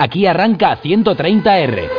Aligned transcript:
Aquí 0.00 0.26
arranca 0.26 0.78
130R. 0.80 1.90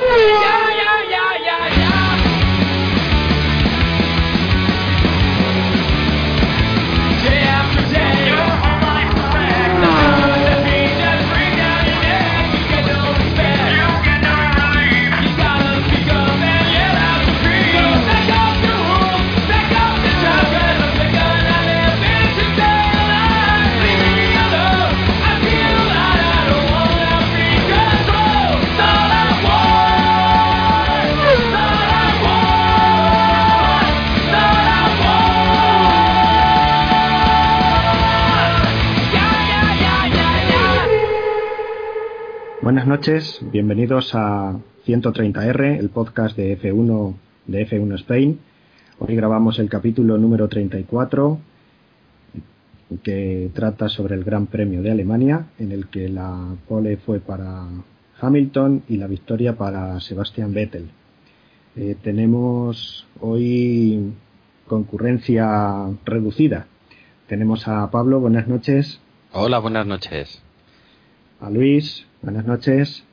Buenas 42.71 42.87
noches, 42.87 43.41
bienvenidos 43.51 44.15
a 44.15 44.57
130R, 44.87 45.77
el 45.77 45.89
podcast 45.89 46.37
de 46.37 46.57
F1 46.57 47.15
de 47.47 47.67
F1 47.67 47.95
Spain. 47.95 48.39
Hoy 48.97 49.13
grabamos 49.13 49.59
el 49.59 49.67
capítulo 49.67 50.17
número 50.17 50.47
34 50.47 51.37
que 53.03 53.51
trata 53.53 53.89
sobre 53.89 54.15
el 54.15 54.23
Gran 54.23 54.47
Premio 54.47 54.81
de 54.81 54.89
Alemania, 54.89 55.47
en 55.59 55.73
el 55.73 55.87
que 55.87 56.07
la 56.07 56.55
pole 56.69 56.95
fue 56.95 57.19
para 57.19 57.65
Hamilton 58.21 58.83
y 58.87 58.95
la 58.95 59.07
victoria 59.07 59.57
para 59.57 59.99
Sebastian 59.99 60.53
Vettel. 60.53 60.91
Eh, 61.75 61.97
tenemos 62.01 63.05
hoy 63.19 64.13
concurrencia 64.65 65.89
reducida. 66.05 66.67
Tenemos 67.27 67.67
a 67.67 67.91
Pablo, 67.91 68.21
buenas 68.21 68.47
noches. 68.47 69.01
Hola, 69.33 69.59
buenas 69.59 69.85
noches. 69.85 70.41
A 71.41 71.49
Luis, 71.49 72.07
buenas 72.21 72.45
noches. 72.45 73.03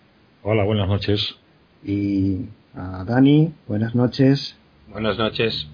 Hola, 0.43 0.65
buenas 0.65 0.89
noches. 0.89 1.37
Y 1.85 2.47
a 2.75 3.05
Dani, 3.05 3.53
buenas 3.67 3.95
noches. 3.95 4.57
Buenas 4.91 5.19
noches. 5.19 5.69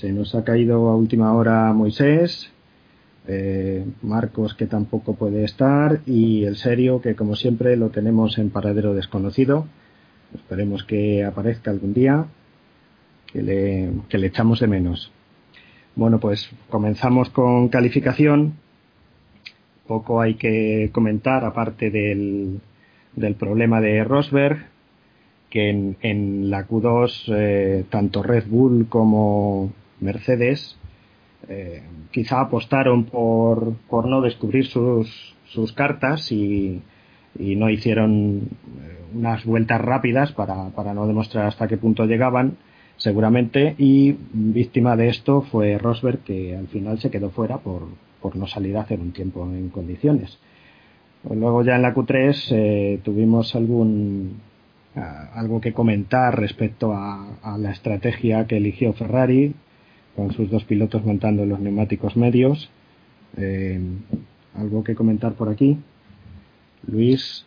Se 0.00 0.12
nos 0.12 0.34
ha 0.34 0.44
caído 0.44 0.88
a 0.88 0.96
última 0.96 1.32
hora 1.34 1.72
Moisés, 1.72 2.50
eh, 3.26 3.84
Marcos 4.02 4.54
que 4.54 4.66
tampoco 4.66 5.14
puede 5.14 5.44
estar 5.44 6.00
y 6.06 6.44
el 6.44 6.56
serio 6.56 7.00
que 7.00 7.14
como 7.14 7.36
siempre 7.36 7.76
lo 7.76 7.90
tenemos 7.90 8.38
en 8.38 8.50
paradero 8.50 8.94
desconocido. 8.94 9.66
Esperemos 10.34 10.84
que 10.84 11.24
aparezca 11.24 11.70
algún 11.70 11.94
día, 11.94 12.26
que 13.32 13.42
le, 13.42 13.92
que 14.08 14.18
le 14.18 14.26
echamos 14.26 14.60
de 14.60 14.66
menos. 14.66 15.12
Bueno, 15.94 16.18
pues 16.18 16.50
comenzamos 16.68 17.30
con 17.30 17.68
calificación. 17.68 18.54
Poco 19.86 20.20
hay 20.20 20.34
que 20.34 20.90
comentar 20.92 21.44
aparte 21.44 21.90
del, 21.90 22.60
del 23.14 23.34
problema 23.34 23.80
de 23.80 24.02
Rosberg, 24.04 24.66
que 25.50 25.70
en, 25.70 25.96
en 26.00 26.50
la 26.50 26.66
Q2 26.66 27.32
eh, 27.34 27.84
tanto 27.90 28.22
Red 28.22 28.46
Bull 28.48 28.86
como 28.88 29.72
Mercedes 30.00 30.76
eh, 31.48 31.82
quizá 32.10 32.40
apostaron 32.40 33.04
por, 33.04 33.74
por 33.88 34.06
no 34.06 34.20
descubrir 34.20 34.66
sus, 34.66 35.34
sus 35.46 35.72
cartas 35.72 36.32
y, 36.32 36.82
y 37.38 37.56
no 37.56 37.68
hicieron 37.70 38.48
unas 39.14 39.44
vueltas 39.44 39.80
rápidas 39.80 40.32
para, 40.32 40.70
para 40.70 40.94
no 40.94 41.06
demostrar 41.06 41.46
hasta 41.46 41.68
qué 41.68 41.76
punto 41.76 42.06
llegaban 42.06 42.56
seguramente. 42.96 43.74
Y 43.78 44.16
víctima 44.32 44.96
de 44.96 45.08
esto 45.08 45.42
fue 45.42 45.78
Rosberg 45.78 46.20
que 46.20 46.56
al 46.56 46.68
final 46.68 46.98
se 46.98 47.10
quedó 47.10 47.30
fuera 47.30 47.58
por, 47.58 47.82
por 48.24 48.36
no 48.36 48.46
salir 48.46 48.74
a 48.78 48.80
hacer 48.80 49.00
un 49.00 49.12
tiempo 49.12 49.44
en 49.44 49.68
condiciones. 49.68 50.38
Luego 51.28 51.62
ya 51.62 51.76
en 51.76 51.82
la 51.82 51.94
Q3 51.94 52.46
eh, 52.52 53.00
tuvimos 53.04 53.54
algún 53.54 54.40
uh, 54.96 55.38
algo 55.38 55.60
que 55.60 55.74
comentar 55.74 56.40
respecto 56.40 56.94
a, 56.94 57.36
a, 57.42 57.58
la 57.58 57.70
estrategia 57.70 58.46
que 58.46 58.56
eligió 58.56 58.94
Ferrari 58.94 59.54
con 60.16 60.32
sus 60.32 60.50
dos 60.50 60.64
pilotos 60.64 61.04
montando 61.04 61.44
los 61.44 61.60
neumáticos 61.60 62.16
medios. 62.16 62.70
Eh, 63.36 63.78
algo 64.54 64.82
que 64.84 64.94
comentar 64.94 65.34
por 65.34 65.50
aquí. 65.50 65.76
Luis, 66.86 67.44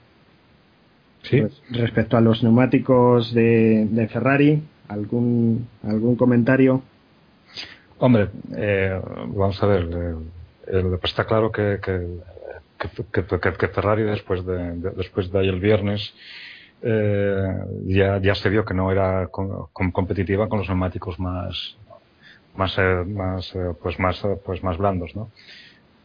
¿Sí? 1.23 1.41
pues, 1.41 1.59
respecto 1.71 2.17
a 2.17 2.21
los 2.21 2.43
neumáticos 2.43 3.33
de, 3.33 3.87
de 3.89 4.07
Ferrari, 4.09 4.61
algún 4.87 5.67
algún 5.81 6.15
comentario. 6.15 6.83
Hombre, 7.97 8.29
eh, 8.55 9.01
vamos 9.29 9.63
a 9.63 9.65
ver, 9.65 9.89
eh, 10.67 10.99
está 11.03 11.25
claro 11.25 11.51
que, 11.51 11.79
que, 11.81 12.07
que, 12.79 13.51
que, 13.57 13.67
Ferrari 13.67 14.03
después 14.03 14.45
de, 14.45 14.75
de, 14.75 14.89
después 14.91 15.31
de 15.31 15.39
ahí 15.39 15.47
el 15.47 15.59
viernes 15.59 16.13
eh, 16.81 17.47
ya, 17.85 18.19
ya 18.19 18.35
se 18.35 18.49
vio 18.49 18.65
que 18.65 18.73
no 18.73 18.91
era 18.91 19.27
com, 19.27 19.67
com 19.73 19.91
competitiva 19.91 20.47
con 20.47 20.59
los 20.59 20.67
neumáticos 20.67 21.19
más 21.19 21.77
más 22.55 22.77
más 23.07 23.53
pues 23.81 23.99
más 23.99 24.21
pues 24.45 24.63
más 24.63 24.77
blandos, 24.77 25.15
¿no? 25.15 25.29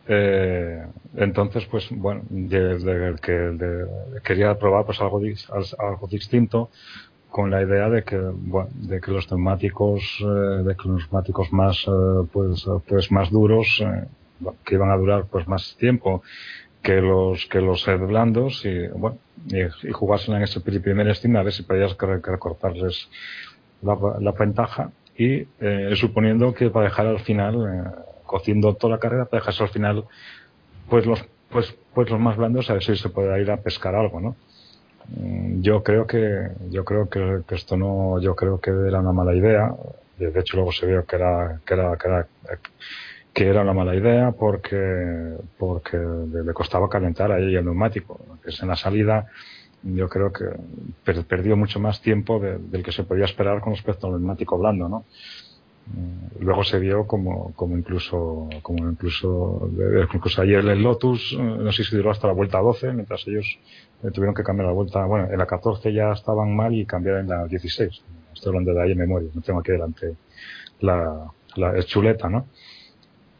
Eh, 0.08 0.84
entonces, 1.16 1.64
pues 1.66 1.88
bueno, 1.90 2.22
de, 2.28 2.78
de, 2.78 3.16
que 3.22 3.32
de, 3.32 3.86
quería 4.24 4.58
probar 4.58 4.84
pues 4.84 5.00
algo, 5.00 5.20
algo 5.78 6.06
distinto 6.08 6.70
con 7.30 7.50
la 7.50 7.62
idea 7.62 7.88
de 7.88 8.02
que 8.02 8.18
bueno, 8.18 8.68
de 8.74 9.00
que 9.00 9.10
los 9.10 9.30
neumáticos 9.30 10.02
eh, 10.20 10.62
de 10.64 10.76
que 10.76 10.88
los 10.88 11.02
neumáticos 11.02 11.52
más 11.52 11.84
eh, 11.86 12.28
pues 12.32 12.66
pues 12.86 13.10
más 13.10 13.30
duros 13.30 13.80
eh, 13.80 14.04
que 14.64 14.74
iban 14.74 14.90
a 14.90 14.96
durar 14.96 15.26
pues 15.30 15.46
más 15.48 15.76
tiempo 15.78 16.22
que 16.82 17.00
los 17.00 17.46
que 17.46 17.60
los 17.60 17.84
blandos 17.86 18.64
y 18.64 18.88
bueno 18.88 19.18
y, 19.46 19.60
y 19.88 19.92
jugársela 19.92 20.38
en 20.38 20.44
ese 20.44 20.60
primer 20.60 21.08
estima 21.08 21.40
a 21.40 21.42
ver 21.42 21.52
si 21.52 21.62
podías 21.62 21.96
recortarles 21.98 23.08
la, 23.82 24.32
ventaja 24.32 24.90
y 25.16 25.46
eh, 25.60 25.92
suponiendo 25.94 26.54
que 26.54 26.70
para 26.70 26.86
dejar 26.86 27.06
al 27.06 27.20
final 27.20 27.54
eh, 27.54 27.90
cociendo 28.24 28.74
toda 28.74 28.94
la 28.94 29.00
carrera 29.00 29.26
para 29.26 29.40
dejarse 29.40 29.62
al 29.62 29.70
final 29.70 30.04
pues 30.88 31.06
los 31.06 31.24
pues 31.50 31.74
pues 31.94 32.10
los 32.10 32.20
más 32.20 32.36
blandos 32.36 32.70
a 32.70 32.74
ver 32.74 32.82
si 32.82 32.96
se 32.96 33.08
puede 33.08 33.40
ir 33.40 33.50
a 33.50 33.58
pescar 33.58 33.94
algo 33.94 34.20
no 34.20 34.36
yo 35.60 35.82
creo 35.82 36.06
que 36.06 36.48
yo 36.70 36.84
creo 36.84 37.08
que, 37.08 37.42
que, 37.46 37.54
esto 37.54 37.76
no 37.76 38.20
yo 38.20 38.34
creo 38.34 38.60
que 38.60 38.70
era 38.70 39.00
una 39.00 39.12
mala 39.12 39.34
idea. 39.34 39.74
De 40.18 40.38
hecho 40.38 40.56
luego 40.56 40.72
se 40.72 40.86
vio 40.86 41.04
que 41.04 41.16
era 41.16 41.60
que 41.66 41.74
era 41.74 41.96
que 41.96 42.08
era, 42.08 42.28
que 43.32 43.46
era 43.48 43.62
una 43.62 43.72
mala 43.72 43.94
idea 43.94 44.32
porque 44.32 45.36
porque 45.58 45.96
le 45.96 46.52
costaba 46.52 46.88
calentar 46.88 47.32
ahí 47.32 47.54
el 47.54 47.64
neumático 47.64 48.20
es 48.44 48.60
en 48.62 48.68
la 48.68 48.76
salida 48.76 49.26
yo 49.82 50.08
creo 50.08 50.32
que 50.32 50.44
per, 51.04 51.24
perdió 51.24 51.56
mucho 51.56 51.80
más 51.80 52.00
tiempo 52.00 52.38
de, 52.38 52.58
del 52.58 52.82
que 52.82 52.92
se 52.92 53.04
podía 53.04 53.24
esperar 53.24 53.60
con 53.60 53.72
respecto 53.72 54.06
al 54.06 54.14
neumático 54.14 54.58
blando 54.58 54.88
no 54.88 55.04
luego 56.38 56.62
se 56.62 56.78
vio 56.78 57.06
como, 57.06 57.52
como 57.54 57.76
incluso 57.76 58.48
como 58.62 58.88
incluso 58.88 59.68
incluso 60.12 60.42
ayer 60.42 60.64
el 60.64 60.82
Lotus 60.82 61.36
no 61.38 61.72
sé 61.72 61.84
si 61.84 61.96
duró 61.96 62.10
hasta 62.10 62.28
la 62.28 62.34
vuelta 62.34 62.58
12 62.58 62.92
mientras 62.92 63.26
ellos 63.26 63.58
tuvieron 64.12 64.34
que 64.34 64.44
cambiar 64.44 64.68
la 64.68 64.74
vuelta 64.74 65.04
bueno 65.06 65.28
en 65.30 65.38
la 65.38 65.46
14 65.46 65.92
ya 65.92 66.12
estaban 66.12 66.54
mal 66.54 66.74
y 66.74 66.84
cambiaron 66.84 67.22
en 67.22 67.28
la 67.28 67.46
16 67.46 68.02
estoy 68.32 68.50
hablando 68.50 68.74
de 68.74 68.82
ahí 68.82 68.92
en 68.92 68.98
memoria 68.98 69.30
no 69.34 69.40
tengo 69.40 69.60
aquí 69.60 69.72
delante 69.72 70.14
la, 70.80 71.32
la 71.56 71.82
chuleta 71.82 72.28
no 72.28 72.46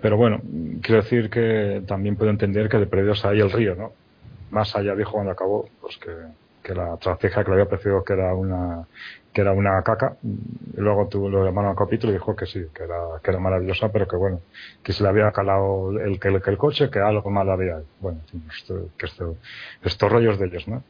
pero 0.02 0.16
bueno 0.18 0.42
quiero 0.82 1.02
decir 1.02 1.30
que 1.30 1.82
también 1.86 2.16
puedo 2.16 2.30
entender 2.30 2.68
que 2.68 2.78
de 2.78 2.86
perdidos 2.86 3.24
ahí 3.24 3.40
el 3.40 3.50
río 3.50 3.74
no 3.74 3.92
más 4.50 4.76
allá 4.76 4.94
dijo 4.94 5.12
cuando 5.12 5.32
acabó 5.32 5.68
pues 5.80 5.96
que 5.96 6.10
que 6.62 6.74
la 6.74 6.94
estrategia 6.94 7.42
que 7.42 7.50
le 7.50 7.54
había 7.54 7.68
parecido 7.68 8.04
que 8.04 8.12
era 8.12 8.34
una 8.34 8.86
que 9.32 9.40
era 9.40 9.52
una 9.52 9.82
caca. 9.82 10.16
Luego 10.76 11.08
tuvo 11.08 11.28
lo 11.28 11.44
llamaron 11.44 11.70
al 11.70 11.76
capítulo 11.76 12.12
y 12.12 12.16
dijo 12.16 12.36
que 12.36 12.46
sí 12.46 12.66
que 12.74 12.84
era 12.84 12.98
que 13.22 13.30
era 13.30 13.40
maravillosa 13.40 13.90
pero 13.90 14.06
que 14.06 14.16
bueno 14.16 14.40
que 14.82 14.92
se 14.92 15.02
le 15.02 15.08
había 15.08 15.30
calado 15.32 15.90
el 15.98 16.20
que 16.20 16.28
el, 16.28 16.42
el 16.44 16.58
coche 16.58 16.90
que 16.90 17.00
algo 17.00 17.30
mal 17.30 17.50
había. 17.50 17.82
Bueno 18.00 18.20
esto, 18.56 18.88
que 18.96 19.06
esto, 19.06 19.36
estos 19.82 20.12
rollos 20.12 20.38
de 20.38 20.46
ellos 20.46 20.68
no 20.68 20.82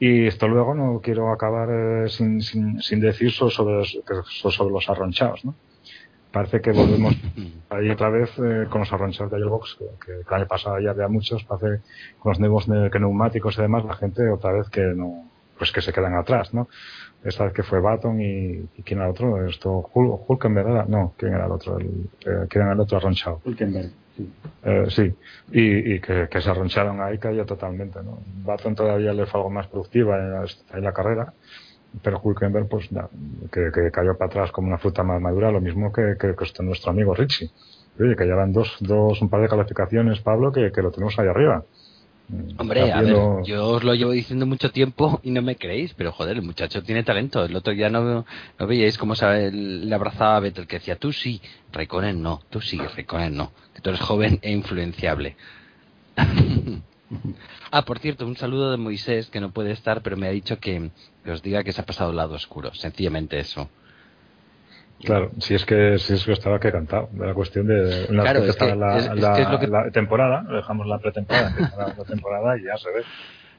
y 0.00 0.26
esto 0.28 0.46
luego 0.46 0.74
no 0.74 1.00
quiero 1.02 1.32
acabar 1.32 1.68
eh, 1.70 2.08
sin, 2.08 2.40
sin, 2.40 2.80
sin 2.80 3.00
decir 3.00 3.32
sobre, 3.32 3.84
sobre 3.84 4.70
los 4.70 4.88
arronchados 4.88 5.44
no 5.44 5.54
parece 6.32 6.60
que 6.60 6.72
volvemos 6.72 7.14
ahí 7.70 7.90
otra 7.90 8.10
vez 8.10 8.30
eh, 8.38 8.66
con 8.70 8.80
los 8.80 8.92
arranchados 8.92 9.30
de 9.32 9.38
Airbox, 9.38 9.76
que, 9.78 10.06
que 10.06 10.12
el 10.28 10.34
año 10.34 10.46
pasado 10.46 10.78
ya 10.80 10.90
había 10.90 11.08
muchos, 11.08 11.44
parece 11.44 11.82
con 12.18 12.30
los 12.30 12.40
nuevos 12.40 12.68
neumáticos 12.68 13.58
y 13.58 13.62
demás, 13.62 13.84
la 13.84 13.94
gente 13.94 14.28
otra 14.30 14.52
vez 14.52 14.68
que 14.70 14.82
no, 14.82 15.28
pues 15.58 15.72
que 15.72 15.82
se 15.82 15.92
quedan 15.92 16.14
atrás, 16.14 16.54
¿no? 16.54 16.68
Esta 17.24 17.44
vez 17.44 17.52
que 17.52 17.64
fue 17.64 17.80
Baton 17.80 18.20
y, 18.20 18.68
y 18.76 18.82
¿quién 18.84 19.00
era 19.00 19.06
el 19.06 19.10
otro? 19.10 19.44
Esto, 19.46 19.90
Hul 19.92 20.18
Hulkenberg 20.26 20.68
era, 20.68 20.84
no, 20.84 21.14
¿quién 21.16 21.34
era 21.34 21.46
el 21.46 21.52
otro? 21.52 21.78
El, 21.78 22.08
eh, 22.20 22.46
¿Quién 22.48 22.64
era 22.64 22.72
el 22.72 22.80
otro 22.80 22.98
arranchado? 22.98 23.40
Hulkenberg. 23.44 23.90
Eh, 24.64 24.86
sí, 24.88 25.14
y, 25.52 26.00
que, 26.00 26.28
se 26.40 26.50
arroncharon 26.50 27.00
ahí 27.00 27.18
cayó 27.18 27.44
totalmente. 27.44 28.02
¿no? 28.02 28.20
Baton 28.44 28.74
todavía 28.74 29.12
le 29.12 29.26
fue 29.26 29.40
algo 29.40 29.50
más 29.50 29.66
productiva 29.68 30.16
en, 30.18 30.84
la 30.84 30.92
carrera, 30.92 31.32
pero 32.02 32.20
Hulkenberg 32.22 32.68
pues 32.68 32.88
que, 33.52 33.90
cayó 33.90 34.16
para 34.16 34.28
atrás 34.28 34.52
como 34.52 34.68
una 34.68 34.78
fruta 34.78 35.02
más 35.02 35.20
madura, 35.20 35.50
lo 35.50 35.60
mismo 35.60 35.92
que, 35.92 36.16
que, 36.18 36.62
nuestro 36.62 36.90
amigo 36.90 37.14
Richie. 37.14 37.50
Oye, 37.98 38.14
que 38.14 38.24
llevan 38.24 38.52
dos, 38.52 38.76
dos, 38.80 39.20
un 39.20 39.28
par 39.28 39.40
de 39.40 39.48
calificaciones, 39.48 40.20
Pablo, 40.20 40.52
que, 40.52 40.70
lo 40.70 40.90
tenemos 40.90 41.18
ahí 41.18 41.26
arriba. 41.26 41.64
Hombre, 42.58 42.92
a 42.92 43.00
ver, 43.00 43.16
yo 43.44 43.68
os 43.68 43.82
lo 43.82 43.94
llevo 43.94 44.12
diciendo 44.12 44.44
mucho 44.44 44.70
tiempo 44.70 45.18
y 45.24 45.30
no 45.30 45.42
me 45.42 45.56
creéis, 45.56 45.94
pero 45.94 46.12
joder, 46.12 46.36
el 46.36 46.42
muchacho 46.42 46.82
tiene 46.82 47.02
talento. 47.02 47.44
El 47.44 47.56
otro 47.56 47.72
día 47.72 47.88
no, 47.88 48.24
no 48.58 48.66
veíais 48.66 48.98
cómo 48.98 49.14
sabe, 49.14 49.50
le 49.50 49.94
abrazaba 49.94 50.36
a 50.36 50.40
Vettel, 50.40 50.66
que 50.66 50.76
decía, 50.76 50.96
tú 50.96 51.12
sí, 51.12 51.40
Raikkonen 51.72 52.22
no, 52.22 52.42
tú 52.50 52.60
sí, 52.60 52.78
Raikkonen 52.78 53.34
no, 53.34 53.50
que 53.74 53.80
tú 53.80 53.88
eres 53.90 54.02
joven 54.02 54.38
e 54.42 54.52
influenciable. 54.52 55.36
ah, 57.70 57.82
por 57.82 57.98
cierto, 57.98 58.26
un 58.26 58.36
saludo 58.36 58.70
de 58.70 58.76
Moisés, 58.76 59.28
que 59.28 59.40
no 59.40 59.50
puede 59.50 59.72
estar, 59.72 60.02
pero 60.02 60.16
me 60.16 60.26
ha 60.26 60.30
dicho 60.30 60.58
que, 60.58 60.90
que 61.24 61.30
os 61.30 61.42
diga 61.42 61.64
que 61.64 61.72
se 61.72 61.80
ha 61.80 61.86
pasado 61.86 62.10
al 62.10 62.16
lado 62.16 62.34
oscuro, 62.34 62.74
sencillamente 62.74 63.38
eso. 63.38 63.68
Claro, 65.04 65.30
si 65.38 65.54
es 65.54 65.64
que 65.64 65.96
si 65.98 66.14
es 66.14 66.24
que 66.24 66.32
estaba 66.32 66.58
que 66.58 66.72
cantado, 66.72 67.08
la 67.16 67.32
cuestión 67.32 67.68
de 67.68 68.06
una 68.10 68.22
claro, 68.24 68.42
vez 68.42 68.56
que 68.56 68.74
la, 68.74 69.14
la, 69.14 69.90
temporada, 69.92 70.42
dejamos 70.50 70.88
la 70.88 70.98
pretemporada, 70.98 71.54
la 71.96 72.04
temporada 72.04 72.58
y 72.58 72.64
ya 72.64 72.76
se 72.76 72.90
ve. 72.90 73.02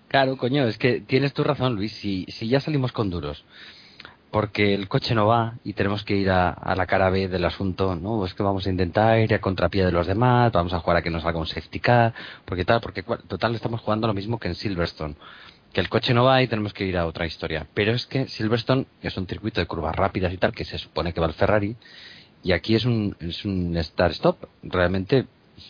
Claro, 0.09 0.35
coño, 0.37 0.67
es 0.67 0.77
que 0.77 0.99
tienes 0.99 1.33
tu 1.33 1.43
razón, 1.43 1.75
Luis. 1.75 1.93
Si, 1.93 2.25
si 2.25 2.49
ya 2.49 2.59
salimos 2.59 2.91
con 2.91 3.09
duros, 3.09 3.45
porque 4.31 4.73
el 4.73 4.87
coche 4.87 5.15
no 5.15 5.25
va 5.25 5.55
y 5.63 5.73
tenemos 5.73 6.03
que 6.03 6.15
ir 6.15 6.29
a, 6.29 6.75
la 6.75 6.85
cara 6.85 7.09
B 7.09 7.27
del 7.27 7.45
asunto, 7.45 7.95
¿no? 7.95 8.25
Es 8.25 8.33
que 8.33 8.43
vamos 8.43 8.67
a 8.67 8.69
intentar 8.69 9.19
ir 9.19 9.33
a 9.33 9.41
contrapié 9.41 9.85
de 9.85 9.91
los 9.91 10.07
demás, 10.07 10.51
vamos 10.51 10.73
a 10.73 10.79
jugar 10.79 10.97
a 10.97 11.01
que 11.01 11.09
nos 11.09 11.25
haga 11.25 11.39
un 11.39 11.47
safety 11.47 11.79
car, 11.79 12.13
porque 12.45 12.65
tal, 12.65 12.81
porque 12.81 13.03
total 13.03 13.55
estamos 13.55 13.81
jugando 13.81 14.07
lo 14.07 14.13
mismo 14.13 14.39
que 14.39 14.47
en 14.47 14.55
Silverstone 14.55 15.15
que 15.73 15.81
el 15.81 15.89
coche 15.89 16.13
no 16.13 16.23
va 16.23 16.41
y 16.41 16.47
tenemos 16.47 16.73
que 16.73 16.85
ir 16.85 16.97
a 16.97 17.05
otra 17.05 17.25
historia. 17.25 17.67
Pero 17.73 17.91
es 17.91 18.05
que 18.07 18.27
Silverstone 18.27 18.85
es 19.01 19.15
un 19.17 19.27
circuito 19.27 19.61
de 19.61 19.67
curvas 19.67 19.95
rápidas 19.95 20.33
y 20.33 20.37
tal, 20.37 20.51
que 20.51 20.65
se 20.65 20.77
supone 20.77 21.13
que 21.13 21.21
va 21.21 21.27
el 21.27 21.33
Ferrari, 21.33 21.75
y 22.43 22.53
aquí 22.53 22.75
es 22.75 22.85
un, 22.85 23.15
es 23.19 23.45
un 23.45 23.75
start-stop 23.77 24.45
realmente 24.63 25.27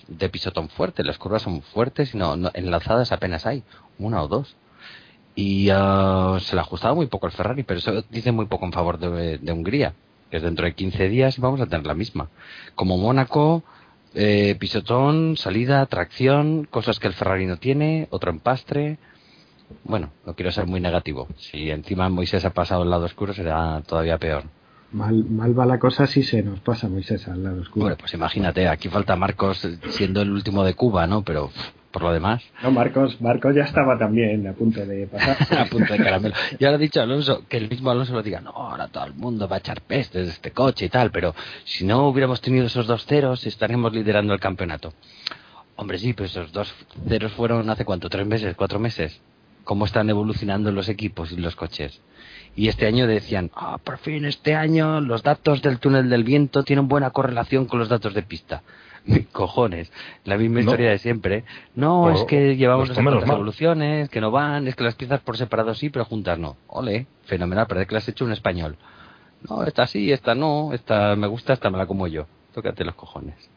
de 0.08 0.30
pisotón 0.30 0.70
fuerte. 0.70 1.04
Las 1.04 1.18
curvas 1.18 1.42
son 1.42 1.62
fuertes 1.62 2.14
y 2.14 2.18
no, 2.18 2.36
enlazadas 2.54 3.12
apenas 3.12 3.46
hay, 3.46 3.64
una 3.98 4.22
o 4.22 4.28
dos. 4.28 4.56
Y 5.36 5.72
uh, 5.72 6.40
se 6.40 6.56
le 6.56 6.60
ha 6.60 6.64
ajustado 6.64 6.96
muy 6.96 7.08
poco 7.08 7.28
al 7.28 7.32
Ferrari, 7.32 7.64
pero 7.64 7.80
eso 7.80 8.04
dice 8.10 8.32
muy 8.32 8.48
poco 8.48 8.66
en 8.66 8.74
favor 8.74 9.00
de, 9.00 9.38
de 9.38 9.52
Hungría, 9.52 9.94
que 10.30 10.38
es 10.38 10.44
dentro 10.44 10.66
de 10.66 10.74
15 10.74 11.08
días 11.10 11.40
vamos 11.40 11.62
a 11.62 11.66
tener 11.66 11.86
la 11.86 11.94
misma. 11.94 12.30
Como 12.76 12.98
Mónaco, 12.98 13.64
eh, 14.16 14.56
pisotón, 14.60 15.38
salida, 15.38 15.86
tracción, 15.86 16.66
cosas 16.70 17.00
que 17.00 17.08
el 17.08 17.14
Ferrari 17.14 17.46
no 17.46 17.58
tiene, 17.58 18.08
otro 18.12 18.32
empastre 18.32 18.98
bueno, 19.84 20.12
no 20.26 20.36
quiero 20.36 20.52
ser 20.52 20.66
muy 20.66 20.80
negativo. 20.80 21.28
Si 21.38 21.70
encima 21.70 22.10
Moisés 22.10 22.46
ha 22.46 22.52
pasado 22.52 22.82
al 22.82 22.90
lado 22.90 23.06
oscuro 23.06 23.34
será 23.34 23.82
todavía 23.82 24.18
peor. 24.18 24.44
Mal, 24.92 25.24
mal 25.26 25.58
va 25.58 25.66
la 25.66 25.78
cosa 25.78 26.08
si 26.08 26.24
se 26.24 26.42
nos 26.42 26.60
pasa 26.62 26.90
Moisés 26.90 27.28
al 27.28 27.44
lado 27.44 27.62
oscuro. 27.62 27.86
Bueno, 27.86 27.98
pues 28.00 28.14
imagínate, 28.14 28.68
aquí 28.68 28.90
falta 28.90 29.16
Marcos 29.16 29.68
siendo 29.90 30.22
el 30.22 30.32
último 30.32 30.64
de 30.64 30.74
Cuba, 30.74 31.06
¿no? 31.06 31.24
Pero 31.24 31.52
por 31.92 32.04
lo 32.04 32.14
demás. 32.14 32.44
No, 32.62 32.72
Marcos, 32.72 33.20
Marcos 33.22 33.56
ya 33.56 33.64
estaba 33.64 33.98
también 33.98 34.48
a 34.48 34.54
punto 34.54 34.86
de 34.86 35.08
pasar. 35.08 35.38
a 35.60 35.66
punto 35.66 35.94
de 35.94 36.00
caramelo. 36.00 36.36
Y 36.58 36.66
ahora 36.66 36.76
ha 36.76 36.80
dicho 36.80 37.02
Alonso, 37.02 37.44
que 37.48 37.58
el 37.58 37.70
mismo 37.70 37.90
Alonso 37.90 38.14
lo 38.14 38.22
diga, 38.22 38.42
no, 38.42 38.52
ahora 38.52 38.88
todo 38.88 39.06
el 39.06 39.14
mundo 39.14 39.48
va 39.48 39.58
a 39.58 39.60
echar 39.60 39.82
pestes 39.82 40.26
de 40.26 40.32
este 40.32 40.52
coche 40.52 40.86
y 40.86 40.90
tal, 40.90 41.12
pero 41.12 41.34
si 41.64 41.86
no 41.86 42.08
hubiéramos 42.08 42.42
tenido 42.42 42.66
esos 42.66 42.88
dos 42.88 43.06
ceros, 43.06 43.46
estaríamos 43.46 43.94
liderando 43.94 44.34
el 44.34 44.40
campeonato. 44.40 44.94
Hombre, 45.76 45.98
sí, 45.98 46.14
pero 46.14 46.26
esos 46.26 46.52
dos 46.52 46.74
ceros 47.08 47.32
fueron 47.34 47.70
hace 47.70 47.86
cuánto, 47.86 48.10
tres 48.10 48.28
meses, 48.28 48.56
cuatro 48.56 48.80
meses 48.80 49.22
cómo 49.70 49.86
están 49.86 50.10
evolucionando 50.10 50.72
los 50.72 50.90
equipos 50.90 51.32
y 51.32 51.36
los 51.36 51.56
coches. 51.56 52.02
Y 52.56 52.70
este 52.70 52.88
año 52.88 53.06
decían, 53.06 53.52
ah, 53.54 53.78
por 53.78 54.00
fin 54.00 54.26
este 54.26 54.56
año 54.56 55.00
los 55.00 55.22
datos 55.22 55.62
del 55.62 55.78
túnel 55.78 56.10
del 56.10 56.24
viento 56.24 56.64
tienen 56.64 56.88
buena 56.88 57.12
correlación 57.12 57.68
con 57.68 57.78
los 57.78 57.88
datos 57.88 58.16
de 58.16 58.24
pista. 58.24 58.64
Cojones, 59.32 59.92
la 60.26 60.38
misma 60.38 60.62
historia 60.62 60.90
de 60.92 60.98
siempre. 60.98 61.44
No, 61.76 62.12
es 62.12 62.24
que 62.24 62.56
llevamos 62.56 62.90
las 62.90 62.98
evoluciones, 62.98 64.10
que 64.10 64.22
no 64.22 64.32
van, 64.32 64.68
es 64.68 64.76
que 64.76 64.84
las 64.84 64.96
piezas 64.96 65.22
por 65.22 65.38
separado 65.38 65.74
sí, 65.74 65.90
pero 65.90 66.06
juntas 66.06 66.38
no. 66.38 66.58
Ole, 66.68 67.08
fenomenal, 67.26 67.68
parece 67.68 67.88
que 67.88 67.96
las 67.96 68.04
has 68.04 68.10
hecho 68.10 68.26
un 68.26 68.32
español. 68.32 68.78
No, 69.48 69.64
esta 69.64 69.88
sí, 69.88 70.12
esta 70.12 70.36
no, 70.36 70.74
esta 70.74 71.16
me 71.16 71.28
gusta, 71.28 71.54
esta 71.54 71.70
me 71.70 71.78
la 71.78 71.86
como 71.86 72.08
yo. 72.08 72.26
Tócate 72.54 72.84
los 72.84 72.96
cojones. 72.96 73.50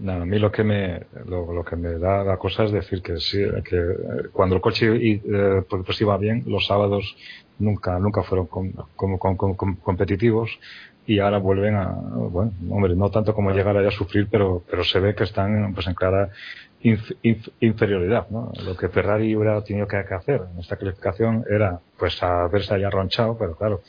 Nada, 0.00 0.22
a 0.22 0.24
mí 0.24 0.38
lo 0.38 0.50
que 0.50 0.64
me 0.64 1.02
lo, 1.26 1.62
que 1.64 1.76
me 1.76 1.98
da 1.98 2.24
la 2.24 2.38
cosa 2.38 2.64
es 2.64 2.72
decir 2.72 3.02
que 3.02 3.18
sí, 3.18 3.38
que 3.62 3.76
eh, 3.76 4.28
cuando 4.32 4.56
el 4.56 4.62
coche 4.62 4.88
eh, 4.96 5.62
pues, 5.68 5.82
pues, 5.84 6.00
iba 6.00 6.16
bien, 6.16 6.44
los 6.46 6.66
sábados 6.66 7.14
nunca 7.58 7.98
nunca 7.98 8.22
fueron 8.22 8.46
como 8.46 9.18
competitivos 9.18 10.58
y 11.06 11.18
ahora 11.18 11.38
vuelven 11.38 11.74
a 11.74 11.86
bueno, 11.86 12.52
hombre, 12.70 12.94
no 12.94 13.10
tanto 13.10 13.34
como 13.34 13.50
llegar 13.50 13.76
a 13.76 13.90
sufrir, 13.90 14.28
pero 14.30 14.62
pero 14.70 14.84
se 14.84 15.00
ve 15.00 15.14
que 15.14 15.24
están 15.24 15.74
pues 15.74 15.86
en 15.86 15.94
clara 15.94 16.30
inferioridad, 17.60 18.28
¿no? 18.30 18.52
Lo 18.64 18.76
que 18.76 18.88
Ferrari 18.88 19.36
hubiera 19.36 19.62
tenido 19.62 19.86
que, 19.86 19.96
hacer 19.96 20.42
en 20.52 20.60
esta 20.60 20.76
clasificación 20.76 21.44
era 21.48 21.80
pues 21.98 22.20
haberse 22.22 22.74
ahí 22.74 22.84
arronchado, 22.84 23.36
pero 23.38 23.56
claro, 23.56 23.82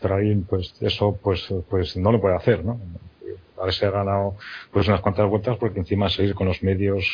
Ferrari 0.00 0.34
pues 0.48 0.74
eso 0.80 1.18
pues 1.22 1.52
pues 1.68 1.96
no 1.96 2.12
lo 2.12 2.20
puede 2.20 2.36
hacer, 2.36 2.64
¿no? 2.64 2.80
haberse 3.60 3.90
ganado 3.90 4.36
pues 4.72 4.88
unas 4.88 5.00
cuantas 5.00 5.28
vueltas 5.28 5.56
porque 5.58 5.80
encima 5.80 6.08
seguir 6.08 6.34
con 6.34 6.46
los 6.46 6.62
medios 6.62 7.04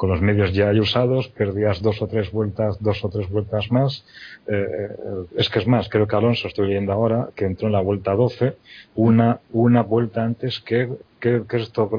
con 0.00 0.08
los 0.08 0.22
medios 0.22 0.54
ya 0.54 0.70
usados, 0.80 1.28
perdías 1.28 1.82
dos 1.82 2.00
o 2.00 2.06
tres 2.06 2.32
vueltas, 2.32 2.82
dos 2.82 3.04
o 3.04 3.10
tres 3.10 3.28
vueltas 3.28 3.70
más. 3.70 4.02
Eh, 4.46 4.54
eh, 4.54 4.88
es 5.36 5.50
que 5.50 5.58
es 5.58 5.66
más, 5.66 5.90
creo 5.90 6.06
que 6.06 6.16
Alonso, 6.16 6.48
estoy 6.48 6.68
leyendo 6.68 6.90
ahora, 6.94 7.28
que 7.36 7.44
entró 7.44 7.66
en 7.66 7.74
la 7.74 7.82
vuelta 7.82 8.14
12, 8.14 8.56
una, 8.94 9.40
una 9.52 9.82
vuelta 9.82 10.24
antes 10.24 10.60
que, 10.60 10.88
que, 11.20 11.42
que 11.46 11.56
esto 11.58 11.90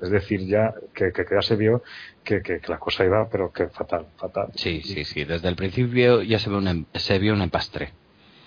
Es 0.00 0.08
decir, 0.08 0.46
ya 0.46 0.72
que, 0.94 1.10
que, 1.10 1.24
ya 1.28 1.42
se 1.42 1.56
vio 1.56 1.82
que, 2.22 2.42
que, 2.42 2.60
la 2.68 2.78
cosa 2.78 3.04
iba, 3.04 3.28
pero 3.28 3.50
que 3.50 3.66
fatal, 3.66 4.06
fatal. 4.16 4.50
Sí, 4.54 4.80
sí, 4.84 5.02
sí. 5.02 5.24
Desde 5.24 5.48
el 5.48 5.56
principio 5.56 6.22
ya 6.22 6.38
se, 6.38 6.50
ve 6.50 6.56
un, 6.58 6.68
em, 6.68 6.84
se 6.94 7.18
vio 7.18 7.32
un 7.32 7.42
empastre. 7.42 7.90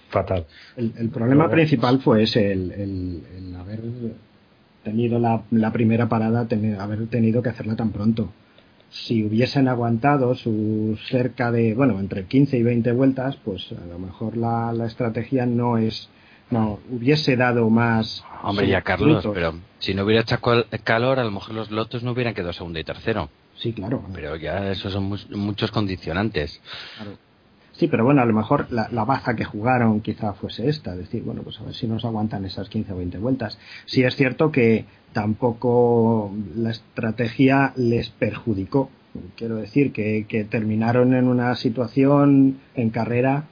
Fatal. 0.08 0.46
El, 0.78 1.10
problema 1.10 1.50
principal 1.50 2.00
fue 2.00 2.24
ese, 2.24 2.54
el, 2.54 2.72
el 2.72 3.56
haber 3.58 3.82
tenido 4.86 5.20
la, 5.20 5.44
la 5.52 5.74
primera 5.74 6.08
parada, 6.08 6.48
haber 6.80 7.08
tenido 7.08 7.42
que 7.42 7.50
hacerla 7.50 7.76
tan 7.76 7.92
pronto. 7.92 8.32
Si 8.92 9.24
hubiesen 9.24 9.68
aguantado 9.68 10.36
su 10.36 10.98
cerca 11.10 11.52
de, 11.52 11.74
bueno, 11.74 12.00
entre 12.00 12.26
15 12.26 12.58
y 12.58 12.64
20 12.64 12.92
vueltas, 12.92 13.38
pues 13.44 13.72
a 13.72 13.86
lo 13.86 13.98
mejor 13.98 14.36
la, 14.36 14.74
la 14.74 14.86
estrategia 14.86 15.46
no 15.46 15.78
es, 15.78 16.10
no, 16.50 16.80
hubiese 16.90 17.38
dado 17.38 17.70
más. 17.70 18.24
Hombre, 18.44 18.68
ya 18.68 18.82
Carlos, 18.82 19.26
pero 19.34 19.56
si 19.80 19.94
no 19.94 20.04
hubiera 20.04 20.22
echado 20.22 20.66
calor, 20.84 21.20
a 21.20 21.24
lo 21.24 21.32
mejor 21.32 21.56
los 21.56 21.72
lotos 21.72 22.04
no 22.04 22.12
hubieran 22.12 22.34
quedado 22.34 22.54
segundo 22.54 22.80
y 22.80 22.84
tercero. 22.84 23.30
Sí, 23.56 23.74
claro. 23.74 24.04
Pero 24.14 24.36
ya 24.36 24.72
esos 24.72 24.92
son 24.92 25.18
muchos 25.30 25.72
condicionantes. 25.72 26.60
Claro. 26.98 27.31
Sí, 27.82 27.88
pero 27.88 28.06
bueno, 28.06 28.22
a 28.22 28.26
lo 28.26 28.34
mejor 28.34 28.68
la, 28.70 28.88
baza 29.06 29.36
que 29.36 29.44
jugaron 29.44 30.02
quizá 30.02 30.34
fuese 30.34 30.70
esta, 30.70 30.96
decir, 30.96 31.24
bueno, 31.24 31.42
pues 31.42 31.60
a 31.60 31.64
ver 31.64 31.74
si 31.74 31.88
nos 31.88 32.06
aguantan 32.06 32.46
esas 32.46 32.70
15 32.70 32.94
o 32.94 32.98
20 32.98 33.18
vueltas. 33.18 33.58
Sí 33.86 34.04
es 34.04 34.16
cierto 34.16 34.52
que 34.52 34.86
tampoco 35.14 36.32
la 36.56 36.70
estrategia 36.70 37.74
les 37.76 38.10
perjudicó. 38.10 38.92
Quiero 39.36 39.56
decir 39.56 39.92
que, 39.94 40.28
que 40.30 40.44
terminaron 40.44 41.16
en 41.16 41.28
una 41.28 41.56
situación 41.56 42.60
en 42.76 42.92
carrera 42.92 43.46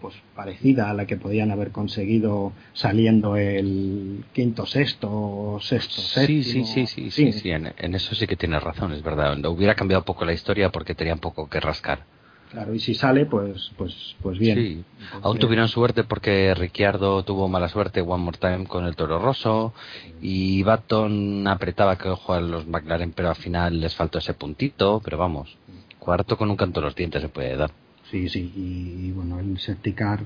pues 0.00 0.14
parecida 0.34 0.88
a 0.88 0.94
la 0.94 1.04
que 1.04 1.18
podían 1.18 1.50
haber 1.50 1.70
conseguido 1.70 2.54
saliendo 2.72 3.36
el 3.36 4.24
quinto 4.32 4.64
sexto 4.64 5.10
o 5.10 5.60
sexto 5.60 6.00
sí, 6.00 6.42
Sí, 6.42 6.64
sí, 6.64 6.86
sí, 6.86 7.10
sí, 7.10 7.32
sí, 7.32 7.50
en, 7.50 7.74
en, 7.76 7.94
eso 7.94 8.14
sí 8.14 8.26
que 8.26 8.36
tienes 8.36 8.62
razón, 8.62 8.94
es 8.94 9.02
verdad. 9.02 9.36
Hubiera 9.44 9.74
cambiado 9.74 10.02
poco 10.02 10.24
la 10.24 10.32
historia 10.32 10.70
porque 10.70 10.94
tenían 10.94 11.18
poco 11.18 11.50
que 11.50 11.60
rascar. 11.60 12.15
Claro, 12.50 12.74
y 12.74 12.78
si 12.78 12.94
sale, 12.94 13.26
pues, 13.26 13.72
pues, 13.76 14.16
pues 14.22 14.38
bien. 14.38 14.56
Sí, 14.56 14.84
aún 15.22 15.38
tuvieron 15.38 15.68
suerte 15.68 16.04
porque 16.04 16.54
Ricciardo 16.54 17.22
tuvo 17.24 17.48
mala 17.48 17.68
suerte 17.68 18.00
one 18.00 18.22
more 18.22 18.38
time 18.38 18.66
con 18.66 18.84
el 18.84 18.94
Toro 18.94 19.18
Rosso 19.18 19.74
y 20.20 20.62
Baton 20.62 21.46
apretaba 21.48 21.98
que 21.98 22.08
ojo 22.08 22.34
a 22.34 22.40
los 22.40 22.66
McLaren, 22.66 23.12
pero 23.12 23.30
al 23.30 23.36
final 23.36 23.80
les 23.80 23.94
faltó 23.94 24.18
ese 24.18 24.34
puntito, 24.34 25.00
pero 25.04 25.18
vamos, 25.18 25.58
cuarto 25.98 26.36
con 26.36 26.50
un 26.50 26.56
canto 26.56 26.80
de 26.80 26.86
los 26.86 26.94
dientes 26.94 27.20
se 27.20 27.28
puede 27.28 27.56
dar. 27.56 27.70
Sí, 28.10 28.28
sí, 28.28 28.52
y, 28.54 29.10
bueno, 29.10 29.40
el 29.40 29.58
Septicar 29.58 30.20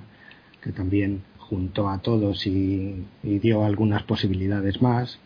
que 0.61 0.73
también 0.73 1.23
juntó 1.39 1.89
a 1.89 1.99
todos 1.99 2.47
y, 2.47 3.07
dio 3.23 3.65
algunas 3.65 4.03
posibilidades 4.03 4.83
más, 4.83 5.19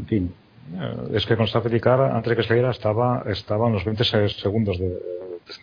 en 0.00 0.06
fin. 0.06 0.34
Eh, 0.74 1.12
es 1.14 1.26
que 1.26 1.36
con 1.36 1.46
Septicar, 1.46 2.00
antes 2.00 2.30
de 2.30 2.36
que 2.36 2.42
saliera, 2.42 2.72
estaba, 2.72 3.22
estaban 3.26 3.72
los 3.72 3.84
20 3.84 4.02
segundos 4.04 4.78
de, 4.78 4.98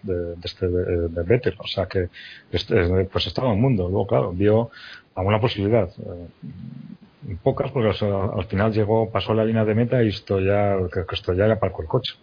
de, 0.03 0.35
este 0.43 0.67
de, 0.67 1.23
Vettel, 1.23 1.55
o 1.57 1.67
sea 1.67 1.85
que 1.85 2.09
este, 2.51 3.05
pues 3.05 3.27
estaba 3.27 3.49
en 3.49 3.55
el 3.55 3.61
mundo. 3.61 3.89
Luego, 3.89 4.07
claro, 4.07 4.31
vio 4.31 4.71
alguna 5.15 5.39
posibilidad. 5.39 5.89
Eh, 5.89 7.35
pocas, 7.43 7.71
porque 7.71 7.89
al, 7.89 8.45
final 8.45 8.73
llegó, 8.73 9.09
pasó 9.11 9.33
la 9.33 9.45
línea 9.45 9.65
de 9.65 9.75
meta 9.75 10.03
y 10.03 10.09
esto 10.09 10.39
ya, 10.39 10.75
que, 10.91 11.03
esto 11.13 11.33
ya 11.33 11.51
aparcó 11.51 11.81
el 11.81 11.87
coche. 11.87 12.13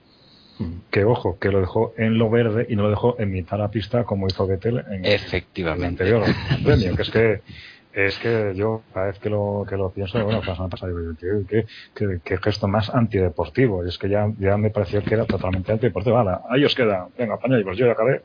Hmm. 0.58 0.80
Que 0.90 1.04
ojo, 1.04 1.38
que 1.38 1.50
lo 1.50 1.60
dejó 1.60 1.94
en 1.96 2.18
lo 2.18 2.30
verde 2.30 2.66
y 2.68 2.74
no 2.74 2.82
lo 2.82 2.90
dejó 2.90 3.16
en 3.18 3.30
mitad 3.30 3.56
de 3.56 3.62
la 3.62 3.70
pista 3.70 4.04
como 4.04 4.26
hizo 4.26 4.46
Vettel 4.46 4.84
en 4.90 5.04
Efectivamente. 5.04 6.04
el 6.04 6.16
anterior 6.16 6.36
premio, 6.64 6.96
que 6.96 7.02
es 7.02 7.10
que 7.10 7.40
es 7.92 8.18
que 8.18 8.52
yo 8.54 8.82
cada 8.92 9.06
vez 9.06 9.18
que 9.18 9.30
lo, 9.30 9.64
que 9.68 9.76
lo 9.76 9.90
pienso, 9.90 10.22
bueno, 10.22 10.40
pues 10.44 10.58
me 10.58 10.68
pasa, 10.68 10.86
digo, 10.86 11.00
¿qué, 11.48 11.66
qué, 11.94 12.20
qué, 12.22 12.38
gesto 12.38 12.68
más 12.68 12.90
antideportivo. 12.94 13.84
Y 13.84 13.88
es 13.88 13.98
que 13.98 14.08
ya, 14.08 14.30
ya 14.38 14.56
me 14.56 14.70
pareció 14.70 15.02
que 15.02 15.14
era 15.14 15.24
totalmente 15.24 15.72
antideportivo. 15.72 16.18
ahí 16.50 16.64
os 16.64 16.74
queda, 16.74 17.08
venga, 17.18 17.38
paña, 17.38 17.58
pues 17.64 17.78
yo 17.78 17.86
ya 17.86 17.92
acabé. 17.92 18.22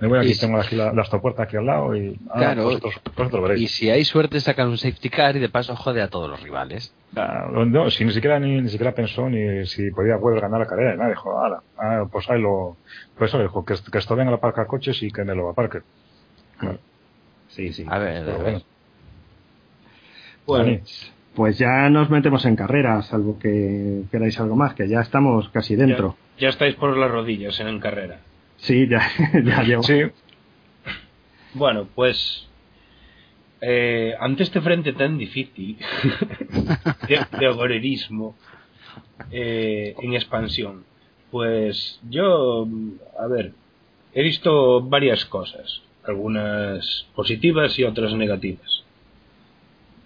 Me 0.00 0.08
voy 0.08 0.18
aquí, 0.18 0.38
tengo 0.38 0.58
aquí 0.58 0.76
la, 0.76 0.92
la 0.94 1.02
aquí 1.36 1.56
al 1.58 1.66
lado 1.66 1.94
y 1.94 2.18
ah, 2.30 2.38
claro, 2.38 3.42
veréis. 3.42 3.60
Y 3.60 3.68
si 3.68 3.90
hay 3.90 4.02
suerte 4.04 4.40
sacan 4.40 4.68
un 4.68 4.78
safety 4.78 5.10
car 5.10 5.36
y 5.36 5.40
de 5.40 5.50
paso 5.50 5.76
jode 5.76 6.00
a 6.00 6.08
todos 6.08 6.30
los 6.30 6.42
rivales. 6.42 6.94
no, 7.12 7.90
si 7.90 8.06
ni 8.06 8.12
siquiera 8.12 8.40
ni, 8.40 8.62
ni, 8.62 8.70
siquiera 8.70 8.94
pensó 8.94 9.28
ni 9.28 9.66
si 9.66 9.90
podía 9.90 10.16
poder 10.16 10.40
ganar 10.40 10.60
la 10.60 10.66
carrera, 10.66 10.96
nada, 10.96 11.10
dijo, 11.10 11.38
ah, 11.38 12.06
pues 12.10 12.30
ahí 12.30 12.40
lo, 12.40 12.78
pues 13.18 13.30
eso 13.30 13.42
dijo, 13.42 13.62
que, 13.62 13.74
que 13.92 13.98
esto 13.98 14.16
venga 14.16 14.30
a 14.32 14.36
aparcar 14.36 14.66
coches 14.66 15.02
y 15.02 15.10
que 15.10 15.22
me 15.22 15.34
lo 15.34 15.50
aparque. 15.50 15.80
Sí, 17.48 17.70
sí. 17.72 17.84
A 17.86 17.98
ver, 17.98 18.30
a 18.30 18.38
ver. 18.38 18.62
Pues, 20.58 21.12
pues 21.34 21.58
ya 21.58 21.88
nos 21.88 22.10
metemos 22.10 22.44
en 22.44 22.56
carrera, 22.56 23.02
salvo 23.02 23.38
que 23.38 24.02
queráis 24.10 24.38
algo 24.40 24.56
más, 24.56 24.74
que 24.74 24.88
ya 24.88 25.00
estamos 25.00 25.48
casi 25.50 25.76
dentro. 25.76 26.16
Ya, 26.38 26.48
estáis 26.48 26.74
por 26.74 26.96
las 26.96 27.10
rodillas 27.10 27.58
en 27.60 27.78
carrera. 27.80 28.20
Sí, 28.56 28.86
ya, 28.88 29.02
ya 29.44 29.62
llevo. 29.62 29.82
Sí. 29.82 30.02
Bueno, 31.54 31.86
pues 31.94 32.48
eh, 33.60 34.14
ante 34.18 34.42
este 34.42 34.60
frente 34.60 34.92
tan 34.92 35.18
difícil 35.18 35.78
de, 37.08 37.26
de 37.38 37.46
agorerismo 37.46 38.36
eh, 39.30 39.94
en 40.00 40.14
expansión, 40.14 40.84
pues 41.30 42.00
yo, 42.08 42.66
a 43.18 43.26
ver, 43.26 43.52
he 44.14 44.22
visto 44.22 44.80
varias 44.80 45.24
cosas, 45.24 45.82
algunas 46.04 47.06
positivas 47.14 47.78
y 47.78 47.84
otras 47.84 48.14
negativas. 48.14 48.82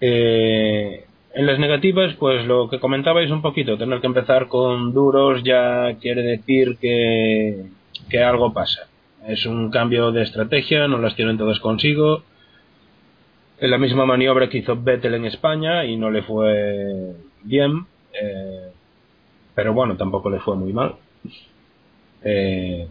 Eh, 0.07 1.07
en 1.33 1.47
las 1.47 1.59
negativas, 1.59 2.15
pues 2.19 2.45
lo 2.45 2.69
que 2.69 2.79
comentabais 2.79 3.31
un 3.31 3.41
poquito, 3.41 3.79
tener 3.79 4.03
que 4.03 4.07
empezar 4.07 4.49
con 4.49 4.93
duros 4.93 5.43
ya 5.43 5.97
quiere 5.99 6.23
decir 6.23 6.77
que, 6.79 7.65
que 8.11 8.23
algo 8.23 8.53
pasa. 8.53 8.87
Es 9.27 9.47
un 9.47 9.71
cambio 9.71 10.13
de 10.13 10.23
estrategia, 10.23 10.87
no 10.89 10.99
las 10.99 11.17
tienen 11.17 11.39
todas 11.39 11.59
consigo. 11.59 12.23
En 13.59 13.71
la 13.71 13.79
misma 13.79 14.05
maniobra 14.05 14.51
que 14.51 14.59
hizo 14.59 14.77
Vettel 14.77 15.15
en 15.15 15.25
España 15.25 15.87
y 15.87 15.97
no 15.97 16.11
le 16.11 16.21
fue 16.21 17.15
bien, 17.43 17.87
eh, 18.13 18.69
pero 19.55 19.73
bueno, 19.73 19.97
tampoco 19.97 20.29
le 20.29 20.41
fue 20.41 20.55
muy 20.55 20.75
mal. 20.75 20.97
Eh, 22.23 22.87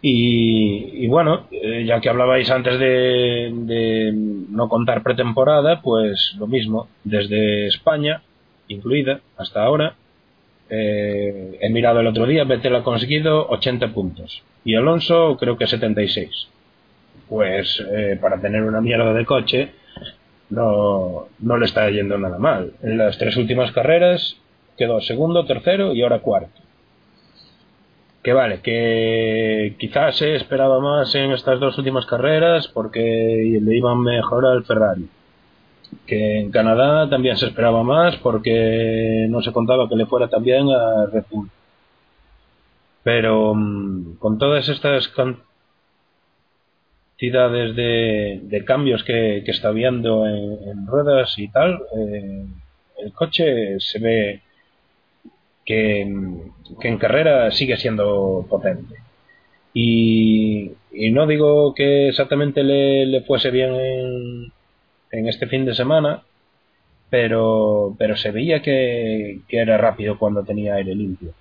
y, 0.00 1.08
bueno, 1.08 1.48
eh, 1.50 1.84
ya 1.84 2.00
que 2.00 2.08
hablabais 2.08 2.48
antes 2.50 2.78
de, 2.78 4.12
no 4.50 4.68
contar 4.68 5.02
pretemporada, 5.02 5.82
pues 5.82 6.34
lo 6.38 6.46
mismo, 6.46 6.88
desde 7.02 7.66
España, 7.66 8.22
incluida, 8.68 9.20
hasta 9.36 9.64
ahora, 9.64 9.96
eh, 10.70 11.58
he 11.60 11.70
mirado 11.70 12.00
el 12.00 12.06
otro 12.06 12.26
día, 12.26 12.44
Vettel 12.44 12.76
ha 12.76 12.84
conseguido 12.84 13.48
80 13.48 13.88
puntos 13.92 14.42
y 14.64 14.74
Alonso 14.74 15.36
creo 15.38 15.56
que 15.56 15.66
76. 15.66 16.48
Pues 17.28 17.82
eh, 17.90 18.18
para 18.20 18.40
tener 18.40 18.62
una 18.62 18.80
mierda 18.80 19.12
de 19.14 19.24
coche 19.24 19.70
no, 20.50 21.28
no 21.40 21.56
le 21.56 21.66
está 21.66 21.90
yendo 21.90 22.18
nada 22.18 22.38
mal. 22.38 22.72
En 22.82 22.98
las 22.98 23.18
tres 23.18 23.36
últimas 23.36 23.72
carreras 23.72 24.36
quedó 24.76 25.00
segundo, 25.00 25.44
tercero 25.46 25.94
y 25.94 26.02
ahora 26.02 26.20
cuarto 26.20 26.57
que 28.22 28.32
vale, 28.32 28.60
que 28.60 29.76
quizás 29.78 30.16
se 30.16 30.36
esperaba 30.36 30.80
más 30.80 31.14
en 31.14 31.32
estas 31.32 31.60
dos 31.60 31.78
últimas 31.78 32.06
carreras 32.06 32.68
porque 32.68 33.58
le 33.60 33.76
iban 33.76 34.00
mejor 34.00 34.46
al 34.46 34.64
Ferrari. 34.64 35.08
Que 36.06 36.40
en 36.40 36.50
Canadá 36.50 37.08
también 37.08 37.36
se 37.36 37.46
esperaba 37.46 37.82
más 37.82 38.16
porque 38.16 39.26
no 39.30 39.42
se 39.42 39.52
contaba 39.52 39.88
que 39.88 39.96
le 39.96 40.06
fuera 40.06 40.28
también 40.28 40.68
a 40.70 41.06
Red 41.06 41.24
Bull. 41.30 41.50
Pero 43.02 43.54
mm, 43.54 44.16
con 44.18 44.38
todas 44.38 44.68
estas 44.68 45.08
cantidades 45.08 45.44
de, 47.76 48.64
cambios 48.66 49.04
que, 49.04 49.38
está 49.46 49.70
viendo 49.70 50.26
en, 50.26 50.86
ruedas 50.86 51.38
y 51.38 51.48
tal, 51.48 51.80
eh, 51.96 52.46
el 52.98 53.12
coche 53.12 53.80
se 53.80 53.98
ve 53.98 54.42
que, 55.64 56.04
en 56.82 56.98
carrera 56.98 57.50
sigue 57.50 57.76
siendo 57.76 58.46
potente. 58.48 58.94
Y, 59.74 60.72
no 61.12 61.26
digo 61.26 61.74
que 61.74 62.08
exactamente 62.08 62.62
le, 62.64 63.22
fuese 63.22 63.50
bien 63.50 63.74
en, 65.10 65.28
este 65.28 65.46
fin 65.46 65.64
de 65.64 65.74
semana, 65.74 66.22
pero, 67.10 67.94
pero 67.98 68.16
se 68.16 68.30
veía 68.30 68.62
que, 68.62 69.40
era 69.48 69.78
rápido 69.78 70.18
cuando 70.18 70.44
tenía 70.44 70.74
aire 70.74 70.94
limpio. 70.94 71.32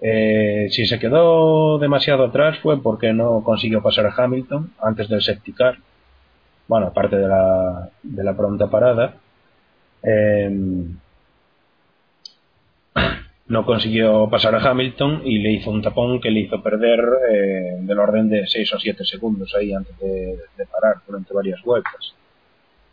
Eh, 0.00 0.68
si 0.70 0.86
se 0.86 0.98
quedó 0.98 1.78
demasiado 1.78 2.24
atrás 2.24 2.58
fue 2.60 2.80
porque 2.80 3.12
no 3.12 3.42
consiguió 3.42 3.82
pasar 3.82 4.06
a 4.06 4.14
Hamilton 4.16 4.72
antes 4.80 5.08
del 5.08 5.22
septicar. 5.22 5.78
Bueno, 6.68 6.88
aparte 6.88 7.16
de 7.16 7.28
la, 7.28 7.90
de 8.02 8.24
la 8.24 8.36
pronta 8.36 8.68
parada. 8.68 9.16
Eh, 10.02 10.50
no 13.48 13.64
consiguió 13.64 14.28
pasar 14.28 14.54
a 14.54 14.70
Hamilton 14.70 15.22
y 15.24 15.38
le 15.38 15.52
hizo 15.52 15.70
un 15.70 15.80
tapón 15.80 16.20
que 16.20 16.30
le 16.30 16.40
hizo 16.40 16.62
perder 16.62 17.00
eh, 17.30 17.76
del 17.80 17.98
orden 17.98 18.28
de 18.28 18.46
6 18.46 18.74
o 18.74 18.78
7 18.78 19.04
segundos 19.04 19.54
ahí 19.54 19.72
antes 19.72 19.98
de, 19.98 20.66
parar 20.70 20.96
durante 21.06 21.32
varias 21.32 21.62
vueltas. 21.62 22.14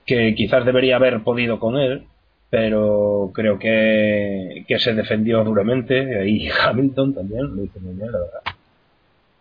Que 0.05 0.33
quizás 0.33 0.65
debería 0.65 0.95
haber 0.95 1.21
podido 1.24 1.59
con 1.59 1.77
él, 1.77 2.05
pero 2.50 3.31
creo 3.33 3.59
que, 3.59 4.63
que 4.65 4.79
se 4.79 4.93
defendió 4.93 5.43
duramente. 5.43 6.19
Ahí 6.19 6.47
Hamilton 6.65 7.13
también 7.13 7.53
lo 7.53 7.63
hizo 7.63 7.79
muy 7.81 7.95
bien, 7.95 8.12
la 8.12 8.19
verdad. 8.19 8.41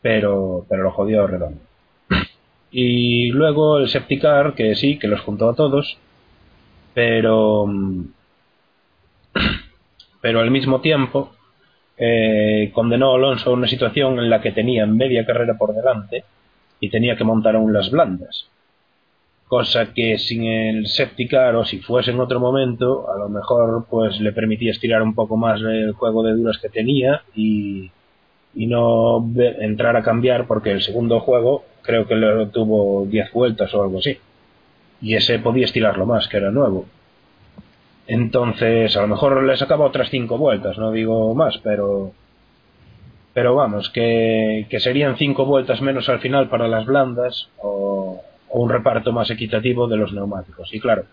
Pero, 0.02 0.66
pero 0.68 0.82
lo 0.82 0.90
jodió 0.90 1.26
redondo. 1.26 1.60
Y 2.76 3.30
luego 3.30 3.78
el 3.78 3.88
Septicar, 3.88 4.54
que 4.54 4.74
sí, 4.74 4.98
que 4.98 5.06
los 5.06 5.20
juntó 5.20 5.48
a 5.48 5.54
todos, 5.54 5.96
pero 6.92 7.66
pero 10.24 10.40
al 10.40 10.50
mismo 10.50 10.80
tiempo 10.80 11.34
eh, 11.98 12.70
condenó 12.72 13.12
a 13.12 13.16
Alonso 13.16 13.50
a 13.50 13.52
una 13.52 13.68
situación 13.68 14.18
en 14.18 14.30
la 14.30 14.40
que 14.40 14.52
tenía 14.52 14.86
media 14.86 15.26
carrera 15.26 15.58
por 15.58 15.74
delante 15.74 16.24
y 16.80 16.88
tenía 16.88 17.14
que 17.14 17.24
montar 17.24 17.56
aún 17.56 17.74
las 17.74 17.90
blandas. 17.90 18.48
Cosa 19.46 19.92
que 19.92 20.16
sin 20.16 20.44
el 20.44 20.86
septicar 20.86 21.54
o 21.56 21.66
si 21.66 21.80
fuese 21.80 22.12
en 22.12 22.20
otro 22.20 22.40
momento, 22.40 23.12
a 23.12 23.18
lo 23.18 23.28
mejor 23.28 23.84
pues 23.90 24.18
le 24.18 24.32
permitía 24.32 24.72
estirar 24.72 25.02
un 25.02 25.14
poco 25.14 25.36
más 25.36 25.60
el 25.60 25.92
juego 25.92 26.22
de 26.22 26.32
duras 26.32 26.56
que 26.56 26.70
tenía 26.70 27.20
y, 27.34 27.90
y 28.54 28.66
no 28.66 29.30
entrar 29.36 29.94
a 29.94 30.02
cambiar 30.02 30.46
porque 30.46 30.70
el 30.70 30.80
segundo 30.80 31.20
juego 31.20 31.66
creo 31.82 32.06
que 32.06 32.14
le 32.14 32.46
tuvo 32.46 33.04
10 33.04 33.30
vueltas 33.30 33.74
o 33.74 33.82
algo 33.82 33.98
así. 33.98 34.16
Y 35.02 35.16
ese 35.16 35.38
podía 35.38 35.66
estirarlo 35.66 36.06
más, 36.06 36.28
que 36.28 36.38
era 36.38 36.50
nuevo. 36.50 36.86
Entonces, 38.06 38.96
a 38.96 39.02
lo 39.02 39.08
mejor 39.08 39.42
le 39.44 39.56
sacaba 39.56 39.86
otras 39.86 40.10
cinco 40.10 40.36
vueltas, 40.36 40.78
no 40.78 40.92
digo 40.92 41.34
más, 41.34 41.58
pero. 41.58 42.12
Pero 43.32 43.54
vamos, 43.56 43.90
que, 43.90 44.66
que 44.70 44.78
serían 44.78 45.16
cinco 45.16 45.44
vueltas 45.44 45.80
menos 45.82 46.08
al 46.08 46.20
final 46.20 46.48
para 46.48 46.68
las 46.68 46.86
blandas 46.86 47.48
o, 47.60 48.22
un 48.50 48.70
reparto 48.70 49.12
más 49.12 49.30
equitativo 49.30 49.88
de 49.88 49.96
los 49.96 50.12
neumáticos. 50.12 50.72
Y 50.72 50.78
claro, 50.78 51.04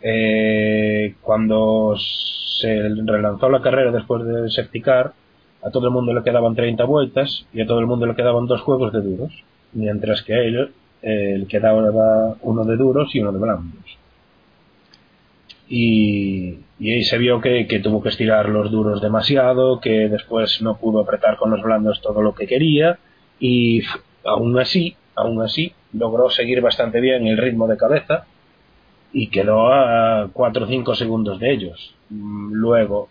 eh, 0.00 1.14
cuando 1.20 1.96
se 1.98 2.88
relanzó 3.04 3.48
la 3.48 3.60
carrera 3.60 3.90
después 3.90 4.24
de 4.24 4.50
septicar, 4.50 5.14
a 5.62 5.70
todo 5.70 5.86
el 5.86 5.92
mundo 5.92 6.14
le 6.14 6.22
quedaban 6.22 6.54
30 6.54 6.84
vueltas 6.84 7.46
y 7.52 7.62
a 7.62 7.66
todo 7.66 7.80
el 7.80 7.86
mundo 7.86 8.06
le 8.06 8.14
quedaban 8.14 8.46
dos 8.46 8.60
juegos 8.60 8.92
de 8.92 9.00
duros, 9.00 9.32
mientras 9.72 10.22
que 10.22 10.34
a 10.34 10.38
él 10.38 10.70
eh, 11.02 11.38
le 11.38 11.46
quedaba 11.46 12.36
uno 12.42 12.64
de 12.64 12.76
duros 12.76 13.12
y 13.14 13.20
uno 13.20 13.32
de 13.32 13.38
blandos 13.40 13.93
y, 15.68 16.58
ahí 16.80 17.04
se 17.04 17.18
vio 17.18 17.40
que, 17.40 17.64
tuvo 17.82 18.02
que 18.02 18.10
estirar 18.10 18.48
los 18.48 18.70
duros 18.70 19.00
demasiado, 19.00 19.80
que 19.80 20.08
después 20.08 20.60
no 20.62 20.76
pudo 20.76 21.00
apretar 21.00 21.36
con 21.36 21.50
los 21.50 21.62
blandos 21.62 22.00
todo 22.00 22.22
lo 22.22 22.34
que 22.34 22.46
quería 22.46 22.98
y 23.40 23.82
aún 24.24 24.58
así, 24.58 24.96
aún 25.14 25.42
así 25.42 25.72
logró 25.92 26.30
seguir 26.30 26.60
bastante 26.60 27.00
bien 27.00 27.26
el 27.26 27.38
ritmo 27.38 27.66
de 27.66 27.76
cabeza 27.76 28.26
y 29.12 29.28
quedó 29.28 29.72
a 29.72 30.28
4 30.32 30.64
o 30.64 30.68
5 30.68 30.94
segundos 30.96 31.38
de 31.38 31.52
ellos. 31.52 31.94
Luego, 32.10 33.08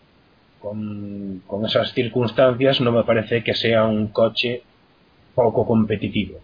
con, 0.60 1.41
con 1.48 1.65
esas 1.65 1.93
circunstancias, 1.93 2.81
no 2.81 2.91
me 2.91 3.03
parece 3.03 3.43
que 3.43 3.53
sea 3.53 3.86
un 3.86 4.07
coche 4.07 4.63
poco 5.33 5.65
competitivo. 5.65 6.39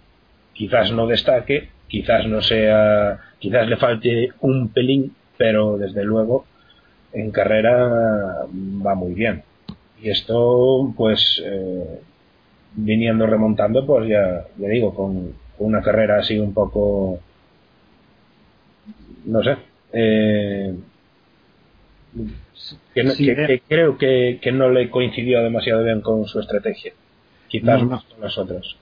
Quizás 0.53 0.91
no 0.91 1.07
destaque, 1.07 1.69
quizás 1.87 2.25
no 2.25 2.41
sea, 2.41 3.19
quizás 3.39 3.67
le 3.67 3.77
falte 3.77 4.29
un 4.39 4.69
pelín 4.69 5.13
pero 5.39 5.77
desde 5.77 6.03
luego 6.03 6.43
en 7.13 7.31
carrera 7.31 7.87
va 8.85 8.93
muy 8.93 9.13
bien. 9.13 9.41
Y 10.01 10.09
esto, 10.09 10.93
pues, 10.97 11.41
eh, 11.45 12.01
viniendo 12.75 13.25
remontando, 13.25 13.85
pues 13.85 14.09
ya, 14.09 14.45
ya 14.57 14.67
digo, 14.67 14.93
con 14.93 15.33
una 15.59 15.81
carrera 15.81 16.19
así 16.19 16.37
un 16.37 16.53
poco, 16.53 17.19
no 19.25 19.41
sé, 19.41 19.55
eh, 19.93 20.75
que, 22.93 23.61
creo 23.65 23.97
que, 23.97 24.51
no 24.51 24.69
le 24.69 24.89
coincidió 24.89 25.41
demasiado 25.41 25.85
bien 25.85 26.01
con 26.01 26.27
su 26.27 26.41
estrategia. 26.41 26.91
Quizás 27.47 27.81
no, 27.81 28.03
con 28.11 28.21
las 28.21 28.37
otras. 28.37 28.75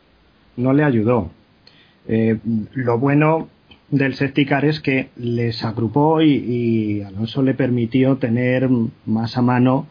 No 0.55 0.73
le 0.73 0.83
ayudó. 0.83 1.29
Eh, 2.07 2.39
lo 2.73 2.97
bueno 2.97 3.47
del 3.89 4.15
Septicar 4.15 4.65
es 4.65 4.79
que 4.79 5.09
les 5.15 5.63
agrupó 5.63 6.21
y, 6.21 7.01
Alonso 7.01 7.41
le 7.41 7.53
permitió 7.53 8.17
tener 8.17 8.69
más 9.05 9.37
a 9.37 9.41
mano 9.41 9.87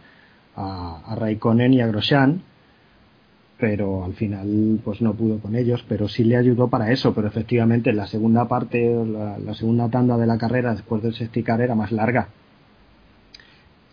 a, 0.55 1.15
Raikkonen 1.19 1.75
y 1.75 1.81
a 1.81 1.87
Grosjean 1.87 2.43
pero 3.59 4.05
al 4.05 4.15
final 4.15 4.81
pues 4.85 5.01
no 5.01 5.15
pudo 5.15 5.39
con 5.39 5.57
ellos, 5.57 5.85
pero 5.89 6.09
sí 6.09 6.25
le 6.25 6.37
ayudó 6.37 6.69
para 6.69 6.93
eso, 6.93 7.15
pero 7.15 7.27
efectivamente 7.27 7.93
la 7.93 8.07
segunda 8.07 8.49
parte, 8.49 8.95
la, 9.07 9.55
segunda 9.55 9.89
tanda 9.89 10.19
de 10.19 10.27
la 10.27 10.39
carrera 10.39 10.73
después 10.73 11.03
del 11.03 11.15
sexticar 11.15 11.61
era 11.61 11.75
más 11.75 11.91
larga. 11.91 12.29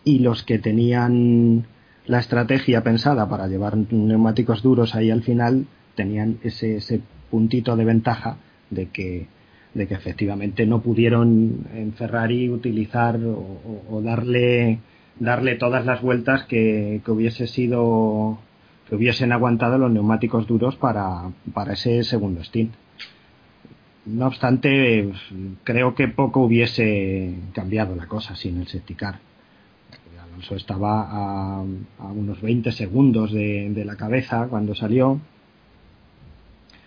Y 0.04 0.18
los 0.18 0.42
que 0.42 0.58
tenían 0.58 1.64
la 2.06 2.18
estrategia 2.18 2.82
pensada 2.82 3.26
para 3.28 3.46
llevar 3.46 3.76
neumáticos 3.90 4.62
duros 4.62 4.94
ahí 4.94 5.10
al 5.10 5.22
final 5.22 5.66
tenían 5.94 6.38
ese, 6.42 6.76
ese 6.76 7.00
puntito 7.30 7.74
de 7.76 7.84
ventaja 7.86 8.36
de 8.68 8.90
que, 8.90 9.28
de 9.74 9.86
que 9.86 9.94
efectivamente 9.94 10.66
no 10.66 10.80
pudieron 10.80 11.66
en 11.74 11.92
Ferrari 11.94 12.48
utilizar 12.48 13.18
o, 13.18 14.00
darle, 14.02 14.78
darle 15.18 15.56
todas 15.56 15.84
las 15.84 16.00
vueltas 16.00 16.44
que, 16.44 17.00
que 17.04 17.10
hubiese 17.10 17.46
sido 17.46 18.38
que 18.88 18.94
hubiesen 18.94 19.32
aguantado 19.32 19.78
los 19.78 19.90
neumáticos 19.90 20.46
duros 20.46 20.76
para, 20.76 21.30
para 21.52 21.72
ese 21.72 22.04
segundo 22.04 22.44
stint. 22.44 22.72
No 24.06 24.26
obstante, 24.26 25.10
creo 25.64 25.94
que 25.94 26.08
poco 26.08 26.40
hubiese 26.40 27.34
cambiado 27.54 27.96
la 27.96 28.06
cosa 28.06 28.36
sin 28.36 28.60
el 28.60 28.66
septicar. 28.66 29.18
Alonso 30.22 30.56
estaba 30.56 31.60
a, 31.60 31.62
unos 32.12 32.42
20 32.42 32.72
segundos 32.72 33.32
de, 33.32 33.82
la 33.84 33.96
cabeza 33.96 34.46
cuando 34.48 34.74
salió. 34.74 35.20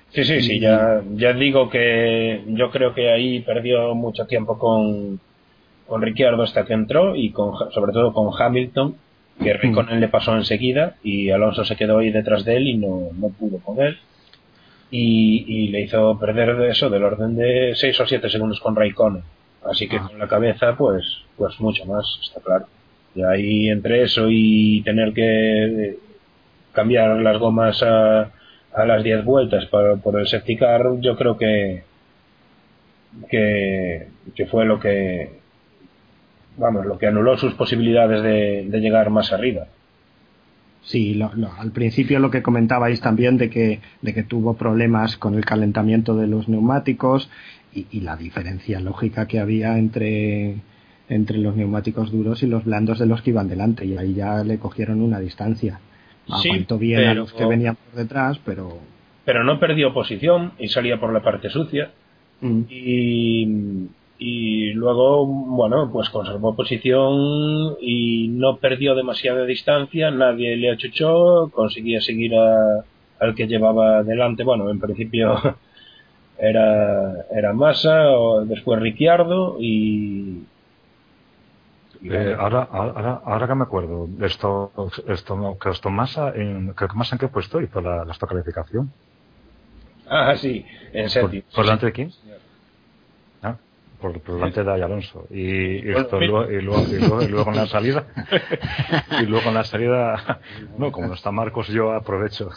Sí, 0.10 0.24
sí, 0.24 0.42
sí, 0.42 0.60
ya, 0.60 1.04
ya 1.16 1.34
digo 1.34 1.70
que 1.70 2.42
yo 2.48 2.72
creo 2.72 2.94
que 2.94 3.12
ahí 3.12 3.42
perdió 3.42 3.94
mucho 3.94 4.26
tiempo 4.26 4.58
con, 4.58 5.20
con 5.86 6.02
Ricciardo 6.02 6.44
hasta 6.44 6.66
que 6.66 6.74
entró 6.74 7.16
y 7.16 7.32
con, 7.32 7.54
sobre 7.72 7.92
todo 7.92 8.14
con 8.14 8.30
Hamilton 8.38 8.96
que 9.42 9.54
Raikkonen 9.54 10.00
le 10.00 10.08
pasó 10.08 10.36
enseguida 10.36 10.96
y 11.04 11.30
Alonso 11.30 11.64
se 11.64 11.76
quedó 11.76 12.00
ahí 12.00 12.12
detrás 12.12 12.44
de 12.44 12.58
él 12.58 12.68
y 12.68 12.78
no, 12.78 13.10
no 13.14 13.30
pudo 13.30 13.60
con 13.60 13.80
él. 13.80 13.98
Y, 14.90 15.68
le 15.68 15.82
hizo 15.82 16.18
perder 16.18 16.62
eso 16.70 16.90
del 16.90 17.04
orden 17.04 17.36
de 17.36 17.74
6 17.76 18.00
o 18.00 18.08
7 18.08 18.30
segundos 18.30 18.60
con 18.62 18.76
Raikkonen. 18.76 19.24
Así 19.70 19.88
que 19.88 19.98
ah. 19.98 20.08
con 20.08 20.18
la 20.18 20.28
cabeza 20.28 20.76
pues 20.78 21.24
pues 21.36 21.60
mucho 21.60 21.86
más 21.86 22.06
está 22.24 22.42
claro. 22.42 22.66
Y 23.14 23.22
ahí 23.22 23.70
entre 23.70 24.04
eso 24.04 24.28
y 24.30 24.82
tener 24.84 25.14
que 25.14 25.98
cambiar 26.72 27.18
las 27.18 27.38
gomas 27.38 27.84
a, 27.84 28.32
a 28.78 28.86
las 28.86 29.04
10 29.04 29.26
vueltas 29.26 29.66
para, 29.68 29.96
por 29.96 30.20
el 30.20 30.28
safety 30.28 30.58
car 30.58 30.84
yo 31.00 31.16
creo 31.18 31.38
que 31.38 31.84
que, 33.30 34.08
fue 34.50 34.66
lo 34.66 34.80
que 34.80 35.30
vamos, 36.58 36.86
lo 36.86 36.98
que 36.98 37.08
anuló 37.08 37.38
sus 37.38 37.54
posibilidades 37.54 38.24
de, 38.24 38.80
llegar 38.80 39.10
más 39.10 39.32
arriba. 39.32 39.68
Sí, 40.84 41.20
al 41.22 41.72
principio 41.72 42.20
lo 42.20 42.32
que 42.32 42.42
comentabais 42.42 43.02
también 43.02 43.38
de 43.38 43.50
que, 43.50 43.82
de 44.02 44.14
que 44.14 44.24
tuvo 44.24 44.54
problemas 44.54 45.18
con 45.18 45.36
el 45.36 45.44
calentamiento 45.44 46.16
de 46.16 46.28
los 46.28 46.48
neumáticos 46.48 47.30
y, 47.74 48.00
la 48.00 48.16
diferencia 48.16 48.80
lógica 48.80 49.28
que 49.28 49.40
había 49.40 49.78
entre, 49.78 50.56
entre 51.10 51.40
los 51.40 51.56
neumáticos 51.56 52.12
duros 52.12 52.42
y 52.42 52.48
los 52.48 52.64
blandos 52.64 53.00
de 53.00 53.06
los 53.06 53.22
que 53.22 53.32
iban 53.32 53.50
delante 53.50 53.86
y 53.86 53.98
ahí 53.98 54.14
ya 54.14 54.44
le 54.44 54.60
cogieron 54.60 55.02
una 55.02 55.20
distancia. 55.20 55.80
Aguantó 56.30 56.78
bien 56.78 57.04
a 57.06 57.14
los 57.14 57.34
que 57.34 57.46
venían 57.46 57.76
por 57.76 58.00
detrás, 58.00 58.40
pero... 58.46 58.80
Pero 59.26 59.44
no 59.44 59.60
perdió 59.60 59.94
posición 59.94 60.54
y 60.58 60.68
salía 60.70 61.00
por 61.00 61.12
la 61.12 61.22
parte 61.22 61.50
sucia. 61.50 61.92
Mm. 62.42 62.62
Y, 62.70 63.90
y 64.20 64.74
luego, 64.74 65.26
bueno, 65.26 65.90
pues 65.92 66.10
conservó 66.10 66.56
posición 66.56 67.76
y 67.82 68.30
no 68.30 68.58
perdió 68.58 68.96
demasiada 68.96 69.46
distancia, 69.46 70.10
nadie 70.12 70.56
le 70.56 70.72
achuchó, 70.72 71.50
conseguía 71.54 72.02
seguir 72.02 72.34
al 72.36 73.36
que 73.36 73.48
llevaba 73.48 74.04
delante, 74.04 74.44
bueno, 74.44 74.70
en 74.70 74.80
principio 74.80 75.40
era, 76.40 77.26
era 77.36 77.54
Massa, 77.54 78.18
o 78.18 78.46
después 78.46 78.80
Ricciardo 78.80 79.58
y... 79.60 80.27
Eh, 82.04 82.36
ahora, 82.38 82.68
ahora, 82.72 83.22
ahora 83.26 83.48
que 83.48 83.56
me 83.56 83.64
acuerdo, 83.64 84.08
esto, 84.22 84.72
esto, 85.08 85.58
que 85.60 85.70
esto 85.70 85.90
Massa, 85.90 86.34
en, 86.36 86.74
creo 86.74 86.90
que 86.90 86.96
Massa 86.96 87.16
en 87.16 87.20
qué 87.20 87.28
puesto 87.28 87.62
hizo 87.62 87.82
la, 87.82 88.06
la 88.06 88.12
esta 88.12 88.28
calificación. 88.28 88.92
Ah, 90.08 90.36
sí, 90.38 90.66
en 90.94 91.10
séptimo. 91.10 91.44
¿Por, 91.54 91.66
delante 91.66 91.86
de 91.88 91.92
quién? 91.92 92.12
por, 94.00 94.22
delante 94.22 94.64
de 94.64 94.72
Alonso. 94.72 95.28
Y, 95.30 95.90
esto, 95.90 96.22
y, 96.22 96.28
luego, 96.28 96.52
y, 96.52 96.62
luego, 96.62 97.22
y, 97.22 97.28
luego, 97.28 97.52
en 97.52 97.58
la 97.58 97.68
salida. 97.68 98.06
Y 99.22 99.26
luego 99.26 99.50
en 99.50 99.56
la 99.56 99.64
salida 99.64 100.40
no 100.78 100.92
como 100.92 101.08
no 101.08 101.14
está 101.14 101.32
Marcos 101.32 101.68
yo 101.68 101.94
aprovecho. 101.94 102.50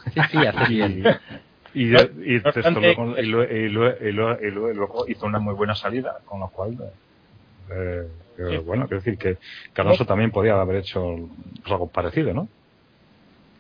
Y, 1.73 1.85
y, 1.85 2.11
luego, 3.71 5.07
hizo 5.07 5.27
una 5.27 5.39
muy 5.39 5.55
buena 5.55 5.77
salida 5.77 6.19
con 6.25 6.41
lo 6.41 6.49
cual 6.49 6.77
eh, 7.71 8.09
bueno 8.65 8.87
quiero 8.87 9.03
decir 9.03 9.19
que, 9.19 9.37
Alonso 9.81 10.05
también 10.05 10.31
podía 10.31 10.61
haber 10.61 10.77
hecho 10.77 11.17
algo 11.65 11.87
parecido 11.89 12.33
¿no? 12.35 12.49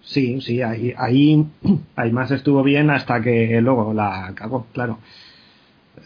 Sí, 0.02 0.40
sí, 0.40 0.62
ahí, 0.62 0.94
ahí, 0.96 1.46
ahí 1.96 2.12
más 2.12 2.30
estuvo 2.30 2.62
bien 2.62 2.90
hasta 2.90 3.20
que 3.20 3.60
luego 3.60 3.92
la 3.92 4.32
cagó, 4.34 4.66
claro. 4.72 4.98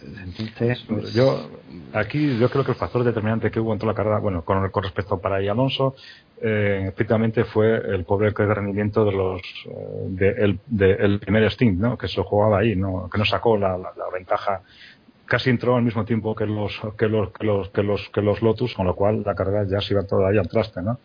Entonces, 0.03 0.85
pues, 0.89 1.15
yo 1.15 1.49
aquí 1.93 2.39
yo 2.39 2.51
creo 2.51 2.65
que 2.65 2.73
el 2.73 2.77
factor 2.77 3.05
determinante 3.05 3.51
que 3.51 3.61
hubo 3.61 3.73
en 3.73 3.79
toda 3.79 3.93
la 3.93 3.97
carrera, 3.97 4.19
bueno, 4.19 4.45
con, 4.45 4.69
con 4.71 4.83
respecto 4.83 5.21
para 5.21 5.41
y 5.43 5.49
Alonso, 5.49 5.95
eh, 6.43 6.87
efectivamente 6.89 7.45
fue 7.45 7.77
el 7.77 8.05
pobre 8.05 8.31
rendimiento 8.31 9.05
de 9.05 9.13
los 9.13 9.41
eh, 9.41 10.07
de, 10.09 10.29
el, 10.31 10.61
de, 10.67 10.93
el 10.93 11.21
primer 11.21 11.51
stint, 11.51 11.79
¿no? 11.79 11.97
Que 11.97 12.09
se 12.09 12.23
jugaba 12.23 12.59
ahí, 12.59 12.77
¿no? 12.77 13.09
Que 13.11 13.19
no 13.19 13.25
sacó 13.25 13.57
la, 13.57 13.79
la, 13.79 13.93
ventaja 14.13 14.63
casi 15.27 15.51
entró 15.51 15.77
al 15.77 15.83
mismo 15.83 16.05
tiempo 16.05 16.35
que 16.35 16.47
los 16.47 16.81
que 16.97 17.09
los 17.09 17.31
que 17.33 17.45
los 17.45 17.69
que 17.71 17.83
los 17.83 18.09
que 18.11 18.23
los 18.23 18.43
Lotus 18.43 18.75
con 18.75 18.87
lo 18.87 18.95
cual 18.95 19.23
la 19.25 19.35
carrera 19.35 19.65
ya 19.67 19.81
se 19.81 19.95
iba 19.95 20.03
toda 20.07 20.29
ahí 20.29 20.39
al 20.39 20.49
traste 20.49 20.83
no 20.83 20.99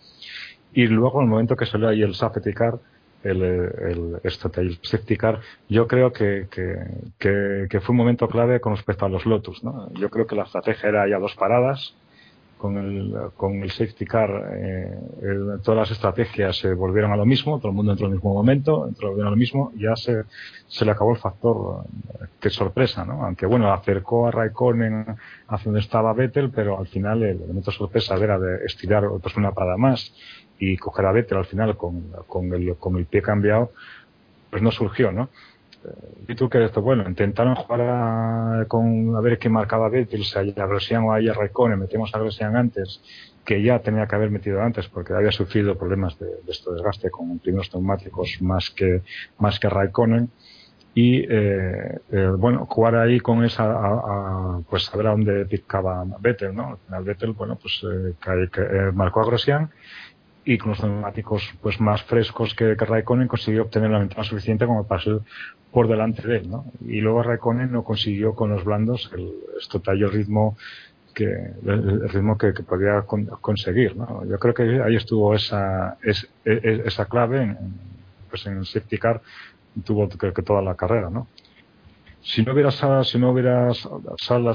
y 0.74 0.88
luego 0.88 1.20
en 1.20 1.26
el 1.26 1.30
momento 1.30 1.56
que 1.56 1.66
salió 1.66 1.88
ahí 1.88 2.02
el 2.02 2.14
safety 2.14 2.54
car 2.54 2.80
el, 3.24 3.42
el, 3.42 4.22
el 4.24 4.80
safety 4.82 5.18
car, 5.18 5.40
yo 5.68 5.88
creo 5.88 6.12
que, 6.14 6.48
que, 6.50 7.68
que, 7.70 7.80
fue 7.82 7.94
un 7.94 7.98
momento 7.98 8.28
clave 8.28 8.60
con 8.62 8.76
respecto 8.76 9.06
a 9.06 9.10
los 9.10 9.26
Lotus. 9.26 9.64
¿no? 9.64 9.92
Yo 9.94 10.10
creo 10.10 10.26
que 10.26 10.36
la 10.36 10.44
estrategia 10.44 10.90
era 10.90 11.10
ya 11.10 11.20
dos 11.20 11.36
paradas. 11.36 11.96
Con 12.60 12.78
el, 12.78 13.16
con 13.38 13.64
el 13.64 13.72
safety 13.72 14.06
car, 14.06 14.30
eh, 14.54 14.94
todas 15.64 15.80
las 15.80 15.92
estrategias 15.92 16.58
se 16.58 16.74
volvieron 16.74 17.14
a 17.14 17.16
lo 17.16 17.26
mismo, 17.26 17.58
todo 17.58 17.70
el 17.70 17.74
mundo 17.74 17.94
entró 17.94 18.08
en 18.08 18.12
el 18.12 18.18
mismo 18.18 18.34
momento, 18.34 18.86
entró 18.86 19.14
a 19.14 19.30
lo 19.30 19.36
mismo, 19.38 19.72
ya 19.78 19.96
se, 19.96 20.24
se 20.68 20.84
le 20.84 20.92
acabó 20.92 21.12
el 21.12 21.20
factor 21.20 21.86
eh, 22.10 22.26
que 22.38 22.50
sorpresa, 22.50 23.06
¿no? 23.06 23.24
Aunque 23.24 23.46
bueno, 23.46 23.72
acercó 23.72 24.28
a 24.28 24.32
Raikkonen 24.32 25.06
hacia 25.48 25.66
donde 25.66 25.80
estaba 25.80 26.12
Vettel, 26.12 26.52
pero 26.52 26.78
al 26.78 26.88
final 26.88 27.24
el 27.24 27.42
elemento 27.42 27.72
sorpresa 27.72 28.16
era 28.16 28.38
de 28.38 28.66
estirar 28.66 29.06
pues, 29.22 29.38
una 29.38 29.54
parada 29.54 29.78
más 29.78 30.14
y 30.60 30.76
coger 30.76 31.06
a 31.06 31.14
Vettel 31.14 31.38
al 31.38 31.46
final 31.46 31.78
con, 31.78 32.12
con, 32.28 32.54
el, 32.54 32.76
con 32.76 32.98
el 32.98 33.06
pie 33.06 33.22
cambiado, 33.22 33.72
pues 34.50 34.62
no 34.62 34.72
surgió, 34.72 35.14
¿no? 35.14 35.30
¿Y 36.28 36.36
tú 36.36 36.50
qué 36.50 36.64
esto? 36.64 36.82
Bueno, 36.82 37.08
intentaron 37.08 37.56
jugar 37.56 37.82
a, 37.82 38.66
con 38.68 39.16
a 39.16 39.22
ver 39.22 39.40
qué 39.40 39.50
marcaba 39.50 39.90
si 39.90 40.38
a 40.38 40.66
Grosjean 40.66 41.04
o 41.04 41.14
a 41.14 41.20
Raikkonen, 41.20 41.80
metemos 41.80 42.14
a 42.14 42.20
Grosjean 42.20 42.56
antes, 42.56 43.02
que 43.46 43.64
ya 43.64 43.80
tenía 43.80 44.06
que 44.06 44.16
haber 44.16 44.30
metido 44.30 44.62
antes 44.62 44.88
porque 44.90 45.14
había 45.14 45.32
sufrido 45.32 45.78
problemas 45.78 46.20
de, 46.20 46.28
de 46.28 46.52
este 46.52 46.72
desgaste 46.72 47.10
con 47.10 47.40
primeros 47.40 47.74
neumáticos 47.74 48.38
más 48.42 48.70
que, 48.70 49.02
más 49.40 49.60
que 49.60 49.70
Raikkonen 49.70 50.30
y 50.94 51.20
eh, 51.20 52.00
eh, 52.12 52.32
bueno 52.38 52.66
jugar 52.66 52.96
ahí 52.96 53.20
con 53.20 53.46
esa 53.46 53.64
a, 53.64 54.62
pues 54.70 54.84
saber 54.86 55.08
a 55.08 55.12
dónde 55.12 55.46
picaba 55.46 56.04
Vettel 56.20 56.54
no 56.56 56.70
al 56.72 56.78
final 56.78 57.04
Vettel 57.04 57.32
bueno 57.34 57.58
pues 57.58 57.82
eh, 57.84 58.14
eh, 58.28 58.92
marcó 58.94 59.22
a 59.22 59.26
Grosjean 59.26 59.70
y 60.50 60.58
con 60.58 60.72
los 60.72 60.84
neumáticos 60.84 61.44
pues 61.62 61.80
más 61.80 62.02
frescos 62.02 62.56
que, 62.56 62.76
que 62.76 62.86
Raikkonen 62.86 63.28
consiguió 63.28 63.62
obtener 63.62 63.92
la 63.92 64.00
ventaja 64.00 64.24
suficiente 64.24 64.66
como 64.66 64.88
para 64.88 65.04
ser 65.04 65.20
por 65.72 65.88
delante 65.88 66.28
de 66.28 66.38
él, 66.38 66.50
¿no? 66.50 66.66
Y 66.88 67.02
luego 67.02 67.22
Raikkonen 67.22 67.72
no 67.72 67.84
consiguió 67.84 68.34
con 68.34 68.50
los 68.50 68.64
blandos 68.66 69.12
el, 69.14 69.32
el 69.86 70.12
ritmo 70.12 70.58
que 71.14 71.26
el, 71.26 72.10
ritmo 72.10 72.36
que, 72.36 72.52
podía 72.68 73.04
conseguir. 73.42 73.96
¿no? 73.96 74.26
Yo 74.26 74.40
creo 74.40 74.56
que 74.56 74.82
ahí 74.82 74.96
estuvo 74.96 75.36
esa, 75.36 75.98
es, 76.02 76.28
e, 76.44 76.54
e, 76.54 76.82
esa 76.86 77.06
clave 77.06 77.44
en, 77.44 77.58
pues 78.32 78.48
en 78.48 78.66
safety 78.66 78.98
car 78.98 79.22
tuvo 79.84 80.10
que, 80.10 80.34
que 80.34 80.42
toda 80.42 80.64
la 80.64 80.74
carrera, 80.74 81.12
¿no? 81.12 81.28
Si 82.22 82.44
no 82.44 82.54
hubieras 82.54 82.82
si 83.04 83.18
no 83.18 83.32
hubieras 83.32 83.88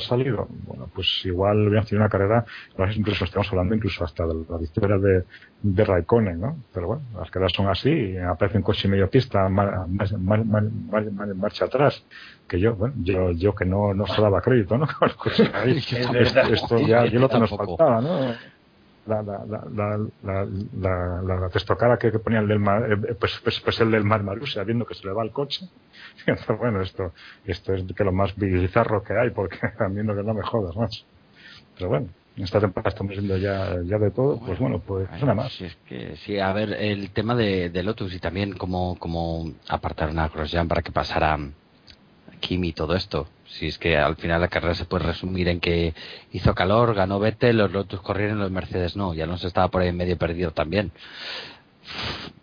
salido 0.00 0.46
bueno 0.66 0.88
pues 0.94 1.24
igual 1.24 1.66
hubieras 1.66 1.86
tenido 1.86 2.02
una 2.02 2.10
carrera 2.10 2.44
incluso 2.94 3.24
estamos 3.24 3.48
hablando 3.50 3.74
incluso 3.74 4.04
hasta 4.04 4.26
de 4.26 4.34
la 4.48 4.58
victoria 4.58 4.98
de, 4.98 5.24
de 5.62 5.84
Raikkonen 5.84 6.40
no 6.40 6.56
pero 6.72 6.88
bueno 6.88 7.02
las 7.18 7.30
carreras 7.30 7.52
son 7.52 7.68
así 7.68 8.16
aparece 8.18 8.58
un 8.58 8.64
coche 8.64 8.88
medio 8.88 9.08
pista 9.08 9.48
marcha 9.48 11.64
atrás 11.64 12.04
que 12.46 12.60
yo 12.60 12.74
bueno 12.74 12.94
yo 12.98 13.30
yo 13.32 13.54
que 13.54 13.64
no 13.64 13.94
no 13.94 14.06
se 14.06 14.20
daba 14.20 14.40
crédito 14.40 14.76
no 14.76 14.86
esto, 15.64 16.78
ya 16.78 17.06
yo 17.06 17.20
lo 17.20 17.28
que 17.28 17.38
nos 17.38 17.50
faltaba 17.50 18.00
no 18.00 18.53
la, 19.06 19.22
la, 19.22 19.44
la, 19.46 19.98
la, 20.22 20.46
la, 21.22 21.22
la, 21.22 21.48
testocada 21.50 21.98
que, 21.98 22.10
que 22.10 22.18
ponía 22.18 22.40
el 22.40 22.48
del 22.48 22.58
mar, 22.58 22.90
eh, 22.90 23.14
pues, 23.14 23.40
pues, 23.42 23.60
pues, 23.60 23.80
el 23.80 23.90
del 23.90 24.04
mar 24.04 24.22
Marusia, 24.22 24.64
viendo 24.64 24.86
que 24.86 24.94
se 24.94 25.06
le 25.06 25.12
va 25.12 25.22
el 25.22 25.30
coche. 25.30 25.68
bueno, 26.58 26.80
esto, 26.80 27.12
esto 27.44 27.74
es 27.74 27.84
que 27.94 28.04
lo 28.04 28.12
más 28.12 28.34
bizarro 28.36 29.02
que 29.02 29.14
hay, 29.18 29.30
porque 29.30 29.58
también 29.78 30.06
no, 30.06 30.14
que 30.14 30.22
no 30.22 30.34
me 30.34 30.42
jodas, 30.42 30.76
más. 30.76 31.04
Pero 31.76 31.88
bueno, 31.88 32.08
en 32.36 32.44
esta 32.44 32.60
temporada 32.60 32.90
estamos 32.90 33.12
viendo 33.12 33.36
ya, 33.36 33.76
ya 33.84 33.98
de 33.98 34.10
todo, 34.10 34.40
pues 34.40 34.58
bueno, 34.58 34.80
pues 34.80 35.08
nada 35.10 35.34
más. 35.34 35.52
Sí, 35.52 35.64
es 35.64 35.76
que, 35.86 36.16
sí, 36.16 36.38
a 36.38 36.52
ver, 36.52 36.72
el 36.72 37.10
tema 37.10 37.34
de, 37.34 37.70
de 37.70 37.82
Lotus 37.82 38.14
y 38.14 38.18
también 38.18 38.54
cómo, 38.54 38.96
cómo 38.98 39.52
apartaron 39.68 40.18
a 40.18 40.28
Grosjean 40.28 40.68
para 40.68 40.82
que 40.82 40.92
pasara 40.92 41.38
Kimi 42.40 42.68
y 42.68 42.72
todo 42.72 42.94
esto. 42.94 43.26
Si 43.46 43.66
es 43.66 43.78
que 43.78 43.96
al 43.96 44.16
final 44.16 44.40
la 44.40 44.48
carrera 44.48 44.74
se 44.74 44.84
puede 44.84 45.04
resumir 45.04 45.48
en 45.48 45.60
que 45.60 45.94
hizo 46.32 46.54
calor, 46.54 46.94
ganó 46.94 47.20
Vettel, 47.20 47.58
los 47.58 47.72
Lotus 47.72 48.00
corrieron, 48.00 48.38
los 48.38 48.50
Mercedes 48.50 48.96
no. 48.96 49.14
Ya 49.14 49.26
no 49.26 49.36
se 49.36 49.46
estaba 49.46 49.68
por 49.68 49.82
ahí 49.82 49.92
medio 49.92 50.16
perdido 50.16 50.50
también. 50.52 50.92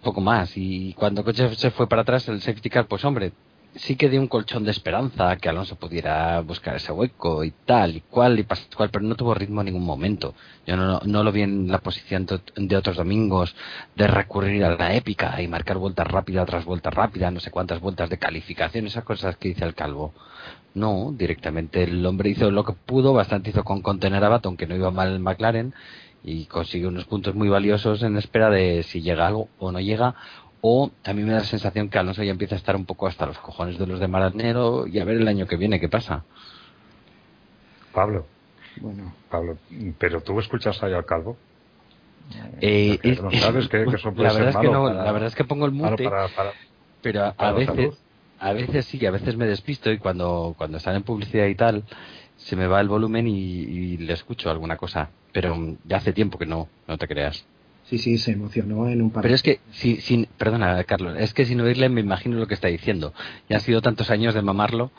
Poco 0.02 0.22
más. 0.22 0.54
Y 0.56 0.94
cuando 0.94 1.22
el 1.22 1.26
coche 1.26 1.54
se 1.56 1.72
fue 1.72 1.88
para 1.88 2.04
atrás, 2.04 2.28
el 2.28 2.42
safety 2.42 2.70
car, 2.70 2.88
pues 2.88 3.04
hombre, 3.04 3.32
sí 3.76 3.96
que 3.96 4.10
dio 4.10 4.20
un 4.20 4.28
colchón 4.28 4.64
de 4.64 4.72
esperanza 4.72 5.36
que 5.38 5.50
Alonso 5.50 5.76
pudiera 5.76 6.42
buscar 6.42 6.76
ese 6.76 6.92
hueco 6.92 7.44
y 7.44 7.52
tal 7.66 7.96
y 7.96 8.02
cual 8.02 8.40
y 8.40 8.44
pascual, 8.44 8.90
pero 8.92 9.04
no 9.06 9.16
tuvo 9.16 9.34
ritmo 9.34 9.62
en 9.62 9.66
ningún 9.66 9.86
momento. 9.86 10.34
Yo 10.66 10.76
no, 10.76 11.00
no 11.06 11.24
lo 11.24 11.32
vi 11.32 11.42
en 11.42 11.70
la 11.70 11.80
posición 11.80 12.28
de 12.56 12.76
otros 12.76 12.98
domingos 12.98 13.56
de 13.96 14.08
recurrir 14.08 14.64
a 14.66 14.76
la 14.76 14.96
épica 14.96 15.42
y 15.42 15.48
marcar 15.48 15.78
vueltas 15.78 16.08
rápidas 16.08 16.46
tras 16.46 16.66
vueltas 16.66 16.94
rápidas, 16.94 17.32
no 17.34 17.40
sé 17.40 17.52
cuántas 17.52 17.80
vueltas 17.80 18.10
de 18.10 18.18
calificación, 18.18 18.88
esas 18.88 19.04
cosas 19.04 19.38
que 19.38 19.50
dice 19.50 19.64
el 19.64 19.74
calvo. 19.74 20.14
No, 20.74 21.14
directamente 21.18 21.84
el 21.84 22.06
hombre 22.06 22.30
hizo 22.30 22.50
lo 22.50 22.64
que 22.64 22.74
pudo, 22.74 23.14
bastante 23.14 23.50
hizo 23.50 23.64
con 23.64 23.82
contener 23.82 24.24
a 24.24 24.30
Baton, 24.30 24.58
que 24.58 24.68
no 24.68 24.76
iba 24.76 24.92
mal 24.92 25.14
en 25.14 25.22
McLaren, 25.22 25.74
y 26.24 26.46
consiguió 26.46 26.90
unos 26.90 27.06
puntos 27.06 27.36
muy 27.36 27.50
valiosos 27.50 28.04
en 28.04 28.18
espera 28.18 28.50
de 28.50 28.84
si 28.84 29.02
llega 29.02 29.28
algo 29.28 29.50
o 29.60 29.72
no 29.72 29.80
llega, 29.80 30.16
o 30.62 30.92
a 31.04 31.14
mí 31.14 31.24
me 31.24 31.32
da 31.32 31.40
la 31.40 31.46
sensación 31.46 31.90
que 31.90 31.98
Alonso 31.98 32.24
ya 32.24 32.32
empieza 32.32 32.56
a 32.56 32.58
estar 32.58 32.76
un 32.76 32.86
poco 32.86 33.08
hasta 33.08 33.26
los 33.26 33.38
cojones 33.40 33.78
de 33.78 33.88
los 33.88 34.00
de 34.00 34.08
Maranero 34.08 34.86
y 34.88 35.00
a 35.00 35.06
ver 35.06 35.18
el 35.18 35.28
año 35.28 35.48
que 35.48 35.58
viene 35.58 35.80
qué 35.80 35.90
pasa. 35.90 36.24
Pablo. 37.92 38.26
Bueno. 38.78 39.14
Pablo, 39.30 39.58
pero 39.98 40.22
tú 40.22 40.40
escuchas 40.40 40.82
ahí 40.84 40.94
al 40.94 41.06
calvo. 41.06 41.36
Eh, 42.62 43.00
no 43.22 43.32
sabes 43.32 43.68
que, 43.68 43.84
eso 43.84 44.14
puede 44.14 44.28
la 44.28 44.34
verdad 44.34 44.50
es 44.50 44.58
que 44.58 44.70
no, 44.70 44.94
la 44.94 45.12
verdad 45.12 45.28
es 45.28 45.36
que 45.36 45.44
pongo 45.44 45.66
el 45.66 45.72
mute, 45.72 46.10
pero 47.02 47.34
a, 47.38 47.52
veces, 47.52 48.02
a 48.40 48.54
veces 48.54 48.86
sí, 48.86 49.06
a 49.06 49.12
veces 49.12 49.36
me 49.36 49.48
despisto 49.48 49.92
y 49.92 49.98
cuando 49.98 50.56
cuando 50.58 50.78
están 50.78 50.96
en 50.96 51.04
publicidad 51.04 51.48
y 51.48 51.56
tal 51.56 51.84
se 52.38 52.56
me 52.56 52.68
va 52.68 52.80
el 52.80 52.88
volumen 52.88 53.28
y, 53.28 53.34
y 53.34 53.98
le 53.98 54.14
escucho 54.14 54.50
alguna 54.50 54.78
cosa, 54.78 55.10
pero 55.34 55.76
ya 55.84 55.98
hace 55.98 56.14
tiempo 56.14 56.38
que 56.38 56.46
no, 56.46 56.70
no 56.88 56.98
te 56.98 57.08
creas. 57.08 57.46
Sí, 57.92 57.98
sí, 57.98 58.18
se 58.18 58.32
emocionó 58.32 58.88
en 58.88 59.02
un 59.02 59.12
par 59.12 59.22
Pero 59.22 59.36
es 59.36 59.44
que, 59.44 59.60
si, 59.72 59.98
sin, 59.98 60.26
perdona, 60.38 60.82
Carlos, 60.86 61.14
es 61.20 61.34
que 61.34 61.44
sin 61.44 61.60
oírle 61.60 61.90
me 61.90 62.00
imagino 62.00 62.38
lo 62.38 62.48
que 62.48 62.54
está 62.54 62.70
diciendo. 62.70 63.14
Ya 63.50 63.58
han 63.58 63.62
sido 63.62 63.82
tantos 63.82 64.10
años 64.10 64.34
de 64.34 64.42
mamarlo. 64.42 64.92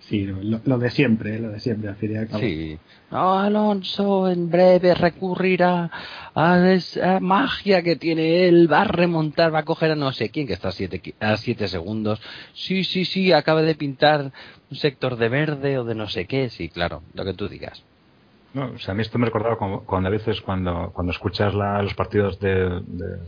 Sí, 0.00 0.24
lo, 0.24 0.78
de 0.78 0.88
siempre, 0.88 1.38
lo 1.38 1.50
de 1.50 1.60
siempre, 1.60 1.90
al 1.90 1.96
fin 1.96 2.12
y 2.12 2.16
al 2.16 2.28
cabo. 2.28 2.40
Sí. 2.40 2.78
Alonso 3.10 4.30
en 4.30 4.48
breve 4.48 4.94
recurrirá 4.94 5.90
a 6.34 6.70
esa 6.70 7.20
magia 7.20 7.82
que 7.82 7.96
tiene 7.96 8.48
él, 8.48 8.72
va 8.72 8.80
a 8.80 8.84
remontar, 8.84 9.54
va 9.54 9.58
a 9.58 9.64
coger 9.66 9.90
a 9.90 9.94
no 9.94 10.10
sé 10.12 10.30
quién 10.30 10.46
que 10.46 10.54
está 10.54 10.68
a 10.68 10.72
siete, 10.72 11.14
a 11.20 11.36
siete 11.36 11.68
segundos. 11.68 12.22
Sí, 12.54 12.84
sí, 12.84 13.04
sí, 13.04 13.32
acaba 13.32 13.60
de 13.60 13.74
pintar 13.74 14.32
un 14.70 14.76
sector 14.78 15.16
de 15.16 15.28
verde 15.28 15.76
o 15.76 15.84
de 15.84 15.94
no 15.94 16.08
sé 16.08 16.24
qué. 16.24 16.48
Sí, 16.48 16.70
claro, 16.70 17.02
lo 17.12 17.26
que 17.26 17.34
tú 17.34 17.50
digas. 17.50 17.84
No, 18.54 18.72
o 18.74 18.78
sea, 18.78 18.92
a 18.92 18.94
mí 18.94 19.02
esto 19.02 19.18
me 19.18 19.26
recordaba 19.26 19.56
cuando, 19.56 20.08
a 20.08 20.10
veces 20.10 20.40
cuando, 20.40 20.90
cuando 20.94 21.12
escuchas 21.12 21.54
la, 21.54 21.82
los 21.82 21.94
partidos 21.94 22.40
de, 22.40 22.82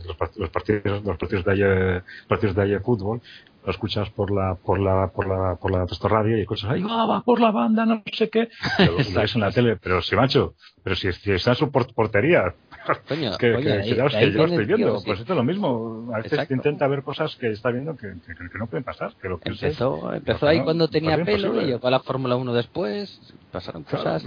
los, 0.05 0.49
partidos 0.49 1.03
los 1.03 1.17
partidos 1.17 1.45
de 1.45 1.51
ayer, 1.51 2.03
partidos 2.27 2.55
de 2.55 2.63
ayer 2.63 2.81
fútbol 2.81 3.21
lo 3.63 3.71
escuchas 3.71 4.09
por 4.09 4.31
la 4.31 4.55
por 4.55 4.79
la 4.79 5.07
por 5.07 5.27
la 5.27 5.55
por 5.55 5.71
la 5.71 5.85
radio 6.09 6.37
y 6.37 6.41
escuchas 6.41 6.71
ahí 6.71 6.81
va, 6.81 7.21
por 7.21 7.39
la 7.39 7.51
banda 7.51 7.85
no 7.85 8.01
sé 8.11 8.29
qué 8.29 8.49
lo, 8.79 8.97
ves 8.97 9.35
en 9.35 9.41
la 9.41 9.51
tele 9.51 9.77
pero 9.77 10.01
si 10.01 10.15
macho 10.15 10.55
pero 10.83 10.95
si, 10.95 11.11
si 11.13 11.31
está 11.31 11.51
en 11.51 11.57
su 11.57 11.71
portería 11.71 12.55
Coño, 13.07 13.37
que, 13.37 13.57
que, 13.57 13.95
yo 13.95 13.95
lo 13.95 14.45
estoy 14.45 14.65
viendo 14.65 15.03
pues 15.05 15.19
esto 15.19 15.33
es 15.33 15.37
lo 15.37 15.43
mismo 15.43 16.09
a 16.13 16.21
veces 16.21 16.49
intenta 16.49 16.87
ver 16.87 17.03
cosas 17.03 17.35
que 17.35 17.51
está 17.51 17.69
viendo 17.69 17.95
que, 17.95 18.07
que, 18.25 18.57
no 18.57 18.65
pueden 18.65 18.83
pasar 18.83 19.13
que 19.21 19.29
lo 19.29 19.39
que 19.39 19.49
empezó 19.49 20.11
empezó 20.11 20.47
ahí 20.47 20.63
cuando 20.63 20.87
tenía 20.87 21.23
pelo 21.23 21.61
y 21.61 21.65
llegó 21.65 21.87
a 21.87 21.91
la 21.91 21.99
Fórmula 21.99 22.35
1 22.35 22.53
después 22.53 23.21
pasaron 23.51 23.83
cosas 23.83 24.25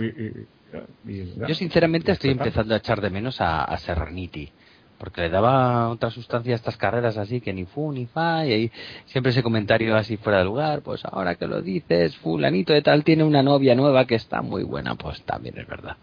yo 1.49 1.55
sinceramente 1.55 2.13
estoy 2.13 2.31
empezando 2.31 2.75
a 2.75 2.79
echar 2.79 3.01
de 3.01 3.11
menos 3.11 3.41
a, 3.41 3.65
a 3.65 3.77
Serraniti 3.79 4.51
porque 4.99 5.23
le 5.23 5.29
daba 5.29 5.89
otra 5.91 6.11
sustancia 6.11 6.53
a 6.53 6.57
estas 6.57 6.77
carreras 6.77 7.17
así 7.17 7.41
que 7.41 7.53
ni 7.53 7.65
fu 7.65 7.93
ni 7.93 8.07
fa 8.07 8.47
y 8.47 8.53
ahí 8.53 8.73
siempre 9.07 9.31
ese 9.31 9.43
comentario 9.43 9.97
así 9.97 10.17
fuera 10.17 10.39
de 10.39 10.45
lugar 10.45 10.83
pues 10.83 11.05
ahora 11.05 11.35
que 11.35 11.47
lo 11.47 11.61
dices 11.63 12.17
fulanito 12.17 12.73
de 12.73 12.83
tal 12.83 13.05
tiene 13.05 13.25
una 13.25 13.43
novia 13.43 13.75
nueva 13.75 14.07
que 14.07 14.15
está 14.15 14.43
muy 14.43 14.63
buena 14.63 14.95
pues 14.95 15.23
también 15.25 15.59
es 15.59 15.67
verdad 15.67 15.97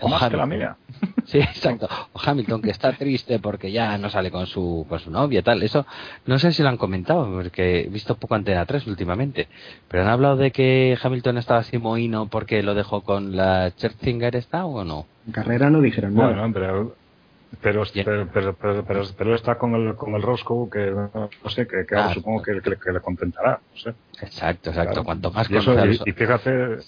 o 0.00 0.08
Hamilton, 0.08 0.38
la 0.38 0.46
mía. 0.46 0.76
Sí, 1.24 1.38
exacto. 1.38 1.88
O 2.12 2.20
Hamilton 2.22 2.60
que 2.60 2.70
está 2.70 2.92
triste 2.92 3.38
porque 3.38 3.70
ya 3.70 3.96
no 3.98 4.10
sale 4.10 4.30
con 4.30 4.46
su 4.46 4.84
con 4.88 4.98
su 4.98 5.10
novia 5.10 5.42
tal. 5.42 5.62
Eso 5.62 5.86
no 6.26 6.38
sé 6.38 6.52
si 6.52 6.62
lo 6.62 6.68
han 6.68 6.76
comentado 6.76 7.30
porque 7.30 7.82
he 7.82 7.88
visto 7.88 8.16
poco 8.16 8.34
Antena 8.34 8.66
3 8.66 8.86
últimamente, 8.86 9.48
pero 9.88 10.02
han 10.02 10.08
hablado 10.08 10.36
de 10.36 10.50
que 10.50 10.98
Hamilton 11.00 11.38
estaba 11.38 11.60
así 11.60 11.78
mohino 11.78 12.26
porque 12.26 12.62
lo 12.62 12.74
dejó 12.74 13.02
con 13.02 13.36
la 13.36 13.70
Scherzinger 13.70 14.36
está 14.36 14.64
o 14.64 14.84
no? 14.84 15.06
En 15.26 15.32
carrera 15.32 15.70
no 15.70 15.80
dijeron 15.80 16.14
nada. 16.14 16.32
Bueno, 16.32 16.52
pero 16.52 16.94
pero, 17.60 17.84
pero, 18.32 18.54
pero, 18.54 19.04
pero, 19.16 19.34
está 19.34 19.58
con 19.58 19.74
el, 19.74 19.96
con 19.96 20.14
el 20.14 20.22
Roscoe 20.22 20.70
que 20.70 20.90
no 20.90 21.50
sé, 21.50 21.66
que, 21.66 21.84
que 21.84 22.14
supongo 22.14 22.42
que, 22.42 22.60
que, 22.62 22.92
le 22.92 23.00
contentará. 23.00 23.60
No 23.72 23.80
sé. 23.80 23.94
Exacto, 24.22 24.70
exacto. 24.70 25.02
Cuanto 25.02 25.32
más 25.32 25.50
y, 25.50 25.56
y, 25.56 26.12
fíjate, 26.12 26.78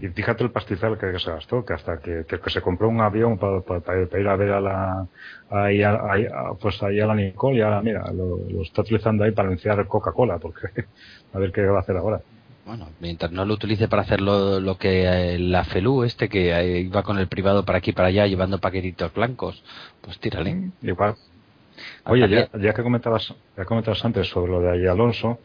y 0.00 0.08
fíjate 0.08 0.44
el 0.44 0.50
pastizal 0.50 0.98
que, 0.98 1.18
se 1.18 1.30
gastó, 1.30 1.64
que 1.64 1.72
hasta 1.72 1.98
que, 1.98 2.24
que, 2.26 2.50
se 2.50 2.60
compró 2.60 2.88
un 2.88 3.00
avión 3.00 3.38
para, 3.38 3.60
para, 3.62 4.20
ir 4.20 4.28
a 4.28 4.36
ver 4.36 4.52
a 4.52 4.60
la, 4.60 5.06
ahí 5.50 5.82
a, 5.82 5.92
a, 5.92 6.54
pues 6.60 6.82
ahí 6.82 7.00
a 7.00 7.06
la 7.06 7.14
Nicole 7.14 7.58
y 7.58 7.60
ahora 7.62 7.80
mira, 7.80 8.04
lo, 8.12 8.38
lo 8.48 8.62
está 8.62 8.82
utilizando 8.82 9.24
ahí 9.24 9.30
para 9.30 9.48
anunciar 9.48 9.86
Coca-Cola, 9.86 10.38
porque 10.38 10.68
a 11.32 11.38
ver 11.38 11.50
qué 11.50 11.62
va 11.62 11.78
a 11.78 11.80
hacer 11.80 11.96
ahora. 11.96 12.20
Bueno, 12.66 12.88
mientras 12.98 13.30
no 13.30 13.44
lo 13.44 13.54
utilice 13.54 13.86
para 13.86 14.02
hacer 14.02 14.20
lo, 14.20 14.76
que 14.76 15.04
eh, 15.04 15.38
la 15.38 15.64
Felú 15.64 16.02
este 16.02 16.28
que 16.28 16.50
eh, 16.50 16.80
iba 16.80 17.04
con 17.04 17.16
el 17.16 17.28
privado 17.28 17.64
para 17.64 17.78
aquí 17.78 17.92
para 17.92 18.08
allá 18.08 18.26
llevando 18.26 18.58
paquetitos 18.58 19.14
blancos, 19.14 19.62
pues 20.00 20.18
tírale. 20.18 20.72
Igual. 20.82 21.14
Oye, 22.06 22.28
ya, 22.28 22.48
ya, 22.58 22.74
que 22.74 22.82
comentabas, 22.82 23.32
ya 23.56 23.64
comentabas 23.64 24.04
antes 24.04 24.26
sobre 24.28 24.50
lo 24.50 24.60
de 24.60 24.70
ahí 24.72 24.86
Alonso, 24.86 25.38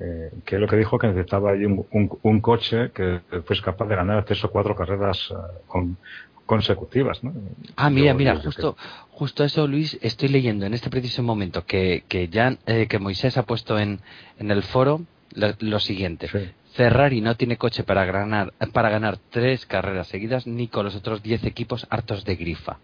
eh, 0.00 0.30
que 0.44 0.58
lo 0.58 0.66
que 0.66 0.76
dijo 0.76 0.98
que 0.98 1.08
necesitaba 1.08 1.52
ahí 1.52 1.64
un, 1.64 1.86
un, 2.22 2.40
coche 2.40 2.90
que 2.92 3.20
fuese 3.44 3.62
capaz 3.62 3.86
de 3.86 3.96
ganar 3.96 4.24
tres 4.24 4.42
o 4.44 4.50
cuatro 4.50 4.74
carreras 4.74 5.32
con, 5.66 5.98
consecutivas, 6.46 7.22
¿no? 7.22 7.32
Ah, 7.76 7.90
mira, 7.90 8.14
mira, 8.14 8.36
justo, 8.36 8.76
justo 9.10 9.44
eso, 9.44 9.66
Luis, 9.66 9.98
estoy 10.00 10.28
leyendo 10.28 10.66
en 10.66 10.74
este 10.74 10.90
preciso 10.90 11.22
momento 11.22 11.64
que, 11.66 12.04
que 12.08 12.28
ya, 12.28 12.56
que 12.88 12.98
Moisés 12.98 13.36
ha 13.36 13.44
puesto 13.44 13.78
en, 13.78 14.00
en 14.38 14.50
el 14.50 14.62
foro 14.62 15.02
lo, 15.34 15.80
siguiente. 15.80 16.28
Ferrari 16.72 17.20
no 17.20 17.36
tiene 17.36 17.56
coche 17.56 17.84
para 17.84 18.04
ganar, 18.04 18.52
para 18.72 18.90
ganar 18.90 19.18
tres 19.30 19.66
carreras 19.66 20.08
seguidas 20.08 20.46
ni 20.46 20.68
con 20.68 20.84
los 20.84 20.94
otros 20.94 21.22
diez 21.22 21.44
equipos 21.44 21.86
hartos 21.90 22.24
de 22.24 22.36
grifa. 22.36 22.78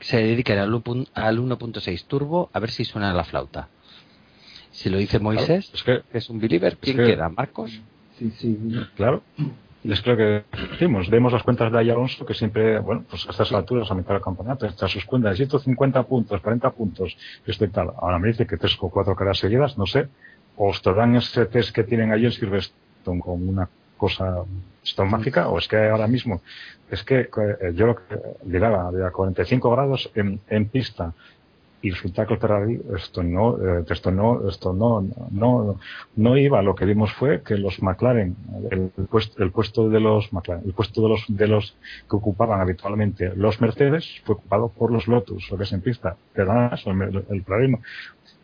Se 0.00 0.16
dedican 0.16 0.58
al 0.58 0.70
1.6 0.72 2.06
turbo 2.06 2.50
a 2.52 2.58
ver 2.58 2.70
si 2.70 2.84
suena 2.84 3.12
la 3.12 3.24
flauta. 3.24 3.68
Si 4.74 4.90
lo 4.90 4.98
dice 4.98 5.20
Moisés, 5.20 5.70
es 5.72 5.82
que, 5.84 6.02
es 6.12 6.28
un 6.28 6.40
believer, 6.40 6.76
¿quién 6.78 6.96
queda? 6.96 7.28
¿Marcos? 7.28 7.80
Sí, 8.18 8.32
sí. 8.36 8.58
Claro. 8.96 9.22
Es 9.84 10.00
creo 10.00 10.16
que 10.16 10.44
decimos, 10.72 11.08
vemos 11.10 11.32
las 11.32 11.42
cuentas 11.42 11.70
de 11.70 11.78
Alonso 11.78 12.26
que 12.26 12.34
siempre, 12.34 12.80
bueno, 12.80 13.04
pues 13.08 13.24
a 13.26 13.30
estas 13.30 13.52
alturas, 13.52 13.88
a 13.90 13.94
mitad 13.94 14.14
del 14.14 14.22
campeonato, 14.22 14.66
estas 14.66 14.90
sus 14.90 15.04
cuentas 15.04 15.32
de 15.32 15.36
150 15.36 16.02
puntos, 16.04 16.40
40 16.40 16.70
puntos, 16.70 17.16
este 17.46 17.68
tal. 17.68 17.92
Ahora 17.98 18.18
me 18.18 18.28
dice 18.28 18.46
que 18.46 18.56
tres 18.56 18.76
o 18.80 18.88
cuatro 18.88 19.14
carreras 19.14 19.38
seguidas, 19.38 19.78
no 19.78 19.86
sé, 19.86 20.08
o 20.56 20.70
os 20.70 20.82
dan 20.82 21.14
ese 21.14 21.46
test 21.46 21.72
que 21.72 21.84
tienen 21.84 22.10
allí 22.10 22.24
en 22.24 22.32
Silverstone 22.32 23.20
con 23.20 23.48
una 23.48 23.68
cosa 23.96 24.44
esto 24.82 25.04
mágica 25.04 25.48
o 25.48 25.58
es 25.58 25.68
que 25.68 25.76
ahora 25.88 26.06
mismo 26.06 26.42
es 26.90 27.02
que 27.04 27.20
eh, 27.20 27.72
yo 27.74 27.86
lo 27.86 27.96
que 27.96 28.16
llegaba 28.46 28.88
a 28.88 29.10
45 29.10 29.70
grados 29.70 30.10
en, 30.14 30.40
en 30.48 30.68
pista 30.68 31.14
y 31.84 31.90
resulta 31.90 32.24
que 32.24 32.32
el 32.32 32.40
Ferrari 32.40 32.80
esto 32.96 33.22
no 33.22 33.58
eh, 33.58 33.84
esto 33.90 34.10
no 34.10 34.48
esto 34.48 34.72
no 34.72 35.06
no 35.30 35.78
no 36.16 36.36
iba. 36.38 36.62
Lo 36.62 36.74
que 36.74 36.86
vimos 36.86 37.12
fue 37.12 37.42
que 37.42 37.58
los 37.58 37.82
McLaren 37.82 38.34
el, 38.70 38.90
puesto 39.06 39.42
el 39.42 39.50
puesto 39.50 39.90
de 39.90 40.00
los 40.00 40.32
McLaren 40.32 40.64
el 40.64 40.72
puesto 40.72 41.02
de 41.02 41.08
los 41.10 41.24
de 41.28 41.46
los 41.46 41.76
que 42.08 42.16
ocupaban 42.16 42.62
habitualmente 42.62 43.32
los 43.36 43.60
Mercedes 43.60 44.22
fue 44.24 44.36
ocupado 44.36 44.70
por 44.70 44.90
los 44.90 45.06
Lotus 45.08 45.50
lo 45.50 45.58
que 45.58 45.64
es 45.64 45.72
en 45.74 45.82
pista. 45.82 46.16
Pero 46.32 46.54
nada 46.54 46.78
el, 46.86 47.02
el, 47.02 47.24
el 47.28 47.44
Ferrari 47.44 47.68
no, 47.72 47.80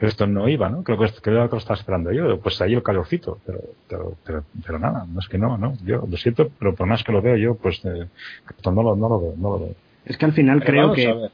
esto 0.00 0.26
no 0.26 0.46
iba 0.46 0.68
no 0.68 0.83
creo 0.83 0.98
que 0.98 1.09
creo 1.22 1.48
que 1.48 1.57
lo 1.57 1.61
estaba 1.61 1.81
esperando 1.81 2.12
yo. 2.12 2.38
Pues 2.40 2.61
ahí 2.61 2.74
el 2.74 2.83
calorcito 2.83 3.38
pero 3.46 3.61
pero, 3.88 4.16
pero, 4.22 4.44
pero 4.66 4.79
nada 4.79 5.07
no 5.11 5.18
es 5.18 5.29
que 5.29 5.38
no 5.38 5.57
no. 5.57 5.79
Yo 5.83 6.07
lo 6.07 6.16
siento 6.18 6.50
pero 6.59 6.74
por 6.74 6.87
más 6.87 7.03
que 7.03 7.12
lo 7.12 7.22
veo 7.22 7.37
yo 7.38 7.55
pues 7.55 7.81
eh, 7.87 8.07
esto 8.55 8.70
no 8.70 8.83
lo 8.83 8.94
no 8.96 9.09
lo 9.09 9.18
veo 9.18 9.35
no 9.38 9.48
lo 9.53 9.59
veo. 9.61 9.74
Es 10.05 10.18
que 10.18 10.26
al 10.26 10.33
final 10.33 10.59
Pero 10.61 10.92
creo 10.92 10.92
que 10.92 11.20
ver. 11.22 11.31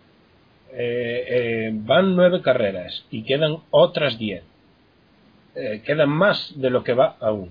Eh, 0.79 1.25
eh, 1.29 1.71
van 1.73 2.15
nueve 2.17 2.43
carreras 2.43 3.05
y 3.11 3.23
quedan 3.25 3.57
otras 3.71 4.19
diez. 4.19 4.43
Eh, 5.55 5.81
quedan 5.87 6.11
más 6.11 6.53
de 6.61 6.69
lo 6.71 6.85
que 6.85 6.93
va 6.93 7.17
aún. 7.21 7.51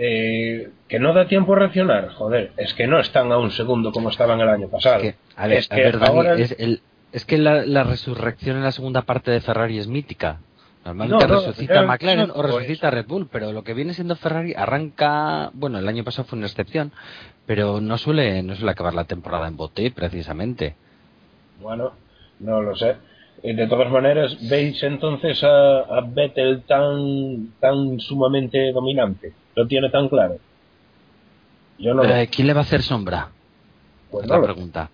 Eh, 0.00 0.68
que 0.86 1.00
no 1.00 1.12
da 1.12 1.26
tiempo 1.26 1.54
a 1.54 1.58
reaccionar, 1.58 2.10
joder, 2.10 2.52
es 2.56 2.72
que 2.74 2.86
no 2.86 3.00
están 3.00 3.32
a 3.32 3.38
un 3.38 3.50
segundo 3.50 3.90
como 3.90 4.10
estaban 4.10 4.40
el 4.40 4.48
año 4.48 4.68
pasado. 4.68 5.02
Es 5.02 5.14
que, 5.14 5.18
a 5.34 5.46
ver, 5.48 5.58
Es 5.58 5.72
a 5.72 5.74
que 5.74 5.82
ver, 5.82 5.98
Dani, 5.98 6.06
ahora- 6.16 6.34
es, 6.34 6.54
el- 6.58 6.80
es 7.10 7.24
que 7.24 7.36
la, 7.38 7.66
la 7.66 7.82
resurrección 7.82 8.58
en 8.58 8.62
la 8.62 8.70
segunda 8.70 9.02
parte 9.02 9.32
de 9.32 9.40
Ferrari 9.40 9.78
es 9.78 9.88
mítica. 9.88 10.38
Normalmente 10.84 11.26
No, 11.26 11.34
no, 11.34 11.40
resucita 11.40 11.80
yo- 11.82 11.86
McLaren 11.88 12.30
o 12.30 12.42
digo 12.44 12.58
resucita 12.58 12.90
Red 12.92 13.06
Bull, 13.08 13.28
pero 13.30 13.52
lo 13.52 13.64
que 13.64 13.74
viene 13.74 13.92
siendo 13.92 14.14
Ferrari 14.14 14.54
arranca, 14.54 15.50
bueno, 15.52 15.78
el 15.80 15.88
año 15.88 16.04
pasado 16.04 16.28
fue 16.28 16.38
una 16.38 16.46
excepción, 16.46 16.92
pero 17.44 17.80
no 17.80 17.98
suele, 17.98 18.40
no 18.44 18.54
suele 18.54 18.70
acabar 18.70 18.94
la 18.94 19.04
temporada 19.04 19.48
en 19.48 19.56
bote, 19.56 19.90
precisamente. 19.90 20.76
Bueno, 21.60 21.92
no 22.40 22.62
lo 22.62 22.76
sé. 22.76 22.96
Eh, 23.42 23.54
De 23.54 23.66
todas 23.68 23.90
maneras, 23.90 24.36
¿veis 24.48 24.82
entonces 24.82 25.42
a, 25.44 25.78
a 25.80 26.00
Vettel 26.06 26.62
tan, 26.62 27.52
tan 27.60 28.00
sumamente 28.00 28.72
dominante? 28.72 29.32
¿Lo 29.54 29.66
tiene 29.66 29.90
tan 29.90 30.08
claro? 30.08 30.36
Yo 31.78 31.94
no, 31.94 32.02
lo- 32.02 32.14
Eh, 32.14 32.28
¿Quién 32.28 32.46
le 32.48 32.54
va 32.54 32.60
a 32.60 32.62
hacer 32.64 32.82
sombra? 32.82 33.28
pues 34.10 34.24
Es 34.24 34.30
no 34.30 34.38
lo, 34.38 34.42
pregunta. 34.44 34.88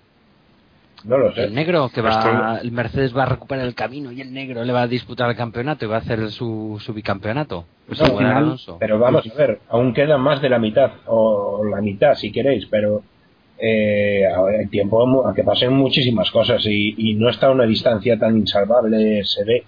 no 1.05 1.19
lo 1.19 1.33
sé. 1.33 1.45
El 1.45 1.55
negro 1.55 1.89
que 1.89 2.01
va, 2.03 2.59
el 2.61 2.73
Mercedes 2.73 3.17
va 3.17 3.23
a 3.23 3.27
recuperar 3.27 3.65
el 3.65 3.75
camino 3.75 4.11
y 4.13 4.21
el 4.21 4.33
negro 4.35 4.65
le 4.65 4.73
va 4.73 4.83
a 4.83 4.87
disputar 4.89 5.31
el 5.31 5.37
campeonato 5.37 5.85
y 5.85 5.89
va 5.89 5.97
a 5.97 6.01
hacer 6.01 6.31
su, 6.31 6.79
su 6.85 6.93
bicampeonato. 6.93 7.65
Pues 7.87 8.01
No, 8.01 8.07
final- 8.19 8.37
Alonso. 8.37 8.77
Pero 8.81 8.99
vamos 8.99 9.27
a 9.27 9.35
ver, 9.35 9.61
aún 9.71 9.95
queda 9.95 10.19
más 10.19 10.43
de 10.43 10.49
la 10.51 10.59
mitad, 10.59 10.91
o 11.07 11.63
la 11.65 11.81
mitad 11.81 12.15
si 12.15 12.31
queréis, 12.33 12.67
pero 12.67 13.03
eh, 13.59 14.23
hay 14.27 14.67
tiempo 14.67 15.27
a 15.27 15.35
que 15.35 15.43
pasen 15.45 15.73
muchísimas 15.73 16.31
cosas 16.31 16.65
y, 16.67 16.95
y 16.97 17.15
no 17.15 17.29
está 17.31 17.47
a 17.47 17.51
una 17.53 17.65
distancia 17.67 18.19
tan 18.19 18.37
insalvable, 18.37 19.25
se 19.25 19.45
ve. 19.45 19.65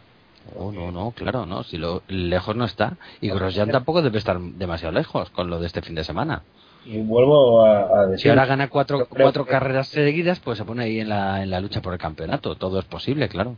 Oh, 0.56 0.70
no, 0.72 0.90
no, 0.92 1.10
claro, 1.10 1.44
no. 1.46 1.62
Si 1.64 1.76
lo 1.76 2.02
lejos 2.08 2.54
no 2.56 2.64
está. 2.64 2.96
Y 3.20 3.28
Grosjean 3.30 3.70
tampoco 3.70 4.00
debe 4.02 4.18
estar 4.18 4.38
demasiado 4.40 4.92
lejos 4.92 5.30
con 5.30 5.50
lo 5.50 5.58
de 5.58 5.66
este 5.66 5.82
fin 5.82 5.94
de 5.96 6.04
semana. 6.04 6.42
Y 6.84 6.98
vuelvo 6.98 7.64
a, 7.64 7.80
a 8.00 8.06
decir, 8.06 8.22
Si 8.22 8.28
ahora 8.28 8.46
gana 8.46 8.68
cuatro, 8.68 9.06
cuatro 9.08 9.44
que- 9.44 9.50
carreras 9.50 9.88
seguidas, 9.88 10.38
pues 10.38 10.56
se 10.58 10.64
pone 10.64 10.84
ahí 10.84 11.00
en 11.00 11.08
la, 11.08 11.42
en 11.42 11.50
la 11.50 11.60
lucha 11.60 11.82
por 11.82 11.92
el 11.92 11.98
campeonato. 11.98 12.54
Todo 12.54 12.78
es 12.78 12.84
posible, 12.84 13.28
claro. 13.28 13.56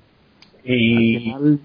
al 0.65 0.71
y 0.75 1.19
final- 1.19 1.59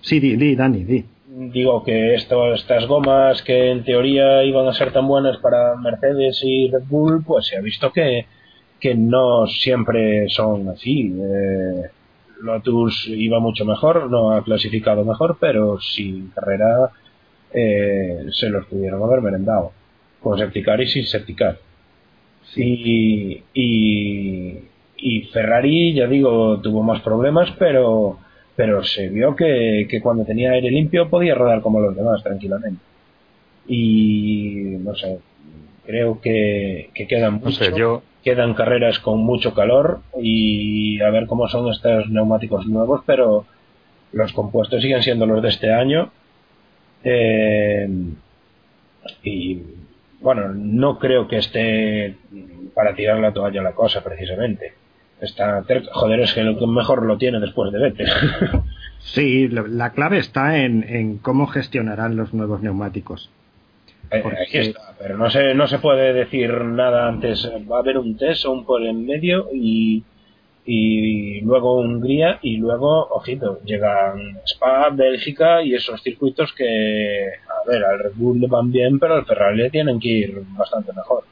sí 0.00 0.18
di, 0.20 0.36
di 0.36 0.54
Dani 0.56 0.84
di 0.84 1.04
digo 1.28 1.84
que 1.84 2.14
esto, 2.14 2.54
estas 2.54 2.86
gomas 2.86 3.42
que 3.42 3.70
en 3.70 3.84
teoría 3.84 4.42
iban 4.44 4.66
a 4.66 4.72
ser 4.72 4.92
tan 4.92 5.06
buenas 5.06 5.36
para 5.38 5.76
Mercedes 5.76 6.40
y 6.42 6.70
Red 6.70 6.84
Bull, 6.88 7.22
pues 7.24 7.46
se 7.46 7.56
ha 7.56 7.60
visto 7.60 7.92
que, 7.92 8.26
que 8.80 8.94
no 8.94 9.46
siempre 9.46 10.28
son 10.28 10.68
así. 10.68 11.14
Eh, 11.20 11.90
Lotus 12.40 13.08
iba 13.08 13.40
mucho 13.40 13.64
mejor, 13.64 14.10
no 14.10 14.32
ha 14.32 14.42
clasificado 14.42 15.04
mejor, 15.04 15.36
pero 15.40 15.78
sin 15.80 16.28
carrera 16.28 16.90
eh, 17.52 18.26
se 18.30 18.48
los 18.48 18.66
pudieron 18.66 19.02
haber 19.02 19.20
merendado. 19.20 19.72
Con 20.20 20.38
Septicar 20.38 20.80
y 20.80 20.88
sin 20.88 21.04
Septicar. 21.04 21.58
Y, 22.56 23.42
y, 23.52 24.58
y 24.96 25.20
Ferrari, 25.32 25.94
ya 25.94 26.06
digo, 26.06 26.58
tuvo 26.60 26.82
más 26.82 27.02
problemas, 27.02 27.50
pero, 27.58 28.18
pero 28.58 28.82
se 28.82 29.08
vio 29.08 29.36
que, 29.36 29.86
que 29.88 30.00
cuando 30.00 30.24
tenía 30.24 30.50
aire 30.50 30.68
limpio 30.68 31.08
podía 31.08 31.36
rodar 31.36 31.60
como 31.60 31.78
los 31.78 31.94
demás 31.94 32.24
tranquilamente. 32.24 32.82
Y 33.68 34.78
no 34.80 34.96
sé, 34.96 35.20
creo 35.86 36.20
que, 36.20 36.90
que 36.92 37.06
quedan 37.06 37.40
no 37.40 37.52
sé 37.52 37.70
mucho, 37.70 37.78
yo 37.78 38.02
quedan 38.24 38.54
carreras 38.54 38.98
con 38.98 39.20
mucho 39.20 39.54
calor 39.54 40.00
y 40.20 41.00
a 41.00 41.08
ver 41.10 41.28
cómo 41.28 41.46
son 41.46 41.70
estos 41.70 42.10
neumáticos 42.10 42.66
nuevos, 42.66 43.02
pero 43.06 43.46
los 44.10 44.32
compuestos 44.32 44.82
siguen 44.82 45.04
siendo 45.04 45.24
los 45.24 45.40
de 45.40 45.50
este 45.50 45.72
año. 45.72 46.10
Eh, 47.04 47.88
y 49.22 49.62
bueno, 50.18 50.48
no 50.52 50.98
creo 50.98 51.28
que 51.28 51.36
esté 51.36 52.16
para 52.74 52.96
tirar 52.96 53.20
la 53.20 53.32
toalla 53.32 53.62
la 53.62 53.72
cosa 53.72 54.02
precisamente. 54.02 54.72
Está 55.20 55.64
joder, 55.92 56.20
es 56.20 56.32
que 56.32 56.42
lo 56.44 56.56
que 56.58 56.66
mejor 56.66 57.04
lo 57.04 57.18
tiene 57.18 57.40
después 57.40 57.72
de 57.72 57.78
Vettel. 57.80 58.08
sí 59.00 59.48
lo- 59.48 59.66
la 59.66 59.90
clave 59.92 60.18
está 60.18 60.58
en, 60.58 60.84
en 60.88 61.18
cómo 61.18 61.46
gestionarán 61.46 62.16
los 62.16 62.32
nuevos 62.34 62.60
neumáticos 62.62 63.30
Eh, 64.10 64.20
Porque- 64.22 64.42
Aquí 64.42 64.58
está, 64.58 64.94
pero 64.98 65.16
no 65.18 65.28
se, 65.28 65.54
no 65.54 65.66
se 65.66 65.78
puede 65.80 66.12
decir 66.12 66.50
nada 66.64 67.08
antes. 67.08 67.50
Va 67.70 67.76
a 67.76 67.80
haber 67.80 67.98
un 67.98 68.16
test 68.16 68.44
o 68.46 68.52
un 68.52 68.64
por 68.64 68.82
en 68.82 69.04
medio 69.04 69.48
y, 69.52 70.02
y 70.64 71.40
luego 71.42 71.80
Hungría 71.80 72.38
y 72.42 72.56
luego, 72.58 73.06
ojito, 73.10 73.60
llegan 73.64 74.38
Spa, 74.46 74.88
Bélgica 74.92 75.62
y 75.62 75.74
esos 75.74 76.00
circuitos 76.02 76.52
que, 76.54 76.64
a 77.48 77.68
ver, 77.70 77.84
al 77.84 77.98
Red 77.98 78.12
Bull 78.14 78.40
le 78.40 78.46
van 78.46 78.70
bien, 78.70 78.98
pero 78.98 79.14
al 79.16 79.26
Ferrari 79.26 79.58
le 79.58 79.70
tienen 79.70 79.98
que 80.00 80.08
ir 80.08 80.42
bastante 80.56 80.92
mejor. 80.92 81.24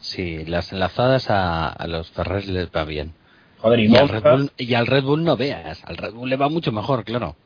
Sí, 0.00 0.44
las 0.46 0.72
enlazadas 0.72 1.30
a, 1.30 1.68
a 1.68 1.86
los 1.86 2.10
Ferraris 2.10 2.48
les 2.48 2.68
va 2.70 2.84
bien. 2.84 3.12
Joder, 3.58 3.80
y, 3.80 3.86
Y 3.92 3.96
al, 3.96 4.08
Red 4.08 4.22
Bull, 4.22 4.50
y 4.56 4.74
al 4.74 4.86
Red 4.86 5.04
Bull 5.04 5.24
no 5.24 5.36
veas. 5.36 5.84
Al 5.84 5.96
Red 5.98 6.14
Bull 6.14 6.30
le 6.30 6.36
va 6.36 6.48
mucho 6.48 6.72
mejor, 6.72 7.04
claro. 7.04 7.36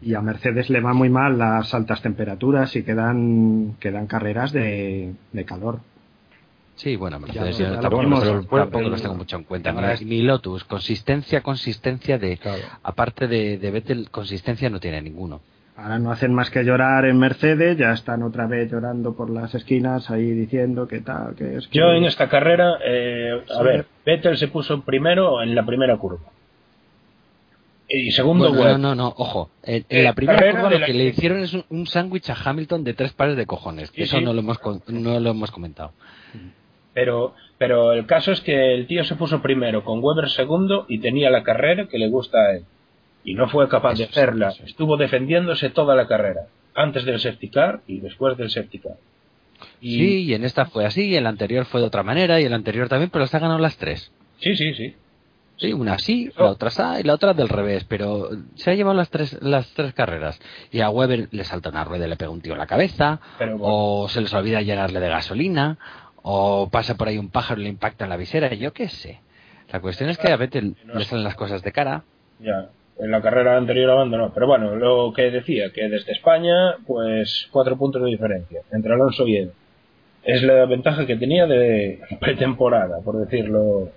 y 0.00 0.14
a 0.14 0.20
Mercedes 0.20 0.70
le 0.70 0.80
va 0.80 0.92
muy 0.94 1.08
mal 1.10 1.38
las 1.38 1.74
altas 1.74 2.00
temperaturas 2.02 2.74
y 2.76 2.82
quedan 2.84 3.76
quedan 3.80 4.06
carreras 4.06 4.52
de, 4.52 5.12
de 5.32 5.44
calor 5.44 5.80
Sí, 6.74 6.96
bueno, 6.96 7.20
Mercedes 7.20 7.58
Ya 7.58 7.78
tampoco, 7.80 8.00
vimos, 8.02 8.24
los- 8.24 8.46
pero- 8.46 8.62
tampoco 8.62 8.78
pero- 8.78 8.88
los 8.90 9.02
tengo 9.02 9.14
mucho 9.14 9.36
en 9.36 9.44
cuenta. 9.44 9.72
ni 10.00 10.22
Lotus, 10.22 10.64
consistencia, 10.64 11.42
consistencia 11.42 12.18
de... 12.18 12.38
claro. 12.38 12.62
Aparte 12.82 13.28
de, 13.28 13.58
de 13.58 13.70
Vettel, 13.70 14.10
consistencia 14.10 14.70
no 14.70 14.80
tiene 14.80 15.00
ninguno. 15.02 15.40
Ahora 15.76 15.98
no 15.98 16.10
hacen 16.12 16.34
más 16.34 16.50
que 16.50 16.64
llorar 16.64 17.06
en 17.06 17.18
Mercedes, 17.18 17.78
ya 17.78 17.92
están 17.92 18.22
otra 18.22 18.46
vez 18.46 18.70
llorando 18.70 19.14
por 19.16 19.30
las 19.30 19.54
esquinas 19.54 20.10
ahí 20.10 20.30
diciendo 20.30 20.86
que 20.86 21.00
tal, 21.00 21.34
que 21.34 21.56
es 21.56 21.66
que... 21.68 21.78
yo 21.78 21.92
en 21.92 22.04
esta 22.04 22.28
carrera, 22.28 22.74
eh, 22.84 23.40
a 23.50 23.58
Sí. 23.58 23.64
ver, 23.64 23.86
Vettel 24.04 24.36
se 24.36 24.48
puso 24.48 24.82
primero 24.82 25.42
en 25.42 25.54
la 25.54 25.64
primera 25.64 25.96
curva. 25.96 26.20
Y 27.88 28.10
segundo, 28.12 28.52
Bueno, 28.52 28.78
no, 28.78 28.78
no, 28.78 28.94
no, 28.94 29.14
ojo. 29.16 29.50
En, 29.62 29.84
en 29.88 30.00
Eh, 30.00 30.02
la 30.02 30.12
primera 30.14 30.50
curva 30.52 30.70
lo 30.70 30.78
la 30.78 30.86
que 30.86 30.94
le 30.94 31.04
hicieron 31.06 31.40
es 31.40 31.52
un, 31.52 31.64
un 31.70 31.86
sándwich 31.86 32.30
a 32.30 32.36
Hamilton 32.42 32.84
de 32.84 32.94
tres 32.94 33.12
pares 33.12 33.36
de 33.36 33.46
cojones. 33.46 33.90
que 33.90 33.96
Sí, 33.96 34.02
eso 34.04 34.18
sí. 34.18 34.24
no 34.24 34.32
lo 34.32 34.40
hemos 34.40 34.58
no 34.88 35.20
lo 35.20 35.30
hemos 35.30 35.50
comentado. 35.50 35.92
Pero, 36.94 37.34
pero 37.58 37.92
el 37.92 38.06
caso 38.06 38.32
es 38.32 38.40
que 38.42 38.74
el 38.74 38.86
tío 38.86 39.04
se 39.04 39.16
puso 39.16 39.40
primero 39.42 39.84
con 39.84 40.00
Weber 40.02 40.28
segundo 40.30 40.84
y 40.88 40.98
tenía 41.00 41.30
la 41.30 41.42
carrera 41.42 41.86
que 41.86 41.98
le 41.98 42.08
gusta 42.08 42.38
a 42.38 42.52
él. 42.56 42.64
Y 43.24 43.34
no 43.34 43.48
fue 43.48 43.68
capaz 43.68 43.90
de 43.90 43.96
sí, 43.98 44.02
hacerla. 44.04 44.50
sí. 44.52 44.62
Estuvo 44.66 44.96
defendiéndose 44.96 45.70
toda 45.70 45.94
la 45.94 46.06
carrera. 46.06 46.42
Antes 46.74 47.04
del 47.04 47.20
safety 47.20 47.48
car 47.48 47.80
y 47.86 48.00
después 48.00 48.36
del 48.36 48.50
safety 48.50 48.78
car. 48.78 48.96
Y, 49.80 49.96
Sí, 49.98 50.22
y 50.24 50.34
en 50.34 50.44
esta 50.44 50.66
fue 50.66 50.84
así, 50.86 51.08
y 51.08 51.16
en 51.16 51.24
la 51.24 51.30
anterior 51.30 51.64
fue 51.66 51.80
de 51.80 51.86
otra 51.86 52.02
manera, 52.02 52.40
y 52.40 52.44
en 52.44 52.50
la 52.50 52.56
anterior 52.56 52.88
también, 52.88 53.10
pero 53.10 53.20
las 53.22 53.34
ha 53.34 53.38
ganado 53.38 53.58
las 53.60 53.76
tres. 53.76 54.10
sí, 54.40 54.56
sí, 54.56 54.74
sí. 54.74 54.96
Sí, 55.58 55.72
una 55.72 55.98
sí, 55.98 56.28
Eso. 56.32 56.42
la 56.42 56.50
otra 56.50 56.68
así 56.70 56.82
y 57.00 57.02
la 57.04 57.14
otra 57.14 57.34
del 57.34 57.48
revés, 57.48 57.84
pero 57.84 58.30
se 58.56 58.70
ha 58.70 58.74
llevado 58.74 58.96
las 58.96 59.10
tres, 59.10 59.38
las 59.42 59.68
tres 59.74 59.92
carreras. 59.94 60.40
Y 60.72 60.80
a 60.80 60.90
Weber 60.90 61.28
le 61.30 61.44
salta 61.44 61.68
una 61.68 61.84
rueda 61.84 62.06
y 62.06 62.08
le 62.08 62.16
pega 62.16 62.30
un 62.32 62.40
tío 62.40 62.54
en 62.54 62.58
la 62.58 62.66
cabeza, 62.66 63.20
Pero 63.38 63.58
bueno, 63.58 63.74
o 63.74 64.08
se 64.08 64.20
les 64.22 64.32
olvida 64.34 64.60
llenarle 64.62 64.98
de 64.98 65.08
gasolina, 65.08 65.78
o 66.22 66.68
pasa 66.68 66.96
por 66.96 67.06
ahí 67.06 67.18
un 67.18 67.28
pájaro 67.28 67.60
y 67.60 67.64
le 67.64 67.70
impacta 67.70 68.04
en 68.06 68.10
la 68.10 68.16
visera, 68.16 68.52
yo 68.54 68.72
qué 68.72 68.88
sé. 68.88 69.20
La 69.70 69.80
cuestión 69.80 70.10
es 70.10 70.18
que 70.18 70.32
a 70.32 70.36
No 70.36 70.94
le 70.94 71.04
salen 71.04 71.22
las 71.22 71.36
cosas 71.36 71.62
de 71.62 71.70
cara. 71.70 72.02
ya. 72.40 72.68
En 72.98 73.10
la 73.10 73.22
carrera 73.22 73.56
anterior 73.56 73.90
abandonó. 73.90 74.32
Pero 74.32 74.46
bueno, 74.46 74.76
lo 74.76 75.12
que 75.12 75.30
decía, 75.30 75.70
que 75.72 75.88
desde 75.88 76.12
España, 76.12 76.76
pues 76.86 77.48
cuatro 77.50 77.76
puntos 77.76 78.02
de 78.02 78.10
diferencia 78.10 78.60
entre 78.72 78.94
Alonso 78.94 79.26
y 79.26 79.36
él. 79.36 79.52
Es 80.24 80.42
la 80.42 80.66
ventaja 80.66 81.06
que 81.06 81.16
tenía 81.16 81.46
de 81.46 82.00
pretemporada, 82.20 83.00
por 83.00 83.16
decirlo 83.18 83.88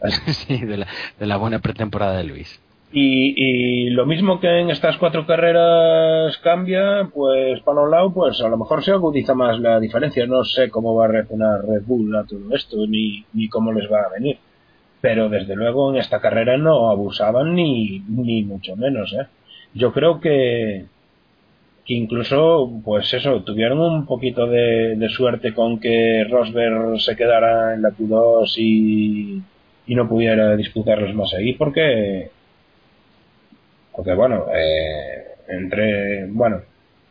así. 0.00 0.32
sí, 0.32 0.64
de 0.64 0.78
la, 0.78 0.86
de 1.18 1.26
la 1.26 1.36
buena 1.36 1.58
pretemporada 1.58 2.16
de 2.16 2.24
Luis. 2.24 2.60
Y, 2.96 3.90
lo 3.90 4.06
mismo 4.06 4.38
que 4.38 4.60
en 4.60 4.70
estas 4.70 4.96
cuatro 4.98 5.26
carreras 5.26 6.38
cambia, 6.38 7.08
pues 7.12 7.60
para 7.62 7.80
un 7.80 7.90
lado, 7.90 8.12
pues 8.14 8.40
a 8.40 8.48
lo 8.48 8.56
mejor 8.56 8.84
se 8.84 8.92
agudiza 8.92 9.34
más 9.34 9.58
la 9.58 9.80
diferencia. 9.80 10.26
No 10.26 10.44
sé 10.44 10.70
cómo 10.70 10.94
va 10.94 11.06
a 11.06 11.08
reaccionar 11.08 11.66
Red 11.66 11.82
Bull 11.86 12.14
a 12.14 12.24
todo 12.24 12.54
esto, 12.54 12.76
ni, 12.86 13.24
ni 13.32 13.48
cómo 13.48 13.72
les 13.72 13.90
va 13.90 14.02
a 14.02 14.10
venir. 14.10 14.38
Pero 15.04 15.28
desde 15.28 15.54
luego 15.54 15.90
en 15.90 16.00
esta 16.00 16.18
carrera 16.18 16.56
no 16.56 16.88
abusaban 16.88 17.54
ni, 17.54 18.02
ni 18.08 18.42
mucho 18.42 18.74
menos. 18.74 19.12
¿eh? 19.12 19.26
Yo 19.74 19.92
creo 19.92 20.18
que, 20.18 20.86
que 21.84 21.92
incluso, 21.92 22.72
pues 22.82 23.12
eso, 23.12 23.42
tuvieron 23.42 23.80
un 23.80 24.06
poquito 24.06 24.46
de, 24.46 24.96
de 24.96 25.08
suerte 25.10 25.52
con 25.52 25.78
que 25.78 26.24
Rosberg 26.30 26.98
se 27.02 27.16
quedara 27.16 27.74
en 27.74 27.82
la 27.82 27.90
Q2 27.90 28.54
y, 28.56 29.42
y 29.86 29.94
no 29.94 30.08
pudiera 30.08 30.56
disputarlos 30.56 31.14
más 31.14 31.34
ahí, 31.34 31.52
porque 31.52 32.30
porque 33.94 34.14
bueno, 34.14 34.46
eh, 34.56 35.34
entre, 35.48 36.28
bueno, 36.28 36.62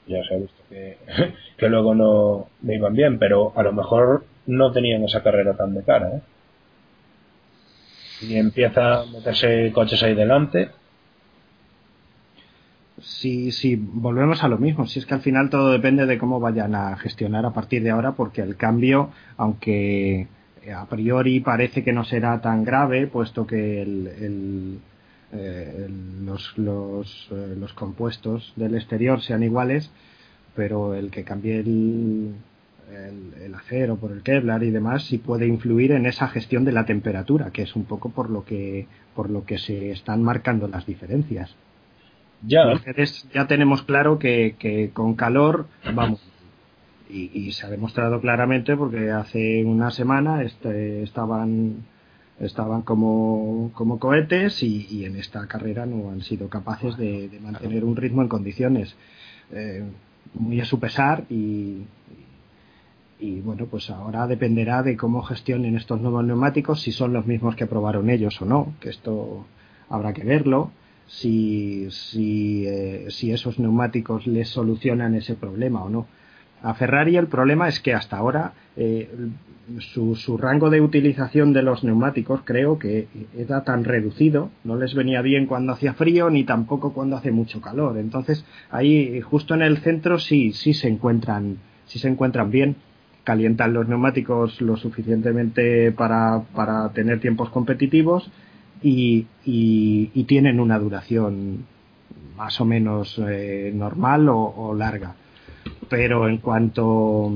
ya 0.07 0.23
se 0.23 0.33
ha 0.33 0.37
visto 0.37 0.63
que, 0.67 0.97
que 1.57 1.69
luego 1.69 1.93
no, 1.93 2.47
me 2.63 2.73
iban 2.73 2.95
bien, 2.95 3.19
pero 3.19 3.53
a 3.55 3.61
lo 3.61 3.71
mejor 3.71 4.25
no 4.47 4.71
tenían 4.71 5.03
esa 5.03 5.21
carrera 5.21 5.53
tan 5.55 5.75
de 5.75 5.83
cara, 5.83 6.09
¿eh? 6.09 6.21
Y 8.27 8.37
empieza 8.37 9.01
a 9.01 9.05
meterse 9.05 9.71
coches 9.73 10.01
ahí 10.03 10.15
delante. 10.15 10.69
Sí, 13.01 13.51
sí, 13.51 13.75
volvemos 13.75 14.43
a 14.43 14.47
lo 14.47 14.57
mismo. 14.57 14.87
Si 14.87 14.99
es 14.99 15.05
que 15.05 15.13
al 15.13 15.21
final 15.21 15.49
todo 15.49 15.71
depende 15.71 16.05
de 16.05 16.17
cómo 16.17 16.39
vayan 16.39 16.73
a 16.75 16.95
gestionar 16.97 17.45
a 17.45 17.51
partir 17.51 17.83
de 17.83 17.91
ahora, 17.91 18.13
porque 18.13 18.41
el 18.41 18.55
cambio, 18.55 19.09
aunque 19.37 20.27
a 20.73 20.85
priori 20.85 21.41
parece 21.41 21.83
que 21.83 21.91
no 21.91 22.05
será 22.05 22.39
tan 22.39 22.63
grave, 22.63 23.07
puesto 23.07 23.45
que 23.45 23.81
el 23.81 24.79
eh, 25.35 25.87
los, 26.23 26.55
los, 26.59 27.27
eh, 27.31 27.55
los, 27.57 27.73
compuestos 27.73 28.53
del 28.55 28.75
exterior 28.75 29.19
sean 29.19 29.41
iguales, 29.41 29.89
pero 30.55 30.93
el 30.93 31.09
que 31.09 31.23
cambie 31.23 31.59
el, 31.59 32.35
el, 32.93 33.53
acero 33.55 33.97
por 33.97 34.11
el 34.11 34.23
Kevlar 34.23 34.63
y 34.63 34.71
demás 34.71 35.05
sí 35.05 35.17
puede 35.17 35.47
influir 35.47 35.91
en 35.91 36.05
esa 36.05 36.27
gestión 36.27 36.65
de 36.65 36.71
la 36.71 36.85
temperatura, 36.85 37.51
que 37.51 37.63
es 37.63 37.75
un 37.75 37.85
poco 37.85 38.09
por 38.09 38.29
lo 38.29 38.45
que, 38.45 38.87
por 39.15 39.29
lo 39.29 39.45
que 39.45 39.57
se 39.57 39.91
están 39.91 40.23
marcando 40.23 40.67
las 40.67 40.85
diferencias. 40.85 41.55
Ya. 42.45 42.63
ya 43.33 43.47
tenemos 43.47 43.83
claro 43.83 44.19
que, 44.19 44.55
que 44.59 44.89
con 44.91 45.15
calor 45.15 45.67
vamos 45.93 46.21
y, 47.09 47.31
y, 47.33 47.51
se 47.53 47.65
ha 47.65 47.69
demostrado 47.69 48.19
claramente 48.19 48.75
porque 48.75 49.11
hace 49.11 49.63
una 49.63 49.91
semana 49.91 50.41
este, 50.43 51.03
estaban 51.03 51.85
estaban 52.39 52.81
como, 52.81 53.71
como 53.73 53.99
cohetes 53.99 54.63
y, 54.63 55.05
en 55.05 55.15
esta 55.15 55.47
carrera 55.47 55.85
no 55.85 56.11
han 56.11 56.21
sido 56.21 56.49
capaces 56.49 56.97
de, 56.97 57.29
mantener 57.41 57.83
un 57.83 57.95
ritmo 57.95 58.21
en 58.21 58.27
condiciones 58.27 58.95
eh, 59.51 59.83
muy 60.33 60.59
a 60.59 60.65
su 60.65 60.79
pesar 60.79 61.25
y, 61.29 61.83
y 63.23 63.39
bueno 63.39 63.67
pues 63.67 63.89
ahora 63.89 64.27
dependerá 64.27 64.83
de 64.83 64.97
cómo 64.97 65.21
gestionen 65.21 65.77
estos 65.77 66.01
nuevos 66.01 66.25
neumáticos 66.25 66.81
si 66.81 66.91
son 66.91 67.13
los 67.13 67.25
mismos 67.25 67.55
que 67.55 67.67
probaron 67.67 68.09
ellos 68.09 68.41
o 68.41 68.45
no 68.45 68.73
que 68.81 68.89
esto 68.89 69.45
habrá 69.89 70.13
que 70.13 70.23
verlo. 70.23 70.71
Si 71.07 71.87
si, 71.91 72.65
eh, 72.65 73.07
si 73.09 73.31
esos 73.31 73.59
neumáticos 73.59 74.25
les 74.25 74.49
solucionan 74.49 75.15
ese 75.15 75.35
problema 75.35 75.83
o 75.83 75.89
no. 75.89 76.07
A 76.61 76.73
Ferrari 76.73 77.17
el 77.17 77.27
problema 77.27 77.67
es 77.67 77.81
que 77.81 77.93
hasta 77.93 78.17
ahora 78.17 78.53
eh, 78.77 79.09
su, 79.79 80.15
su, 80.15 80.37
rango 80.37 80.69
de 80.69 80.79
utilización 80.81 81.51
de 81.51 81.61
los 81.61 81.83
neumáticos 81.83 82.41
creo 82.45 82.79
que 82.79 83.07
era 83.37 83.63
tan 83.63 83.83
reducido, 83.83 84.49
no 84.63 84.77
les 84.77 84.95
venía 84.95 85.21
bien 85.21 85.45
cuando 85.45 85.73
hacía 85.73 85.93
frío 85.93 86.29
ni 86.29 86.45
tampoco 86.45 86.93
cuando 86.93 87.17
hace 87.17 87.31
mucho 87.31 87.59
calor. 87.59 87.97
Entonces 87.97 88.45
ahí 88.71 89.19
justo 89.21 89.53
en 89.53 89.61
el 89.61 89.77
centro 89.79 90.19
sí, 90.19 90.53
sí 90.53 90.73
se 90.73 90.87
encuentran, 90.87 91.57
sí 91.85 91.99
se 91.99 92.07
encuentran 92.07 92.49
bien, 92.49 92.77
calientan 93.23 93.73
los 93.73 93.87
neumáticos 93.87 94.61
lo 94.61 94.77
suficientemente 94.77 95.91
para, 95.91 96.43
para 96.53 96.89
tener 96.89 97.19
tiempos 97.19 97.49
competitivos 97.49 98.29
y, 98.81 99.27
tienen 100.27 100.59
una 100.59 100.79
duración 100.79 101.65
más 102.37 102.59
o 102.59 102.65
menos 102.65 103.19
eh, 103.19 103.71
normal 103.73 104.27
o 104.29 104.73
larga 104.73 105.15
pero 105.89 106.27
en 106.27 106.37
cuanto 106.37 107.31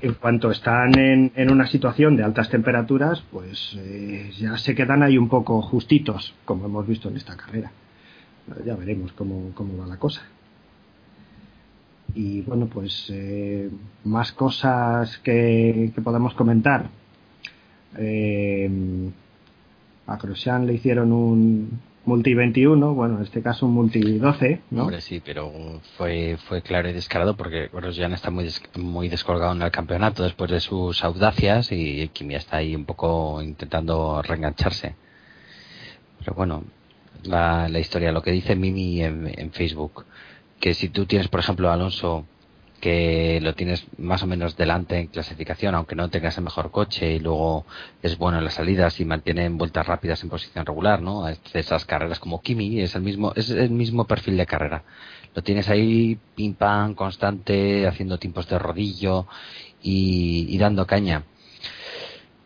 en 0.00 0.14
cuanto 0.14 0.50
están 0.50 0.98
en, 0.98 1.32
en 1.34 1.50
una 1.50 1.66
situación 1.66 2.16
de 2.16 2.22
altas 2.22 2.48
temperaturas, 2.48 3.24
pues 3.32 3.76
eh, 3.78 4.30
ya 4.38 4.56
se 4.58 4.74
quedan 4.74 5.02
ahí 5.02 5.18
un 5.18 5.28
poco 5.28 5.62
justitos, 5.62 6.34
como 6.44 6.66
hemos 6.66 6.86
visto 6.86 7.08
en 7.08 7.16
esta 7.16 7.36
carrera. 7.36 7.72
Ya 8.64 8.76
veremos 8.76 9.12
cómo, 9.12 9.50
cómo 9.54 9.78
va 9.78 9.86
la 9.86 9.96
cosa. 9.96 10.22
Y 12.16 12.40
bueno, 12.40 12.66
pues 12.66 13.08
eh, 13.10 13.68
más 14.04 14.32
cosas 14.32 15.18
que, 15.18 15.92
que 15.94 16.00
podamos 16.00 16.32
comentar. 16.32 16.88
Eh, 17.98 19.10
a 20.06 20.16
Grosjean 20.16 20.66
le 20.66 20.72
hicieron 20.72 21.12
un, 21.12 21.78
multi 22.06 22.32
21, 22.32 22.94
bueno, 22.94 23.16
en 23.16 23.22
este 23.22 23.42
caso 23.42 23.66
un 23.66 23.74
multi 23.74 24.18
12, 24.18 24.60
¿no? 24.70 24.84
Hombre, 24.84 25.02
sí, 25.02 25.20
pero 25.22 25.52
fue, 25.98 26.38
fue 26.48 26.62
claro 26.62 26.88
y 26.88 26.94
descarado 26.94 27.36
porque 27.36 27.68
Grosjean 27.70 28.14
está 28.14 28.30
muy, 28.30 28.48
muy 28.76 29.10
descolgado 29.10 29.52
en 29.52 29.60
el 29.60 29.70
campeonato 29.70 30.22
después 30.22 30.50
de 30.50 30.60
sus 30.60 31.04
audacias 31.04 31.70
y 31.70 32.08
Kimi 32.14 32.34
está 32.34 32.58
ahí 32.58 32.74
un 32.74 32.86
poco 32.86 33.42
intentando 33.42 34.22
reengancharse. 34.22 34.94
Pero 36.20 36.32
bueno, 36.34 36.64
la, 37.24 37.68
la 37.68 37.78
historia, 37.78 38.10
lo 38.10 38.22
que 38.22 38.30
dice 38.30 38.56
Mimi 38.56 39.02
en 39.02 39.50
Facebook, 39.52 40.06
que 40.60 40.74
si 40.74 40.88
tú 40.88 41.06
tienes, 41.06 41.28
por 41.28 41.40
ejemplo, 41.40 41.70
Alonso 41.70 42.26
que 42.80 43.40
lo 43.40 43.54
tienes 43.54 43.86
más 43.98 44.22
o 44.22 44.26
menos 44.26 44.56
delante 44.56 44.98
en 44.98 45.06
clasificación, 45.06 45.74
aunque 45.74 45.94
no 45.94 46.10
tengas 46.10 46.36
el 46.36 46.44
mejor 46.44 46.70
coche 46.70 47.14
y 47.14 47.18
luego 47.20 47.64
es 48.02 48.18
bueno 48.18 48.38
en 48.38 48.44
las 48.44 48.54
salidas 48.54 49.00
y 49.00 49.04
mantiene 49.04 49.48
vueltas 49.48 49.86
rápidas 49.86 50.22
en 50.22 50.28
posición 50.28 50.66
regular, 50.66 51.00
¿no? 51.00 51.26
Esas 51.54 51.84
carreras 51.84 52.20
como 52.20 52.42
Kimi 52.42 52.80
es 52.80 52.94
el 52.94 53.02
mismo 53.02 53.32
es 53.34 53.50
el 53.50 53.70
mismo 53.70 54.04
perfil 54.06 54.36
de 54.36 54.46
carrera. 54.46 54.84
Lo 55.34 55.42
tienes 55.42 55.68
ahí 55.68 56.18
pim 56.34 56.54
pam 56.54 56.94
constante, 56.94 57.86
haciendo 57.86 58.18
tiempos 58.18 58.48
de 58.48 58.58
rodillo 58.58 59.26
y, 59.82 60.56
dando 60.58 60.86
caña. 60.86 61.24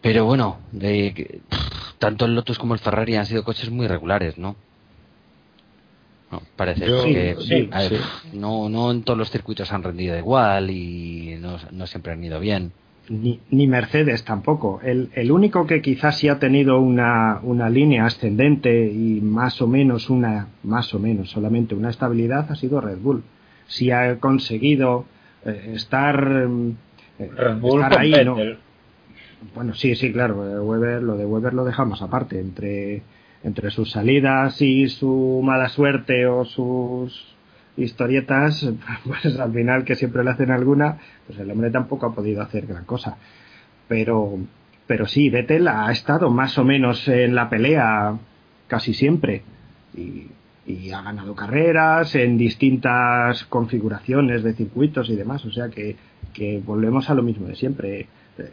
Pero 0.00 0.24
bueno, 0.24 0.58
tanto 1.98 2.24
el 2.24 2.34
Lotus 2.34 2.58
como 2.58 2.74
el 2.74 2.80
Ferrari 2.80 3.16
han 3.16 3.26
sido 3.26 3.44
coches 3.44 3.70
muy 3.70 3.86
regulares, 3.86 4.38
¿no? 4.38 4.56
No, 6.30 6.42
parece 6.56 6.84
que 6.84 7.68
No, 8.32 8.68
no 8.68 8.90
en 8.90 9.02
todos 9.02 9.18
los 9.18 9.30
circuitos 9.30 9.72
han 9.72 9.82
rendido 9.82 10.16
igual 10.16 10.70
y 10.70 11.36
no, 11.40 11.56
no 11.72 11.86
siempre 11.86 12.12
han 12.12 12.22
ido 12.22 12.38
bien. 12.38 12.72
Ni, 13.08 13.40
ni, 13.50 13.66
Mercedes 13.66 14.24
tampoco. 14.24 14.80
El, 14.84 15.10
el, 15.14 15.32
único 15.32 15.66
que 15.66 15.82
quizás 15.82 16.18
sí 16.18 16.28
ha 16.28 16.38
tenido 16.38 16.80
una, 16.80 17.40
una, 17.42 17.68
línea 17.68 18.06
ascendente 18.06 18.86
y 18.86 19.20
más 19.20 19.60
o 19.60 19.66
menos 19.66 20.08
una, 20.10 20.46
más 20.62 20.94
o 20.94 21.00
menos 21.00 21.30
solamente 21.30 21.74
una 21.74 21.90
estabilidad 21.90 22.46
ha 22.48 22.54
sido 22.54 22.80
Red 22.80 22.98
Bull. 22.98 23.24
Si 23.66 23.90
ha 23.90 24.20
conseguido 24.20 25.06
eh, 25.44 25.72
estar, 25.74 26.46
eh, 27.18 27.30
Red 27.36 27.56
Bull 27.56 27.82
estar 27.82 27.98
ahí, 27.98 28.12
¿no? 28.24 28.36
Bueno, 29.54 29.74
sí, 29.74 29.96
sí, 29.96 30.12
claro. 30.12 30.48
Eh, 30.48 30.60
Weber, 30.60 31.02
lo 31.02 31.16
de 31.16 31.26
Weber 31.26 31.54
lo 31.54 31.64
dejamos 31.64 32.02
aparte. 32.02 32.38
Entre 32.38 33.02
entre 33.42 33.70
sus 33.70 33.90
salidas 33.90 34.60
y 34.60 34.88
su 34.88 35.40
mala 35.42 35.68
suerte 35.68 36.26
o 36.26 36.44
sus 36.44 37.34
historietas, 37.76 38.68
pues 39.04 39.38
al 39.38 39.52
final 39.52 39.84
que 39.84 39.96
siempre 39.96 40.24
le 40.24 40.30
hacen 40.30 40.50
alguna, 40.50 40.98
pues 41.26 41.38
el 41.38 41.50
hombre 41.50 41.70
tampoco 41.70 42.06
ha 42.06 42.14
podido 42.14 42.42
hacer 42.42 42.66
gran 42.66 42.84
cosa. 42.84 43.16
Pero, 43.88 44.38
pero 44.86 45.06
sí, 45.06 45.30
Vettel 45.30 45.68
ha 45.68 45.90
estado 45.90 46.30
más 46.30 46.58
o 46.58 46.64
menos 46.64 47.08
en 47.08 47.34
la 47.34 47.48
pelea 47.48 48.18
casi 48.68 48.94
siempre 48.94 49.42
y, 49.94 50.28
ha 50.94 51.02
ganado 51.02 51.34
carreras 51.34 52.14
en 52.14 52.38
distintas 52.38 53.42
configuraciones 53.46 54.44
de 54.44 54.54
circuitos 54.54 55.10
y 55.10 55.16
demás. 55.16 55.44
O 55.44 55.50
sea 55.50 55.68
que 55.68 55.96
volvemos 56.64 57.10
a 57.10 57.14
lo 57.14 57.24
mismo 57.24 57.48
de 57.48 57.56
siempre. 57.56 58.06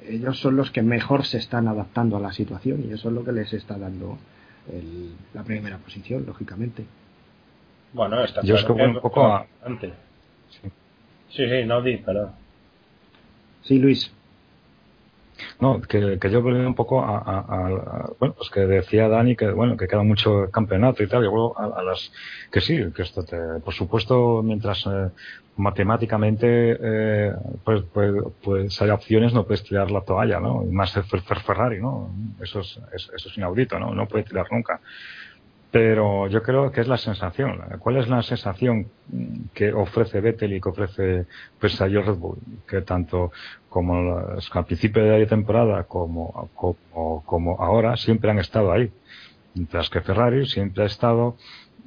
Ellos 0.10 0.40
son 0.40 0.56
los 0.56 0.72
que 0.72 0.82
mejor 0.82 1.26
se 1.26 1.38
están 1.38 1.68
adaptando 1.68 2.18
a 2.18 2.20
la 2.20 2.34
situación 2.34 2.84
y 2.90 2.94
eso 2.94 3.10
es 3.10 3.14
lo 3.14 3.24
que 3.24 3.34
les 3.34 3.54
está 3.54 3.78
dando 3.78 4.18
el, 4.72 5.16
la 5.34 5.44
primera 5.44 5.78
posición, 5.78 6.26
lógicamente. 6.26 6.86
Bueno, 7.94 8.24
está 8.24 8.42
Yo 8.42 8.56
claro 8.56 8.74
un 8.76 9.00
poco 9.00 9.26
a... 9.26 9.46
antes. 9.64 9.94
Sí. 10.50 10.70
sí, 11.30 11.50
sí, 11.50 11.66
no 11.66 11.82
di, 11.82 11.98
pero... 11.98 12.32
Sí, 13.64 13.80
Luis. 13.80 14.12
No, 15.60 15.82
que, 15.82 16.20
yo 16.30 16.42
volví 16.42 16.60
un 16.60 16.76
poco 16.76 17.02
a, 17.02 18.10
bueno, 18.20 18.36
pues 18.36 18.50
que 18.50 18.62
decía 18.62 19.08
Dani 19.08 19.36
que 19.36 19.52
bueno, 19.52 19.78
que 19.78 19.88
queda 19.88 20.04
mucho 20.04 20.50
campeonato 20.52 21.04
y 21.04 21.08
tal, 21.08 21.24
y 21.24 21.28
luego 21.28 21.58
a, 21.58 21.84
las 21.84 22.12
que 22.52 22.62
sí, 22.62 22.92
que 22.96 23.02
esto 23.02 23.24
te, 23.24 23.38
por 23.64 23.74
supuesto, 23.74 24.42
mientras 24.44 24.86
eh, 24.88 25.10
matemáticamente 25.58 26.78
eh, 26.80 27.34
pues, 27.64 27.84
pues, 27.94 28.14
pues 28.44 28.82
hay 28.82 28.90
opciones, 28.90 29.34
no 29.34 29.46
puedes 29.46 29.64
tirar 29.64 29.92
la 29.92 30.02
toalla, 30.02 30.40
¿no? 30.40 30.64
Y 30.64 30.72
más 30.72 30.94
Ferrari, 31.46 31.82
¿no? 31.82 32.12
Eso 32.42 32.62
es, 32.62 32.80
eso 32.94 33.12
es 33.30 33.38
inaudito, 33.38 33.80
¿no? 33.80 33.94
No 33.94 34.08
puede 34.08 34.24
tirar 34.24 34.48
nunca. 34.52 34.80
pero 35.72 36.28
yo 36.28 36.42
creo 36.44 36.72
que 36.72 36.82
es 36.82 36.88
la 36.88 36.98
sensación. 36.98 37.60
¿Cuál 37.80 37.98
es 37.98 38.08
la 38.08 38.22
sensación 38.24 38.88
que 39.54 39.74
ofrece 39.74 40.22
Vettel 40.22 40.54
y 40.54 40.62
que 40.62 40.70
ofrece 40.70 41.26
pues, 41.60 41.78
Red 41.80 42.16
Bull? 42.16 42.38
Que 42.68 42.82
tanto 42.82 43.32
como 43.78 44.18
al 44.18 44.66
principio 44.66 45.04
de 45.04 45.20
la 45.20 45.28
temporada 45.28 45.84
como, 45.84 46.50
como, 46.56 47.24
como 47.24 47.62
ahora 47.62 47.96
siempre 47.96 48.32
han 48.32 48.40
estado 48.40 48.72
ahí. 48.72 48.90
Mientras 49.54 49.88
que 49.92 50.02
Ferrari 50.02 50.48
siempre 50.48 50.82
ha 50.82 50.88
estado 50.88 51.38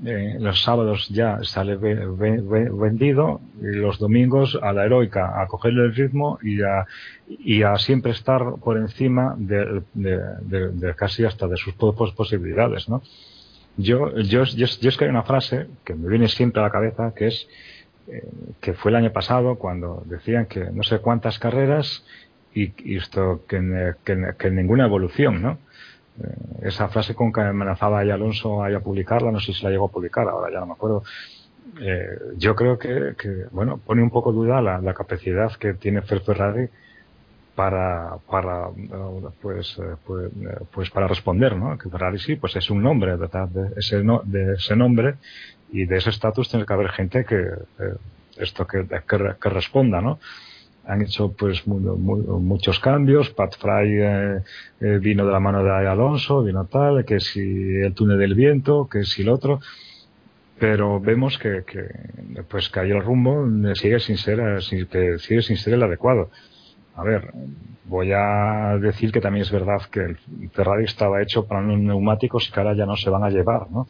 eh, 0.07 0.37
los 0.39 0.63
sábados 0.63 1.09
ya 1.09 1.41
sale 1.43 1.75
vendido 1.75 3.41
y 3.61 3.75
los 3.75 3.99
domingos 3.99 4.57
a 4.63 4.73
la 4.73 4.85
heroica 4.85 5.43
a 5.43 5.49
cogerle 5.49 5.87
el 5.87 5.95
ritmo 5.97 6.39
y 6.43 6.63
a, 6.63 6.87
y 7.29 7.65
a 7.65 7.77
siempre 7.77 8.13
estar 8.13 8.41
por 8.63 8.77
encima 8.77 9.35
de, 9.37 9.83
de, 9.93 10.95
casi 10.95 11.25
hasta 11.25 11.49
de 11.49 11.57
sus 11.57 11.75
posibilidades, 11.75 12.89
¿no? 12.89 13.03
Yo, 13.77 14.17
yo, 14.19 14.45
yo, 14.45 14.67
yo 14.67 14.89
es 14.89 14.97
que 14.97 15.07
hay 15.07 15.11
una 15.11 15.25
frase 15.25 15.67
que 15.85 15.95
me 15.95 16.09
viene 16.09 16.29
siempre 16.29 16.61
a 16.61 16.67
la 16.67 16.71
cabeza 16.71 17.13
que 17.17 17.27
es 17.27 17.49
que 18.61 18.75
fue 18.75 18.91
el 18.91 18.97
año 18.97 19.13
pasado 19.13 19.57
cuando 19.57 20.03
decían 20.07 20.47
que 20.47 20.71
no 20.73 20.83
sé 20.83 20.99
cuántas 20.99 21.39
carreras 21.39 22.05
y, 22.55 22.97
esto 22.97 23.45
que, 23.49 23.95
que, 24.39 24.51
ninguna 24.51 24.87
evolución, 24.87 25.43
¿no? 25.43 25.59
Eh, 26.23 26.69
esa 26.69 26.89
frase 26.89 27.15
con 27.15 27.33
que 27.33 27.41
amenazaba 27.41 27.99
a 27.99 28.03
Alonso 28.03 28.65
a, 28.65 28.81
publicarla, 28.81 29.31
no 29.31 29.41
sé 29.41 29.53
si 29.53 29.63
la 29.63 29.71
llegó 29.71 29.87
a 29.87 29.93
publicar, 29.93 30.29
ahora 30.29 30.53
ya 30.53 30.61
no 30.61 30.67
me 30.67 30.73
acuerdo. 30.73 31.05
Eh, 31.81 32.19
yo 32.37 32.55
creo 32.57 32.79
que, 32.79 33.15
bueno, 33.53 33.79
pone 33.79 34.03
un 34.03 34.11
poco 34.11 34.33
duda 34.33 34.61
la, 34.61 34.95
capacidad 34.95 35.53
que 35.53 35.75
tiene 35.75 36.03
Ferrari 36.03 36.69
para, 37.55 38.17
para 38.29 38.69
pues, 39.41 39.79
eh, 39.79 39.97
pues, 40.05 40.33
pues, 40.73 40.91
para 40.91 41.07
responder, 41.07 41.57
¿no? 41.57 41.79
Que 41.79 41.89
Ferrari 41.89 42.19
sí, 42.19 42.37
pues 42.37 42.57
es 42.57 42.69
un 42.71 42.83
nombre, 42.83 43.15
¿verdad? 43.17 43.49
Ese, 43.77 44.03
no, 44.03 44.23
de 44.25 44.55
ese 44.55 44.75
nombre 44.75 45.15
y 45.73 45.87
de 45.87 45.97
ese 45.97 46.11
estatus 46.11 46.49
tiene 46.49 46.67
que 46.67 46.73
haber 46.73 46.91
gente 46.91 47.25
que, 47.25 47.45
esto 48.37 48.67
que, 48.67 48.87
que, 48.87 49.49
responda, 49.49 50.01
¿no? 50.01 50.19
han 50.87 51.03
hecho 51.03 51.33
pues 51.33 51.67
muchos 51.67 52.81
cambios. 52.81 53.31
Pat 53.31 53.57
Fry 53.57 54.01
eh, 54.01 54.43
eh, 54.81 54.99
vino 55.01 55.25
de 55.25 55.33
la 55.33 55.41
mano 55.41 55.63
de 55.63 55.71
Alonso, 55.71 56.43
vino 56.43 56.65
tal, 56.67 57.05
que 57.05 57.21
si 57.21 57.41
el 57.41 57.95
túnel 57.95 58.19
del 58.19 58.35
viento, 58.35 58.89
que 58.91 59.05
si 59.05 59.23
el 59.23 59.29
otro. 59.29 59.61
Pero 60.59 61.01
vemos 61.01 61.39
que, 61.39 61.65
pues 62.49 62.69
que 62.69 62.81
ahí 62.81 62.91
el 62.91 63.03
rumbo 63.03 63.47
sigue 63.75 63.99
sin 63.99 64.19
ser, 64.19 64.39
que 64.91 65.19
sigue 65.19 65.43
sin 65.43 65.57
ser 65.57 65.75
el 65.75 65.83
adecuado. 65.83 66.31
A 66.97 67.03
ver, 67.03 67.33
voy 67.85 68.13
a 68.13 68.77
decir 68.79 69.11
que 69.11 69.21
también 69.21 69.43
es 69.43 69.51
verdad 69.51 69.81
que 69.91 70.01
el 70.01 70.19
Ferrari 70.53 70.85
estaba 70.85 71.23
hecho 71.23 71.47
para 71.47 71.61
unos 71.61 71.79
neumáticos 71.79 72.49
y 72.49 72.53
que 72.53 72.61
ahora 72.61 72.75
ya 72.75 72.85
no 72.85 72.97
se 72.97 73.09
van 73.09 73.25
a 73.25 73.31
llevar, 73.31 73.71
¿no? 73.71 73.89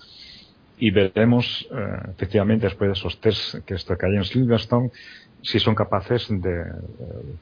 Y 0.81 0.91
veremos, 0.91 1.68
eh, 1.70 2.11
efectivamente, 2.12 2.66
después 2.66 2.89
de 2.89 2.93
esos 2.95 3.20
test 3.20 3.57
que, 3.66 3.74
esto 3.74 3.97
que 3.97 4.07
hay 4.07 4.16
en 4.16 4.24
Silverstone, 4.24 4.91
si 5.43 5.59
son 5.59 5.74
capaces 5.74 6.26
de, 6.28 6.64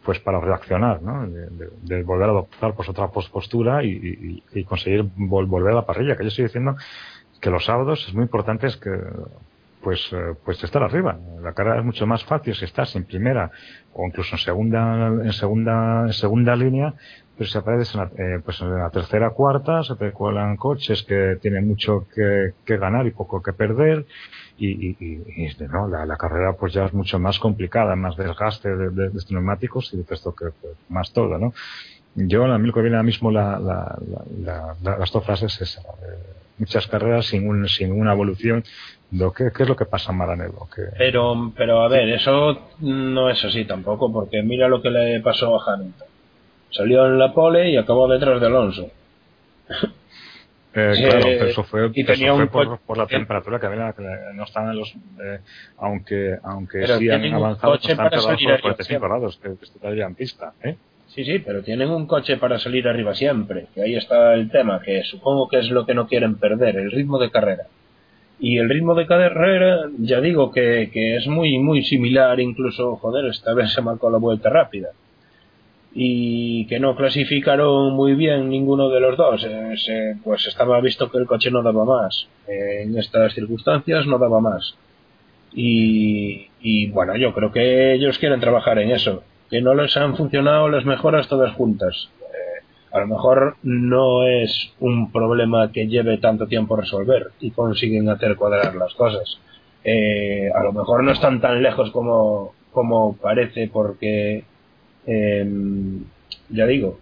pues 0.04 0.18
para 0.20 0.40
reaccionar, 0.40 1.02
¿no? 1.02 1.26
de, 1.26 2.02
volver 2.02 2.28
a 2.28 2.32
adoptar 2.32 2.74
pues 2.74 2.88
otra 2.88 3.08
postura 3.08 3.82
y, 3.84 4.42
y, 4.52 4.64
conseguir 4.64 5.04
volver 5.16 5.72
a 5.72 5.76
la 5.76 5.86
parrilla. 5.86 6.16
Que 6.16 6.24
yo 6.24 6.28
estoy 6.28 6.44
diciendo 6.44 6.76
que 7.40 7.50
los 7.50 7.64
sábados 7.64 8.04
es 8.08 8.14
muy 8.14 8.24
importante 8.24 8.66
es 8.66 8.76
que 8.76 8.90
pues 9.82 10.12
eh, 10.12 10.34
pues 10.44 10.62
estar 10.62 10.82
arriba. 10.82 11.18
La 11.40 11.52
carrera 11.52 11.78
es 11.78 11.84
mucho 11.84 12.06
más 12.06 12.24
fácil 12.24 12.54
si 12.54 12.64
estás 12.64 12.94
en 12.96 13.04
primera 13.04 13.50
o 13.92 14.04
incluso 14.06 14.34
en 14.34 14.38
segunda 14.38 15.06
en 15.06 15.32
segunda 15.32 16.02
en 16.06 16.12
segunda 16.12 16.56
línea, 16.56 16.94
pero 17.38 17.48
si 17.48 17.56
apareces 17.56 17.94
en 17.94 18.00
la, 18.00 18.10
eh, 18.18 18.40
pues 18.44 18.60
en 18.60 18.76
la 18.76 18.90
tercera 18.90 19.30
cuarta 19.30 19.84
se 19.84 19.94
te 19.94 20.10
cuelan 20.10 20.56
coches 20.56 21.04
que 21.04 21.38
tienen 21.40 21.68
mucho 21.68 22.06
que, 22.12 22.54
que 22.64 22.76
ganar 22.76 23.06
y 23.06 23.12
poco 23.12 23.40
que 23.40 23.52
perder 23.52 24.06
y, 24.58 24.88
y, 24.88 24.96
y 25.00 25.56
¿no? 25.72 25.86
la, 25.86 26.04
la, 26.04 26.16
carrera 26.16 26.54
pues 26.58 26.72
ya 26.72 26.86
es 26.86 26.92
mucho 26.92 27.20
más 27.20 27.38
complicada, 27.38 27.94
más 27.94 28.16
desgaste 28.16 28.74
de, 28.74 28.90
de, 28.90 29.10
de 29.10 29.20
neumáticos 29.30 29.94
y 29.94 29.98
de 29.98 30.04
esto 30.10 30.34
que 30.34 30.46
pues, 30.60 30.74
más 30.88 31.12
todo, 31.12 31.38
¿no? 31.38 31.54
Yo 32.16 32.44
a 32.44 32.58
mí 32.58 32.66
lo 32.66 32.72
que 32.72 32.80
viene 32.80 32.96
ahora 32.96 33.06
mismo 33.06 33.30
la, 33.30 33.60
la, 33.60 33.96
la, 34.82 34.96
las 34.98 35.12
dos 35.12 35.24
frases 35.24 35.60
es 35.60 35.76
eh, 35.76 35.80
muchas 36.58 36.88
carreras 36.88 37.26
sin, 37.26 37.48
un, 37.48 37.68
sin 37.68 37.92
una 37.92 38.12
evolución. 38.12 38.64
Lo 39.12 39.32
que, 39.32 39.50
¿Qué 39.54 39.62
es 39.62 39.68
lo 39.68 39.76
que 39.76 39.84
pasa 39.84 40.10
en 40.10 40.18
Maranello? 40.18 40.68
Que... 40.74 40.82
Pero, 40.96 41.52
pero 41.56 41.82
a 41.82 41.88
ver, 41.88 42.08
eso 42.08 42.70
no 42.80 43.30
es 43.30 43.44
así 43.44 43.64
tampoco, 43.64 44.12
porque 44.12 44.42
mira 44.42 44.68
lo 44.68 44.82
que 44.82 44.90
le 44.90 45.20
pasó 45.20 45.56
a 45.56 45.74
Hamilton. 45.74 46.07
Salió 46.70 47.06
en 47.06 47.18
la 47.18 47.32
pole 47.32 47.70
y 47.70 47.76
acabó 47.76 48.08
detrás 48.08 48.40
de 48.40 48.46
Alonso. 48.46 48.90
Eh, 50.74 50.92
claro, 50.96 51.26
eso 51.26 51.64
fue, 51.64 51.90
eso 51.94 52.36
fue 52.36 52.46
por, 52.46 52.78
por, 52.80 52.98
la 52.98 53.06
temperatura 53.06 53.58
que 53.58 53.66
había, 53.66 53.92
que 53.94 54.02
no 54.34 54.44
estaban 54.44 54.76
los, 54.76 54.94
eh, 55.20 55.40
aunque, 55.78 56.36
aunque 56.42 56.86
sí 56.86 57.08
han 57.08 57.24
avanzado 57.34 57.78
de 57.78 58.60
45 58.60 59.00
grados, 59.00 59.40
que, 59.42 59.56
que 59.56 60.00
en 60.00 60.14
pista, 60.14 60.52
¿eh? 60.62 60.76
Sí, 61.08 61.24
sí, 61.24 61.38
pero 61.38 61.62
tienen 61.62 61.90
un 61.90 62.06
coche 62.06 62.36
para 62.36 62.58
salir 62.58 62.86
arriba 62.86 63.14
siempre, 63.14 63.66
que 63.74 63.82
ahí 63.82 63.96
está 63.96 64.34
el 64.34 64.50
tema, 64.50 64.80
que 64.80 65.02
supongo 65.04 65.48
que 65.48 65.58
es 65.60 65.70
lo 65.70 65.86
que 65.86 65.94
no 65.94 66.06
quieren 66.06 66.36
perder, 66.36 66.76
el 66.76 66.92
ritmo 66.92 67.18
de 67.18 67.30
carrera. 67.30 67.64
Y 68.38 68.58
el 68.58 68.68
ritmo 68.68 68.94
de 68.94 69.06
carrera, 69.06 69.88
ya 69.98 70.20
digo 70.20 70.52
que, 70.52 70.90
que 70.92 71.16
es 71.16 71.26
muy, 71.26 71.58
muy 71.58 71.82
similar, 71.82 72.38
incluso, 72.38 72.96
joder, 72.96 73.24
esta 73.24 73.54
vez 73.54 73.72
se 73.72 73.80
marcó 73.80 74.10
la 74.10 74.18
vuelta 74.18 74.50
rápida 74.50 74.90
y 75.94 76.66
que 76.66 76.78
no 76.80 76.94
clasificaron 76.94 77.94
muy 77.94 78.14
bien 78.14 78.48
ninguno 78.48 78.88
de 78.90 79.00
los 79.00 79.16
dos. 79.16 79.44
Eh, 79.44 80.16
pues 80.22 80.46
estaba 80.46 80.80
visto 80.80 81.10
que 81.10 81.18
el 81.18 81.26
coche 81.26 81.50
no 81.50 81.62
daba 81.62 81.84
más. 81.84 82.28
Eh, 82.46 82.82
en 82.82 82.98
estas 82.98 83.34
circunstancias 83.34 84.06
no 84.06 84.18
daba 84.18 84.40
más. 84.40 84.76
Y, 85.52 86.90
bueno, 86.90 87.16
yo 87.16 87.32
creo 87.34 87.50
que 87.50 87.94
ellos 87.94 88.18
quieren 88.18 88.40
trabajar 88.40 88.78
en 88.78 88.90
eso. 88.90 89.22
Que 89.50 89.62
no 89.62 89.74
les 89.74 89.96
han 89.96 90.14
funcionado 90.16 90.68
las 90.68 90.84
mejoras 90.84 91.26
todas 91.26 91.54
juntas. 91.54 92.10
Eh, 92.20 92.64
a 92.92 93.00
lo 93.00 93.06
mejor 93.06 93.56
no 93.62 94.24
es 94.28 94.72
un 94.78 95.10
problema 95.10 95.72
que 95.72 95.88
lleve 95.88 96.18
tanto 96.18 96.46
tiempo 96.46 96.76
resolver 96.76 97.28
y 97.40 97.50
consiguen 97.50 98.08
hacer 98.10 98.36
cuadrar 98.36 98.74
las 98.76 98.94
cosas. 98.94 99.40
a 99.84 100.62
lo 100.62 100.72
mejor 100.72 101.02
no 101.02 101.12
están 101.12 101.40
tan 101.40 101.62
lejos 101.62 101.90
como, 101.92 102.52
como 102.72 103.16
parece 103.16 103.70
porque 103.72 104.44
eh, 105.10 105.46
ya 106.50 106.66
digo, 106.66 106.98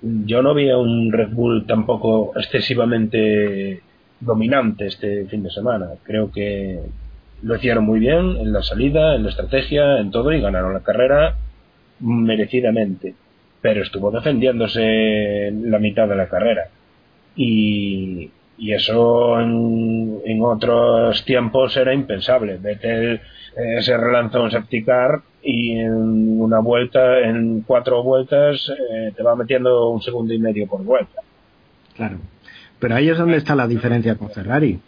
yo 0.00 0.42
no 0.42 0.54
vi 0.54 0.70
a 0.70 0.78
un 0.78 1.12
Red 1.12 1.30
Bull 1.30 1.66
tampoco 1.66 2.32
excesivamente 2.36 3.82
dominante 4.20 4.86
este 4.86 5.26
fin 5.26 5.42
de 5.42 5.50
semana. 5.50 5.88
Creo 6.04 6.30
que 6.30 6.78
lo 7.42 7.56
hicieron 7.56 7.84
muy 7.84 7.98
bien 7.98 8.36
en 8.36 8.52
la 8.52 8.62
salida, 8.62 9.16
en 9.16 9.24
la 9.24 9.30
estrategia, 9.30 9.98
en 9.98 10.12
todo 10.12 10.32
y 10.32 10.40
ganaron 10.40 10.72
la 10.72 10.84
carrera 10.84 11.36
merecidamente. 11.98 13.14
Pero 13.60 13.82
estuvo 13.82 14.12
defendiéndose 14.12 15.50
la 15.52 15.80
mitad 15.80 16.08
de 16.08 16.16
la 16.16 16.28
carrera. 16.28 16.68
Y, 17.34 18.30
eso 18.60 19.40
en, 19.40 20.20
en, 20.24 20.42
otros 20.42 21.24
tiempos 21.24 21.76
era 21.76 21.92
impensable. 21.92 22.58
Vettel 22.58 23.20
eh, 23.58 23.82
se 23.82 23.96
relanzó 23.96 24.44
en 24.44 24.52
Septicar 24.52 25.20
y 25.42 25.80
en 25.80 26.40
una 26.40 26.60
vuelta, 26.60 27.20
en 27.20 27.62
cuatro 27.62 28.04
vueltas, 28.04 28.70
eh, 28.70 29.12
te 29.16 29.22
va 29.24 29.34
metiendo 29.34 29.90
un 29.90 30.00
segundo 30.00 30.32
y 30.32 30.38
medio 30.38 30.68
por 30.68 30.84
vuelta. 30.84 31.20
Claro. 31.96 32.18
Pero 32.78 32.94
ahí 32.94 33.08
es 33.08 33.18
donde 33.18 33.36
está 33.36 33.56
la 33.56 33.66
diferencia 33.66 34.14
con 34.14 34.30
Ferrari. 34.30 34.78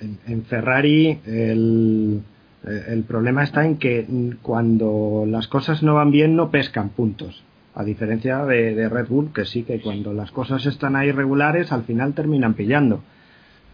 En, 0.00 0.18
en 0.26 0.44
Ferrari 0.44 1.18
el, 1.24 2.20
el 2.62 3.02
problema 3.04 3.42
está 3.42 3.64
en 3.64 3.78
que 3.78 4.06
cuando 4.42 5.24
las 5.26 5.48
cosas 5.48 5.82
no 5.82 5.94
van 5.94 6.10
bien 6.10 6.36
no 6.36 6.50
pescan 6.50 6.90
puntos. 6.90 7.42
A 7.74 7.84
diferencia 7.84 8.44
de, 8.44 8.74
de, 8.74 8.88
Red 8.90 9.08
Bull, 9.08 9.32
que 9.32 9.46
sí 9.46 9.62
que 9.62 9.80
cuando 9.80 10.12
las 10.12 10.30
cosas 10.30 10.66
están 10.66 10.96
ahí 10.96 11.10
regulares, 11.10 11.72
al 11.72 11.84
final 11.84 12.12
terminan 12.12 12.52
pillando. 12.52 13.02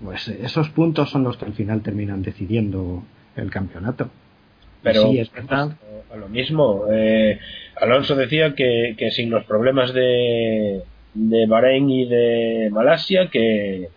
Pues 0.02 0.28
esos 0.28 0.70
puntos 0.70 1.10
son 1.10 1.24
los 1.24 1.36
que 1.36 1.46
al 1.46 1.52
final 1.52 1.82
terminan 1.82 2.22
decidiendo 2.22 3.02
el 3.36 3.50
campeonato. 3.50 4.10
Pero 4.82 5.02
sí, 5.02 5.18
es 5.18 5.32
verdad. 5.32 5.76
A 6.12 6.16
lo 6.16 6.28
mismo, 6.28 6.86
eh, 6.90 7.38
Alonso 7.80 8.14
decía 8.16 8.54
que, 8.54 8.94
que 8.98 9.10
sin 9.10 9.30
los 9.30 9.44
problemas 9.44 9.94
de, 9.94 10.82
de 11.14 11.46
Bahrein 11.46 11.88
y 11.88 12.04
de 12.06 12.68
Malasia, 12.70 13.28
que, 13.30 13.88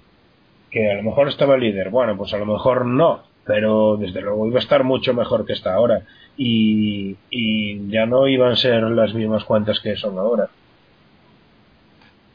que 0.71 0.91
a 0.91 0.95
lo 0.95 1.03
mejor 1.03 1.27
estaba 1.27 1.55
el 1.55 1.61
líder. 1.61 1.89
Bueno, 1.89 2.15
pues 2.15 2.33
a 2.33 2.37
lo 2.37 2.45
mejor 2.45 2.85
no, 2.85 3.23
pero 3.45 3.97
desde 3.97 4.21
luego 4.21 4.47
iba 4.47 4.57
a 4.57 4.63
estar 4.63 4.83
mucho 4.83 5.13
mejor 5.13 5.45
que 5.45 5.53
está 5.53 5.73
ahora. 5.73 6.03
Y, 6.37 7.15
y 7.29 7.89
ya 7.89 8.05
no 8.05 8.27
iban 8.27 8.51
a 8.51 8.55
ser 8.55 8.83
las 8.83 9.13
mismas 9.13 9.43
cuantas 9.43 9.79
que 9.79 9.95
son 9.95 10.17
ahora. 10.17 10.49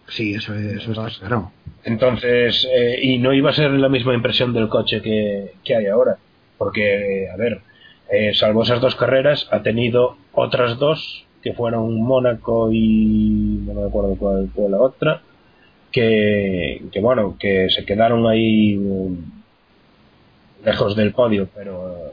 Sí, 0.09 0.35
eso, 0.35 0.55
eso 0.55 0.91
está 0.91 1.09
claro. 1.21 1.53
Entonces, 1.85 2.69
eh, 2.71 2.99
y 3.01 3.19
no 3.19 3.33
iba 3.33 3.51
a 3.51 3.55
ser 3.55 3.71
la 3.71 3.89
misma 3.89 4.13
impresión 4.13 4.53
del 4.53 4.69
coche 4.69 5.01
que, 5.01 5.53
que 5.65 5.77
hay 5.77 5.87
ahora. 5.87 6.17
Porque, 6.61 7.27
a 7.33 7.37
ver, 7.39 7.63
eh, 8.13 8.35
salvo 8.35 8.65
esas 8.65 8.83
dos 8.83 8.95
carreras, 8.95 9.49
ha 9.51 9.63
tenido 9.63 10.19
otras 10.35 10.79
dos, 10.79 11.25
que 11.41 11.55
fueron 11.55 12.03
Mónaco 12.03 12.71
y 12.71 13.63
no 13.67 13.73
me 13.73 13.87
acuerdo 13.89 14.15
cuál 14.19 14.51
fue 14.55 14.69
la 14.69 14.77
otra, 14.79 15.23
que, 15.91 16.83
que 16.93 17.01
bueno, 17.01 17.37
que 17.41 17.71
se 17.71 17.87
quedaron 17.87 18.27
ahí 18.27 18.77
um, 18.77 19.17
lejos 20.63 20.95
del 20.97 21.15
podio, 21.15 21.49
pero 21.55 22.13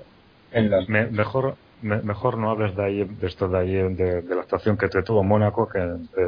en 0.53 0.69
las... 0.71 0.87
Me- 0.87 1.07
mejor 1.07 1.55
me- 1.81 2.01
mejor 2.01 2.37
no 2.37 2.49
hables 2.49 2.73
de 2.77 2.85
ahí 2.85 3.03
de 3.03 3.27
esto 3.27 3.49
de 3.49 3.57
ahí 3.59 3.71
de, 3.73 4.21
de 4.21 4.35
la 4.35 4.41
actuación 4.43 4.77
que 4.77 4.87
te 4.87 5.03
tuvo 5.03 5.25
Mónaco 5.25 5.67
que 5.67 5.79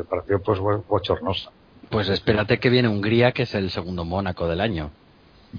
pareció 0.10 0.42
pues 0.42 0.60
bo- 0.60 0.84
bochornosa 0.90 1.52
Pues 1.90 2.10
espérate 2.10 2.60
que 2.60 2.70
viene 2.70 2.90
Hungría, 2.90 3.32
que 3.32 3.44
es 3.44 3.56
el 3.56 3.70
segundo 3.70 4.04
Mónaco 4.04 4.48
del 4.50 4.60
año. 4.60 4.92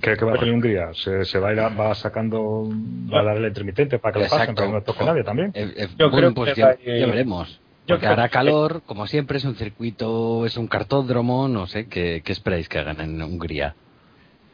¿Qué, 0.01 0.17
qué 0.17 0.25
va 0.25 0.33
a 0.33 0.35
hacer 0.37 0.51
Hungría? 0.53 0.91
¿Se, 0.95 1.25
se 1.25 1.39
va 1.39 1.49
a 1.49 1.53
ir 1.53 1.61
a- 1.61 1.69
va 1.71 1.95
sacando 1.95 2.69
va 3.13 3.21
a 3.21 3.25
dar 3.25 3.37
el 3.39 3.47
intermitente 3.47 3.99
para 3.99 4.13
que 4.15 4.21
lo 4.21 4.29
pasen 4.29 4.55
para 4.55 4.67
que 4.69 4.73
no 4.75 4.83
toque 4.83 5.05
nadie 5.05 5.25
también? 5.25 5.51
Eh, 5.55 5.73
eh, 5.77 5.89
Yo 5.99 6.11
bueno, 6.11 6.33
creo 6.33 6.35
pues 6.35 6.55
que 6.55 6.61
ya, 6.61 6.77
veremos. 7.07 7.49
Yo 7.87 7.95
Porque 7.97 8.01
creo 8.07 8.13
hará 8.13 8.29
que- 8.29 8.33
calor, 8.35 8.83
como 8.87 9.07
siempre, 9.09 9.39
es 9.39 9.45
un 9.45 9.57
circuito, 9.57 10.47
es 10.47 10.57
un 10.57 10.69
cartódromo, 10.69 11.49
no 11.49 11.67
sé, 11.67 11.87
¿qué, 11.87 12.23
qué 12.25 12.33
esperáis 12.33 12.69
que 12.69 12.79
hagan 12.79 13.01
en 13.01 13.21
Hungría? 13.21 13.75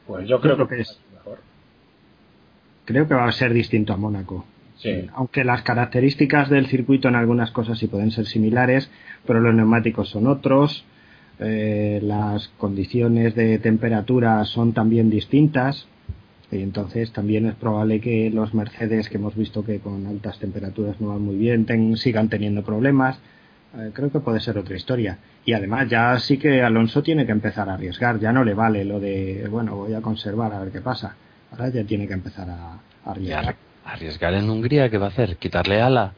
Pues 0.06 0.26
yo 0.26 0.40
creo, 0.40 0.54
creo 0.54 0.68
que, 0.68 0.76
que 0.76 0.82
es 0.82 0.90
es- 0.90 1.00
mejor. 1.12 1.38
Creo 2.86 3.06
que 3.08 3.14
va 3.14 3.26
a 3.28 3.32
ser 3.32 3.52
distinto 3.52 3.92
a 3.92 3.96
Mónaco. 3.96 4.44
Sí. 4.78 5.06
Aunque 5.14 5.42
las 5.44 5.62
características 5.62 6.48
del 6.50 6.66
circuito 6.66 7.08
en 7.08 7.14
algunas 7.16 7.50
cosas 7.50 7.78
sí 7.78 7.86
pueden 7.88 8.10
ser 8.10 8.26
similares, 8.26 8.90
pero 9.26 9.40
los 9.40 9.54
neumáticos 9.54 10.08
son 10.10 10.26
otros, 10.26 10.84
eh, 11.40 12.00
las 12.02 12.48
condiciones 12.58 13.34
de 13.34 13.58
temperatura 13.58 14.44
son 14.44 14.72
también 14.72 15.10
distintas, 15.10 15.86
y 16.50 16.62
entonces 16.62 17.12
también 17.12 17.46
es 17.46 17.54
probable 17.54 18.00
que 18.00 18.30
los 18.30 18.54
Mercedes 18.54 19.08
que 19.08 19.16
hemos 19.16 19.34
visto 19.34 19.64
que 19.64 19.80
con 19.80 20.06
altas 20.06 20.38
temperaturas 20.38 21.00
no 21.00 21.08
van 21.08 21.22
muy 21.22 21.36
bien 21.36 21.66
ten- 21.66 21.96
sigan 21.96 22.28
teniendo 22.28 22.62
problemas. 22.62 23.18
Eh, 23.76 23.90
creo 23.92 24.10
que 24.10 24.20
puede 24.20 24.40
ser 24.40 24.56
otra 24.56 24.76
historia. 24.76 25.18
Y 25.44 25.52
además 25.52 25.88
ya 25.90 26.18
sí 26.18 26.38
que 26.38 26.62
Alonso 26.62 27.02
tiene 27.02 27.26
que 27.26 27.32
empezar 27.32 27.68
a 27.68 27.74
arriesgar, 27.74 28.18
ya 28.20 28.32
no 28.32 28.44
le 28.44 28.54
vale 28.54 28.84
lo 28.84 29.00
de, 29.00 29.46
bueno, 29.50 29.76
voy 29.76 29.92
a 29.94 30.00
conservar 30.00 30.52
a 30.54 30.60
ver 30.60 30.70
qué 30.72 30.80
pasa. 30.80 31.16
Ahora 31.50 31.68
ya 31.68 31.84
tiene 31.84 32.06
que 32.06 32.14
empezar 32.14 32.48
a, 32.48 32.74
a 32.74 32.80
arriesgar. 33.10 33.44
arri- 33.44 33.56
arriesgar 33.84 34.34
en 34.34 34.48
Hungría, 34.48 34.88
¿qué 34.88 34.98
va 34.98 35.06
a 35.06 35.10
hacer? 35.10 35.36
¿Quitarle 35.36 35.80
ala? 35.82 36.14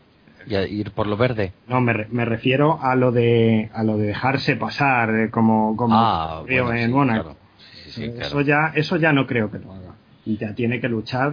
¿Y 0.49 0.55
a- 0.55 0.67
ir 0.67 0.91
por 0.93 1.07
lo 1.07 1.17
verde? 1.17 1.53
No, 1.67 1.81
me, 1.81 1.93
re- 1.93 2.09
me 2.11 2.25
refiero 2.25 2.79
a 2.83 2.95
lo 2.95 3.13
de 3.13 3.71
a 3.75 3.83
lo 3.85 3.99
de 3.99 4.07
dejarse 4.09 4.57
pasar 4.57 5.11
eh, 5.15 5.31
como 5.31 5.77
como 5.77 5.95
ah, 5.97 6.43
bueno, 6.47 6.73
en 6.73 6.87
sí, 6.89 6.93
Mónaco. 6.93 7.23
claro. 7.23 7.39
Sí, 7.59 7.91
sí, 7.91 8.13
Eso 8.19 8.41
ya 8.43 8.73
eso 8.75 8.97
ya 8.97 9.13
no 9.13 9.27
creo 9.27 9.51
que 9.51 9.59
lo 9.59 9.73
haga. 9.73 9.95
Y 10.25 10.37
ya 10.37 10.55
tiene 10.55 10.81
que 10.81 10.89
luchar 10.89 11.33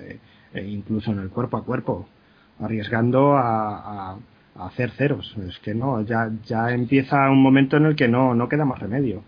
eh, 0.00 0.18
e 0.52 0.62
incluso 0.64 1.12
en 1.12 1.18
el 1.20 1.30
cuerpo 1.30 1.56
a 1.56 1.64
cuerpo, 1.64 2.08
arriesgando 2.60 3.36
a, 3.36 4.10
a- 4.12 4.16
a 4.56 4.66
hacer 4.66 4.90
ceros. 4.90 5.34
Es 5.48 5.58
que 5.58 5.74
no, 5.74 6.00
ya 6.02 6.30
ya 6.46 6.70
empieza 6.70 7.28
un 7.30 7.42
momento 7.42 7.76
en 7.76 7.86
el 7.86 7.96
que 7.96 8.08
no 8.08 8.34
no 8.34 8.48
queda 8.48 8.64
más 8.64 8.78
remedio. 8.78 9.22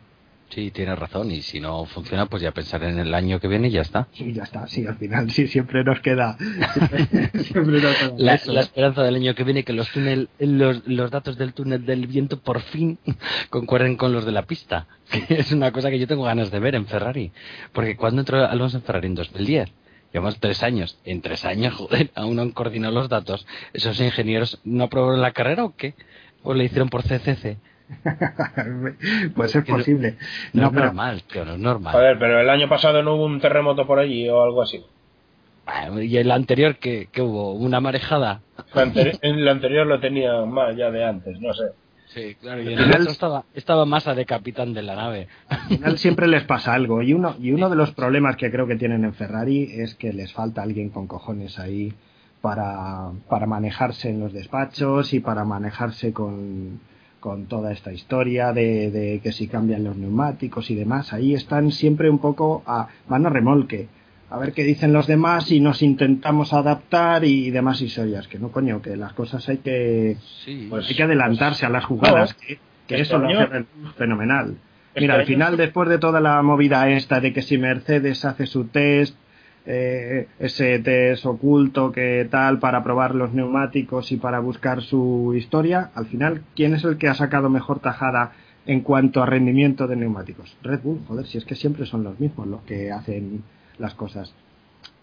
Sí, 0.50 0.70
tienes 0.70 0.98
razón. 0.98 1.30
Y 1.32 1.42
si 1.42 1.60
no 1.60 1.84
funciona, 1.86 2.26
pues 2.26 2.40
ya 2.42 2.52
pensar 2.52 2.82
en 2.84 2.98
el 2.98 3.12
año 3.14 3.40
que 3.40 3.48
viene 3.48 3.68
y 3.68 3.72
ya 3.72 3.80
está. 3.82 4.06
Y 4.14 4.32
ya 4.32 4.44
está, 4.44 4.66
sí, 4.68 4.86
al 4.86 4.96
final 4.96 5.30
sí 5.30 5.48
siempre 5.48 5.82
nos 5.84 6.00
queda 6.00 6.36
siempre, 6.38 7.28
siempre 7.42 7.80
nos 7.80 7.96
queda 7.96 8.14
La, 8.16 8.40
la 8.46 8.60
esperanza 8.60 9.02
del 9.02 9.16
año 9.16 9.34
que 9.34 9.44
viene 9.44 9.64
que 9.64 9.72
los 9.72 9.90
túnel, 9.90 10.28
los, 10.38 10.86
los 10.86 11.10
datos 11.10 11.36
del 11.36 11.52
túnel 11.52 11.84
del 11.84 12.06
viento 12.06 12.38
por 12.38 12.60
fin 12.60 12.98
concuerden 13.50 13.96
con 13.96 14.12
los 14.12 14.24
de 14.24 14.32
la 14.32 14.42
pista. 14.42 14.86
Es 15.28 15.52
una 15.52 15.72
cosa 15.72 15.90
que 15.90 15.98
yo 15.98 16.06
tengo 16.06 16.22
ganas 16.24 16.50
de 16.50 16.60
ver 16.60 16.74
en 16.76 16.86
Ferrari. 16.86 17.32
Porque 17.72 17.96
cuando 17.96 18.22
entró 18.22 18.44
Alonso 18.46 18.78
en 18.78 18.82
Ferrari 18.84 19.08
en 19.08 19.14
2010, 19.16 19.68
llevamos 20.12 20.38
tres 20.38 20.62
años. 20.62 20.98
En 21.04 21.22
tres 21.22 21.44
años, 21.44 21.74
joder, 21.74 22.10
aún 22.14 22.36
no 22.36 22.42
han 22.42 22.50
coordinado 22.52 22.94
los 22.94 23.08
datos. 23.08 23.46
¿Esos 23.72 24.00
ingenieros 24.00 24.60
no 24.64 24.84
aprobaron 24.84 25.20
la 25.20 25.32
carrera 25.32 25.64
o 25.64 25.74
qué? 25.76 25.94
¿O 26.44 26.54
le 26.54 26.64
hicieron 26.64 26.88
por 26.88 27.02
CCC? 27.02 27.58
pues 29.34 29.54
es 29.54 29.64
posible. 29.64 30.16
No, 30.52 30.62
No, 30.62 30.66
es 30.68 30.72
pero 30.74 30.84
normal, 30.86 31.22
tío, 31.24 31.44
no 31.44 31.52
es 31.54 31.58
normal. 31.58 31.92
Joder, 31.92 32.18
pero 32.18 32.40
el 32.40 32.48
año 32.50 32.68
pasado 32.68 33.02
no 33.02 33.14
hubo 33.14 33.24
un 33.26 33.40
terremoto 33.40 33.86
por 33.86 33.98
allí 33.98 34.28
o 34.28 34.42
algo 34.42 34.62
así. 34.62 34.84
Bueno, 35.64 36.00
Y 36.02 36.16
el 36.16 36.30
anterior, 36.30 36.76
que 36.78 37.08
hubo? 37.18 37.52
¿Una 37.54 37.80
marejada? 37.80 38.40
La 38.74 38.84
anteri- 38.86 39.18
en 39.22 39.36
el 39.36 39.48
anterior 39.48 39.86
lo 39.86 40.00
tenía 40.00 40.44
más 40.44 40.76
ya 40.76 40.90
de 40.90 41.04
antes, 41.04 41.40
no 41.40 41.52
sé. 41.54 41.64
Sí, 42.08 42.36
claro, 42.40 42.62
y 42.62 42.72
en 42.72 42.78
el 42.78 42.90
otro 43.00 43.10
estaba, 43.10 43.44
estaba 43.52 43.84
Massa 43.84 44.14
de 44.14 44.24
capitán 44.24 44.72
de 44.72 44.82
la 44.82 44.94
nave. 44.94 45.28
al 45.48 45.58
final 45.68 45.98
siempre 45.98 46.28
les 46.28 46.44
pasa 46.44 46.72
algo 46.72 47.02
y 47.02 47.12
uno 47.12 47.34
y 47.40 47.50
uno 47.50 47.68
de 47.68 47.74
los 47.76 47.90
problemas 47.90 48.36
que 48.36 48.50
creo 48.50 48.66
que 48.66 48.76
tienen 48.76 49.04
en 49.04 49.12
Ferrari 49.12 49.68
es 49.80 49.96
que 49.96 50.12
les 50.12 50.32
falta 50.32 50.62
alguien 50.62 50.88
con 50.90 51.08
cojones 51.08 51.58
ahí 51.58 51.92
para, 52.40 53.10
para 53.28 53.46
manejarse 53.46 54.08
en 54.08 54.20
los 54.20 54.32
despachos 54.32 55.12
y 55.14 55.20
para 55.20 55.44
manejarse 55.44 56.12
con, 56.12 56.80
con 57.20 57.46
toda 57.46 57.72
esta 57.72 57.92
historia 57.92 58.52
de, 58.52 58.90
de 58.90 59.20
que 59.22 59.32
si 59.32 59.48
cambian 59.48 59.84
los 59.84 59.96
neumáticos 59.96 60.70
y 60.70 60.74
demás 60.74 61.12
ahí 61.12 61.34
están 61.34 61.72
siempre 61.72 62.08
un 62.10 62.18
poco 62.18 62.62
a 62.66 62.88
van 63.08 63.26
a 63.26 63.30
remolque. 63.30 63.88
A 64.28 64.38
ver 64.38 64.52
qué 64.52 64.64
dicen 64.64 64.92
los 64.92 65.06
demás 65.06 65.50
y 65.52 65.60
nos 65.60 65.82
intentamos 65.82 66.52
adaptar 66.52 67.24
y 67.24 67.50
demás 67.50 67.80
historias 67.80 68.26
que 68.28 68.38
no 68.38 68.50
coño 68.50 68.82
que 68.82 68.96
las 68.96 69.12
cosas 69.12 69.48
hay 69.48 69.58
que 69.58 70.16
Sí, 70.44 70.66
Pues- 70.68 70.88
hay 70.88 70.96
que 70.96 71.02
adelantarse 71.02 71.64
a 71.64 71.68
las 71.68 71.84
jugadas, 71.84 72.34
no, 72.34 72.40
que, 72.40 72.58
que 72.88 72.94
este 73.00 73.02
eso 73.02 73.18
lo 73.18 73.28
hace 73.28 73.64
fenomenal. 73.96 74.56
Este 74.88 75.00
Mira, 75.00 75.14
al 75.16 75.26
final, 75.26 75.56
después 75.56 75.88
de 75.88 75.98
toda 75.98 76.20
la 76.20 76.40
movida 76.42 76.88
esta 76.90 77.20
de 77.20 77.32
que 77.32 77.42
si 77.42 77.58
Mercedes 77.58 78.24
hace 78.24 78.46
su 78.46 78.64
test, 78.64 79.14
eh, 79.66 80.28
ese 80.38 80.78
test 80.78 81.26
oculto 81.26 81.92
que 81.92 82.26
tal 82.30 82.58
para 82.58 82.82
probar 82.84 83.14
los 83.14 83.32
neumáticos 83.32 84.12
y 84.12 84.16
para 84.16 84.40
buscar 84.40 84.82
su 84.82 85.34
historia, 85.36 85.90
al 85.94 86.06
final, 86.06 86.42
¿quién 86.54 86.74
es 86.74 86.84
el 86.84 86.98
que 86.98 87.08
ha 87.08 87.14
sacado 87.14 87.50
mejor 87.50 87.80
tajada 87.80 88.32
en 88.66 88.80
cuanto 88.80 89.22
a 89.22 89.26
rendimiento 89.26 89.86
de 89.86 89.96
neumáticos? 89.96 90.56
Red 90.62 90.80
Bull, 90.82 91.00
joder, 91.06 91.26
si 91.26 91.38
es 91.38 91.44
que 91.44 91.54
siempre 91.54 91.86
son 91.86 92.04
los 92.04 92.18
mismos 92.20 92.46
los 92.46 92.62
que 92.62 92.92
hacen 92.92 93.42
las 93.78 93.94
cosas 93.94 94.34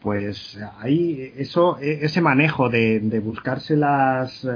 pues 0.01 0.59
ahí 0.79 1.31
eso 1.37 1.77
e- 1.79 1.99
ese 2.05 2.21
manejo 2.21 2.69
de, 2.69 2.99
de 2.99 3.19
buscarse 3.19 3.75
las 3.77 4.47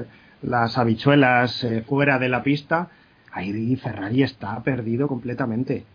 las 0.42 0.78
habichuelas 0.78 1.64
eh, 1.64 1.84
fuera 1.88 2.20
de 2.20 2.30
la 2.30 2.44
pista 2.44 2.90
ahí 3.32 3.76
Ferrari 3.78 4.24
está 4.24 4.62
perdido 4.62 5.08
completamente 5.08 5.86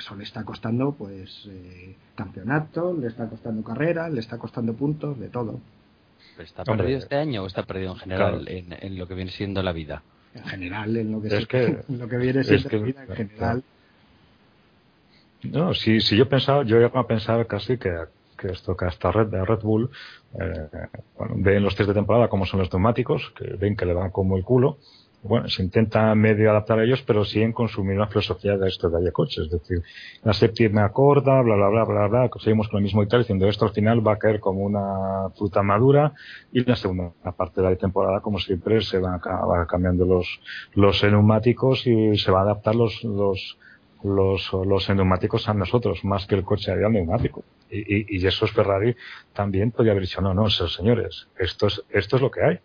eso 0.00 0.16
le 0.16 0.24
está 0.24 0.44
costando 0.44 0.92
pues 0.92 1.46
eh, 1.48 1.94
campeonato 2.16 2.92
le 3.00 3.06
está 3.08 3.28
costando 3.28 3.62
carrera 3.62 4.08
le 4.08 4.20
está 4.20 4.36
costando 4.38 4.72
puntos 4.74 5.18
de 5.20 5.28
todo 5.28 5.60
¿Está 6.38 6.62
Hombre, 6.62 6.78
perdido 6.78 6.98
este 6.98 7.16
año 7.16 7.42
o 7.42 7.46
está 7.46 7.62
perdido 7.64 7.92
en 7.92 7.98
general 7.98 8.44
claro. 8.46 8.58
en, 8.58 8.72
en 8.72 8.98
lo 8.98 9.06
que 9.06 9.14
viene 9.14 9.30
siendo 9.30 9.62
la 9.62 9.72
vida? 9.72 10.02
en 10.34 10.44
general 10.44 10.96
en 10.96 11.12
lo 11.12 11.20
que, 11.20 11.28
Es 11.28 11.34
se- 11.42 11.46
que- 11.46 11.66
en 11.88 11.98
lo 11.98 12.08
que 12.08 12.16
viene 12.16 12.40
es 12.40 12.46
siendo 12.46 12.68
que- 12.68 12.76
la 12.78 12.82
vida 12.84 13.02
en 13.04 13.16
general 13.16 13.62
No, 15.42 15.72
si, 15.74 16.00
si 16.00 16.16
yo 16.16 16.28
pensaba, 16.28 16.64
yo 16.64 16.76
iba 16.78 17.00
a 17.00 17.06
pensar 17.06 17.46
casi 17.46 17.78
que, 17.78 17.90
que 18.38 18.48
esto 18.52 18.76
que 18.76 18.84
hasta 18.86 19.10
Red, 19.10 19.30
Red 19.32 19.60
Bull 19.62 19.90
eh, 20.40 20.68
bueno, 21.18 21.34
ven 21.38 21.62
los 21.62 21.74
test 21.74 21.88
de 21.88 21.94
temporada 21.94 22.28
como 22.28 22.44
son 22.46 22.60
los 22.60 22.72
neumáticos, 22.72 23.32
que 23.36 23.44
ven 23.56 23.76
que 23.76 23.86
le 23.86 23.94
van 23.94 24.10
como 24.10 24.36
el 24.36 24.44
culo. 24.44 24.78
Bueno, 25.22 25.48
se 25.50 25.62
intenta 25.62 26.14
medio 26.14 26.50
adaptar 26.50 26.78
a 26.78 26.84
ellos, 26.84 27.02
pero 27.02 27.26
siguen 27.26 27.52
con 27.52 27.68
su 27.68 27.84
misma 27.84 28.06
filosofía 28.06 28.56
de 28.56 28.68
esto 28.68 28.88
de 28.88 29.12
coches. 29.12 29.44
Es 29.44 29.50
decir, 29.50 29.82
la 30.22 30.32
séptima 30.32 30.90
corta, 30.92 31.42
bla, 31.42 31.56
bla, 31.56 31.68
bla, 31.68 31.84
bla, 31.84 32.06
bla, 32.08 32.30
seguimos 32.38 32.68
con 32.68 32.80
lo 32.80 32.84
mismo 32.84 33.02
y 33.02 33.06
tal, 33.06 33.20
diciendo 33.20 33.46
esto 33.46 33.66
al 33.66 33.72
final 33.72 34.06
va 34.06 34.14
a 34.14 34.18
caer 34.18 34.40
como 34.40 34.60
una 34.60 35.28
fruta 35.36 35.62
madura 35.62 36.14
y 36.52 36.64
la 36.64 36.74
segunda 36.74 37.12
parte 37.36 37.60
de 37.60 37.68
la 37.70 37.76
temporada, 37.76 38.20
como 38.20 38.38
siempre, 38.38 38.80
se 38.80 38.98
van, 38.98 39.14
a, 39.16 39.20
ca- 39.20 39.44
van 39.44 39.66
cambiando 39.66 40.06
los, 40.06 40.40
los 40.74 41.02
neumáticos 41.04 41.86
y 41.86 42.16
se 42.16 42.30
va 42.30 42.38
a 42.40 42.42
adaptar 42.44 42.74
los, 42.74 43.04
los, 43.04 43.58
los, 44.02 44.50
los 44.54 44.88
neumáticos 44.88 45.46
a 45.50 45.54
nosotros, 45.54 46.02
más 46.02 46.26
que 46.26 46.34
el 46.36 46.44
coche 46.44 46.72
al 46.72 46.80
neumático. 46.90 47.44
Y, 47.68 48.16
y, 48.16 48.26
y 48.26 48.30
Ferrari 48.30 48.96
también 49.34 49.70
podría 49.70 49.92
haber 49.92 50.04
dicho, 50.04 50.22
no, 50.22 50.32
no, 50.32 50.46
esos 50.46 50.72
señores, 50.72 51.28
esto 51.38 51.66
es, 51.66 51.84
esto 51.90 52.16
es 52.16 52.22
lo 52.22 52.30
que 52.30 52.42
hay. 52.42 52.58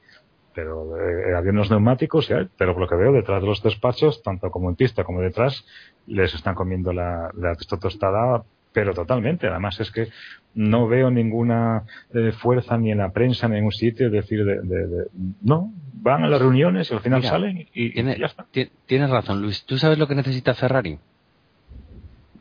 Pero 0.55 0.95
eh, 0.97 1.35
había 1.35 1.51
unos 1.51 1.69
neumáticos, 1.69 2.31
hay, 2.31 2.47
pero 2.57 2.71
por 2.73 2.81
lo 2.83 2.87
que 2.87 2.95
veo, 2.95 3.11
detrás 3.11 3.41
de 3.41 3.47
los 3.47 3.61
despachos, 3.61 4.23
tanto 4.23 4.49
como 4.49 4.69
en 4.69 4.75
pista 4.77 5.03
como 5.03 5.19
detrás, 5.21 5.65
les 6.07 6.33
están 6.33 6.55
comiendo 6.55 6.93
la, 6.93 7.29
la 7.37 7.55
tostada, 7.55 8.43
pero 8.71 8.93
totalmente. 8.93 9.47
Además 9.47 9.79
es 9.81 9.91
que 9.91 10.07
no 10.53 10.87
veo 10.87 11.11
ninguna 11.11 11.83
eh, 12.13 12.31
fuerza 12.31 12.77
ni 12.77 12.91
en 12.91 12.99
la 12.99 13.11
prensa 13.11 13.47
ni 13.49 13.55
en 13.55 13.59
ningún 13.59 13.73
sitio, 13.73 14.07
es 14.07 14.13
decir, 14.13 14.45
de, 14.45 14.61
de- 14.61 14.87
de- 14.87 15.05
no, 15.41 15.73
van 15.93 16.23
a 16.23 16.29
las 16.29 16.39
reuniones 16.39 16.89
y 16.89 16.93
al 16.93 17.01
final 17.01 17.19
Mira, 17.19 17.29
salen 17.31 17.57
y, 17.57 17.67
y 17.73 17.91
Tiene- 17.91 18.17
ya 18.17 18.27
está. 18.27 18.45
ti- 18.51 18.71
tienes 18.85 19.09
razón, 19.09 19.41
Luis. 19.41 19.65
¿Tú 19.65 19.77
sabes 19.77 19.97
lo 19.97 20.07
que 20.07 20.15
necesita 20.15 20.53
Ferrari? 20.53 20.97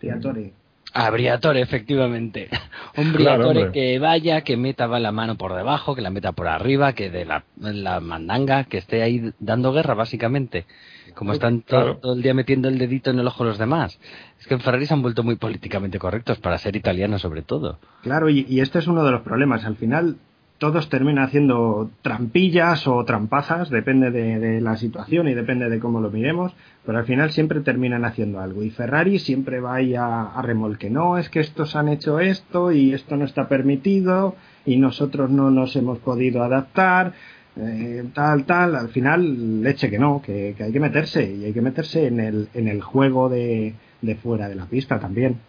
Briatore. 0.00 0.52
A 0.94 1.10
Briatore, 1.10 1.60
efectivamente. 1.60 2.48
Un 2.96 3.12
Briatore 3.12 3.72
que 3.72 3.98
vaya, 3.98 4.40
que 4.42 4.56
meta 4.56 4.86
va 4.86 5.00
la 5.00 5.12
mano 5.12 5.36
por 5.36 5.54
debajo, 5.54 5.94
que 5.94 6.00
la 6.02 6.10
meta 6.10 6.32
por 6.32 6.46
arriba, 6.48 6.92
que 6.92 7.10
de 7.10 7.24
la, 7.24 7.44
la 7.58 8.00
mandanga, 8.00 8.64
que 8.64 8.78
esté 8.78 9.02
ahí 9.02 9.32
dando 9.38 9.72
guerra, 9.72 9.94
básicamente. 9.94 10.66
Como 11.14 11.32
están 11.32 11.60
Claro. 11.60 11.98
todo 11.98 12.14
el 12.14 12.22
día 12.22 12.34
metiendo 12.34 12.68
el 12.68 12.78
dedito 12.78 13.10
en 13.10 13.18
el 13.20 13.26
ojo 13.26 13.44
de 13.44 13.50
los 13.50 13.58
demás. 13.58 14.00
Es 14.40 14.46
que 14.46 14.54
en 14.54 14.60
Ferrari 14.60 14.86
se 14.86 14.94
han 14.94 15.02
vuelto 15.02 15.22
muy 15.22 15.36
políticamente 15.36 15.98
correctos, 15.98 16.38
para 16.38 16.58
ser 16.58 16.74
italianos 16.74 17.22
sobre 17.22 17.42
todo. 17.42 17.78
Claro, 18.02 18.28
y, 18.30 18.44
y 18.48 18.60
este 18.60 18.80
es 18.80 18.86
uno 18.88 19.04
de 19.04 19.12
los 19.12 19.22
problemas. 19.22 19.64
Al 19.64 19.76
final, 19.76 20.16
todos 20.64 20.88
terminan 20.88 21.24
haciendo 21.24 21.90
trampillas 22.00 22.88
o 22.88 23.04
trampazas, 23.04 23.68
depende 23.68 24.10
de, 24.10 24.62
la 24.62 24.78
situación 24.78 25.28
y 25.28 25.34
depende 25.34 25.68
de 25.68 25.78
cómo 25.78 26.00
lo 26.00 26.10
miremos, 26.10 26.54
pero 26.86 26.96
al 26.96 27.04
final 27.04 27.32
siempre 27.32 27.60
terminan 27.60 28.06
haciendo 28.06 28.40
algo. 28.40 28.62
Y 28.62 28.70
Ferrari 28.70 29.18
siempre 29.18 29.60
va 29.60 29.74
ahí 29.74 29.94
a, 29.94 30.40
remolque, 30.40 30.88
no, 30.88 31.18
es 31.18 31.28
que 31.28 31.40
estos 31.40 31.76
han 31.76 31.88
hecho 31.88 32.18
esto 32.18 32.72
y 32.72 32.94
esto 32.94 33.14
no 33.18 33.26
está 33.26 33.46
permitido 33.46 34.36
y 34.64 34.78
nosotros 34.78 35.28
no 35.28 35.50
nos 35.50 35.76
hemos 35.76 35.98
podido 35.98 36.42
adaptar, 36.42 37.12
eh, 37.58 38.02
tal, 38.14 38.46
tal, 38.46 38.74
al 38.74 38.88
final 38.88 39.62
leche 39.62 39.90
que 39.90 39.98
no, 39.98 40.22
que, 40.22 40.56
hay 40.58 40.72
que 40.72 40.80
meterse 40.80 41.30
y 41.30 41.44
hay 41.44 41.52
que 41.52 41.60
meterse 41.60 42.06
en 42.06 42.20
el, 42.20 42.48
en 42.54 42.68
el 42.68 42.80
juego 42.80 43.28
de, 43.28 43.74
de 44.00 44.14
fuera 44.14 44.48
de 44.48 44.54
la 44.54 44.64
pista 44.64 44.98
también. 44.98 45.40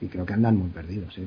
Y 0.00 0.06
creo 0.06 0.24
que 0.24 0.34
andan 0.34 0.56
muy 0.56 0.68
perdidos, 0.68 1.12
sí. 1.12 1.24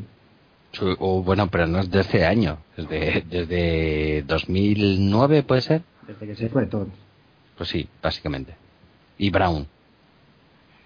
O, 0.82 1.22
bueno, 1.22 1.50
pero 1.50 1.68
no 1.68 1.80
es 1.80 1.92
de 1.92 2.02
ese 2.02 2.26
año, 2.26 2.58
desde, 2.76 3.24
desde 3.30 4.24
2009 4.24 5.44
puede 5.44 5.62
ser. 5.62 5.84
Desde 6.08 6.26
que 6.26 6.36
se 6.36 6.50
fue 6.50 6.66
todo. 6.66 6.88
Pues 7.58 7.70
sí, 7.70 7.88
básicamente. 8.02 8.56
Y 9.18 9.30
Brown. 9.30 9.68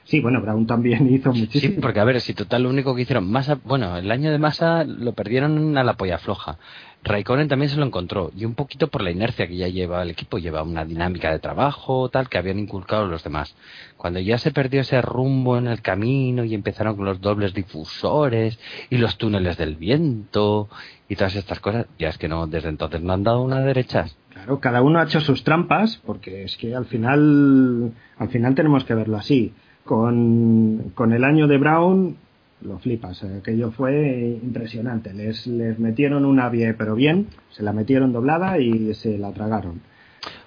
Sí, 0.08 0.22
bueno, 0.22 0.42
Brown 0.42 0.66
también 0.66 1.08
hizo 1.14 1.34
muchísimo. 1.34 1.76
Sí, 1.76 1.82
porque 1.82 2.00
a 2.00 2.06
ver, 2.06 2.22
si 2.22 2.34
total 2.34 2.64
lo 2.64 2.70
único 2.70 2.96
que 2.96 3.02
hicieron, 3.02 3.30
Massa, 3.30 3.60
bueno, 3.64 3.98
el 3.98 4.10
año 4.10 4.32
de 4.32 4.40
Massa 4.40 4.86
lo 4.86 5.14
perdieron 5.14 5.78
a 5.78 5.84
la 5.84 5.96
polla 5.96 6.18
floja. 6.18 6.58
Raikkonen 7.04 7.48
también 7.48 7.70
se 7.70 7.78
lo 7.78 7.86
encontró, 7.86 8.32
y 8.36 8.46
un 8.46 8.56
poquito 8.56 8.88
por 8.88 9.02
la 9.02 9.12
inercia 9.12 9.48
que 9.48 9.56
ya 9.58 9.68
lleva 9.68 10.02
el 10.02 10.10
equipo, 10.10 10.40
lleva 10.40 10.64
una 10.64 10.86
dinámica 10.86 11.32
de 11.32 11.40
trabajo, 11.40 12.10
tal, 12.10 12.28
que 12.28 12.38
habían 12.38 12.58
inculcado 12.58 13.06
los 13.06 13.24
demás. 13.24 13.56
Cuando 13.98 14.20
ya 14.20 14.38
se 14.38 14.52
perdió 14.52 14.82
ese 14.82 15.02
rumbo 15.02 15.58
en 15.58 15.68
el 15.68 15.82
camino 15.82 16.44
y 16.44 16.54
empezaron 16.54 16.96
con 16.96 17.06
los 17.06 17.22
dobles 17.22 17.54
difusores 17.54 18.60
y 18.90 18.98
los 18.98 19.18
túneles 19.18 19.58
del 19.58 19.76
viento 19.76 20.70
y 21.10 21.16
todas 21.16 21.36
estas 21.36 21.60
cosas, 21.60 21.86
ya 22.00 22.10
es 22.10 22.18
que 22.18 22.30
no, 22.30 22.48
desde 22.48 22.70
entonces 22.70 23.02
no 23.02 23.14
han 23.14 23.24
dado 23.24 23.42
una 23.42 23.60
derecha. 23.60 24.06
Claro, 24.30 24.60
cada 24.60 24.82
uno 24.82 25.00
ha 25.00 25.04
hecho 25.04 25.20
sus 25.20 25.44
trampas, 25.44 26.02
porque 26.06 26.44
es 26.44 26.58
que 26.58 26.76
al 26.76 26.86
final, 26.86 27.92
al 28.18 28.30
final 28.30 28.56
tenemos 28.56 28.86
que 28.86 28.96
verlo 28.96 29.18
así 29.18 29.54
con, 29.88 30.92
con 30.94 31.14
el 31.14 31.24
año 31.24 31.48
de 31.48 31.58
Brown 31.58 32.16
lo 32.62 32.78
flipas. 32.80 33.24
Eh, 33.24 33.38
aquello 33.40 33.72
fue 33.72 34.40
impresionante. 34.42 35.14
Les, 35.14 35.48
les 35.48 35.80
metieron 35.80 36.26
una 36.26 36.50
vie, 36.50 36.74
pero 36.76 36.94
bien, 36.96 37.28
se 37.52 37.64
la 37.64 37.74
metieron 37.74 38.14
doblada 38.14 38.60
y 38.60 38.94
se 38.94 39.18
la 39.18 39.32
tragaron. 39.32 39.82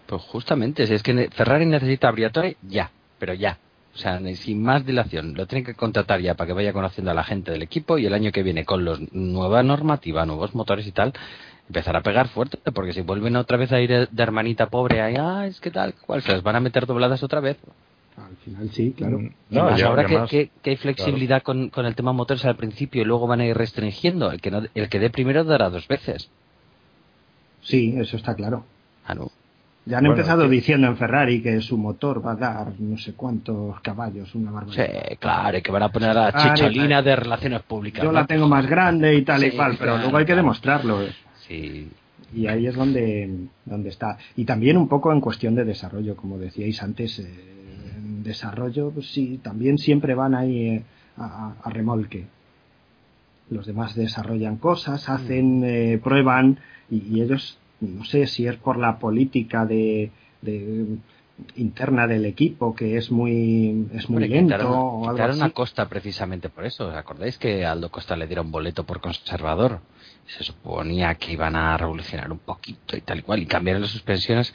Pues 0.06 0.22
justamente, 0.22 0.86
si 0.86 0.94
es 0.94 1.02
que 1.02 1.28
Ferrari 1.30 1.66
necesita 1.66 2.08
a 2.08 2.14
ya, 2.62 2.90
pero 3.18 3.34
ya. 3.34 3.58
O 3.94 3.98
sea, 3.98 4.20
sin 4.36 4.62
más 4.62 4.86
dilación. 4.86 5.34
Lo 5.34 5.46
tienen 5.46 5.64
que 5.64 5.74
contratar 5.74 6.20
ya 6.20 6.34
para 6.34 6.46
que 6.46 6.52
vaya 6.52 6.72
conociendo 6.72 7.10
a 7.10 7.14
la 7.14 7.24
gente 7.24 7.50
del 7.50 7.62
equipo 7.62 7.98
y 7.98 8.06
el 8.06 8.14
año 8.14 8.30
que 8.30 8.42
viene 8.42 8.64
con 8.64 8.84
los 8.84 9.00
nueva 9.12 9.62
normativa, 9.62 10.24
nuevos 10.26 10.54
motores 10.54 10.86
y 10.86 10.92
tal, 10.92 11.12
empezar 11.68 11.96
a 11.96 12.02
pegar 12.02 12.28
fuerte, 12.28 12.58
porque 12.72 12.92
si 12.92 13.00
vuelven 13.00 13.36
otra 13.36 13.56
vez 13.56 13.72
a 13.72 13.80
ir 13.80 14.08
de 14.08 14.22
hermanita 14.22 14.66
pobre 14.66 15.00
ahí, 15.00 15.14
ah, 15.18 15.46
es 15.46 15.60
que 15.60 15.70
tal, 15.70 15.94
cual, 15.94 16.22
se 16.22 16.32
las 16.32 16.42
van 16.42 16.56
a 16.56 16.60
meter 16.60 16.86
dobladas 16.86 17.22
otra 17.22 17.40
vez. 17.40 17.58
Al 18.16 18.36
final 18.44 18.70
sí, 18.70 18.92
claro. 18.96 19.18
Mm, 19.18 19.30
no, 19.50 19.62
ahora 19.62 20.26
que, 20.26 20.50
hay 20.64 20.76
flexibilidad 20.76 21.42
con, 21.42 21.70
el 21.74 21.94
tema 21.94 22.12
motores 22.12 22.44
al 22.44 22.56
principio 22.56 23.02
y 23.02 23.04
luego 23.04 23.26
van 23.26 23.40
a 23.40 23.46
ir 23.46 23.56
restringiendo, 23.56 24.30
el 24.30 24.40
que, 24.40 24.50
no, 24.50 24.62
el 24.74 24.88
que 24.88 24.98
dé 24.98 25.10
primero 25.10 25.44
dará 25.44 25.70
dos 25.70 25.88
veces. 25.88 26.30
Sí, 27.62 27.94
eso 27.96 28.16
está 28.16 28.34
claro. 28.34 28.64
Ah, 29.06 29.14
no. 29.14 29.30
Ya 29.86 29.98
han 29.98 30.06
empezado 30.06 30.46
diciendo 30.48 30.86
en 30.86 30.96
Ferrari 30.96 31.42
que 31.42 31.60
su 31.62 31.78
motor 31.78 32.24
va 32.24 32.32
a 32.32 32.36
dar 32.36 32.72
no 32.78 32.98
sé 32.98 33.14
cuántos 33.14 33.80
caballos, 33.80 34.34
una 34.34 34.50
barbaridad. 34.50 34.86
Sí, 35.08 35.16
claro, 35.16 35.56
y 35.58 35.62
que 35.62 35.72
van 35.72 35.82
a 35.82 35.88
poner 35.88 36.10
a 36.10 36.30
la 36.30 36.32
chicholina 36.32 37.02
de 37.02 37.16
relaciones 37.16 37.62
públicas. 37.62 38.04
Yo 38.04 38.12
la 38.12 38.26
tengo 38.26 38.46
más 38.46 38.66
grande 38.66 39.14
y 39.16 39.22
tal 39.22 39.42
y 39.42 39.52
cual, 39.52 39.76
pero 39.78 39.96
luego 39.96 40.16
hay 40.16 40.26
que 40.26 40.36
demostrarlo. 40.36 41.00
Sí. 41.46 41.90
Y 42.34 42.46
ahí 42.46 42.66
es 42.66 42.74
donde, 42.74 43.48
donde 43.64 43.88
está. 43.88 44.18
Y 44.36 44.44
también 44.44 44.76
un 44.76 44.86
poco 44.86 45.12
en 45.12 45.20
cuestión 45.20 45.54
de 45.54 45.64
desarrollo, 45.64 46.14
como 46.14 46.38
decíais 46.38 46.80
antes, 46.82 47.18
eh, 47.18 47.50
desarrollo, 48.22 48.90
pues 48.90 49.12
sí, 49.12 49.40
también 49.42 49.78
siempre 49.78 50.14
van 50.14 50.34
ahí 50.34 50.66
eh, 50.66 50.82
a, 51.16 51.54
remolque. 51.70 52.26
Los 53.50 53.66
demás 53.66 53.94
desarrollan 53.94 54.56
cosas, 54.56 55.08
mm. 55.08 55.12
hacen, 55.12 55.64
eh, 55.64 56.00
prueban 56.02 56.58
y, 56.90 57.20
ellos, 57.20 57.58
no 57.80 58.04
sé 58.04 58.26
si 58.26 58.46
es 58.46 58.56
por 58.56 58.78
la 58.78 58.98
política 58.98 59.66
de, 59.66 60.10
interna 61.56 62.06
del 62.06 62.24
equipo 62.24 62.74
que 62.74 62.96
es 62.96 63.10
muy 63.10 63.88
es 63.94 64.08
muy 64.08 64.28
lento 64.28 64.56
o 64.68 65.08
algo 65.08 65.44
a 65.44 65.50
Costa 65.50 65.88
precisamente 65.88 66.48
por 66.48 66.64
eso. 66.64 66.88
¿Os 66.88 66.94
acordáis 66.94 67.38
que 67.38 67.64
Aldo 67.64 67.90
Costa 67.90 68.16
le 68.16 68.26
dieron 68.26 68.50
boleto 68.50 68.84
por 68.84 69.00
conservador? 69.00 69.80
se 70.38 70.44
suponía 70.44 71.14
que 71.16 71.32
iban 71.32 71.56
a 71.56 71.76
revolucionar 71.76 72.30
un 72.30 72.38
poquito 72.38 72.96
y 72.96 73.00
tal 73.00 73.20
y 73.20 73.22
cual, 73.22 73.40
y 73.40 73.46
cambiar 73.46 73.80
las 73.80 73.90
suspensiones, 73.90 74.54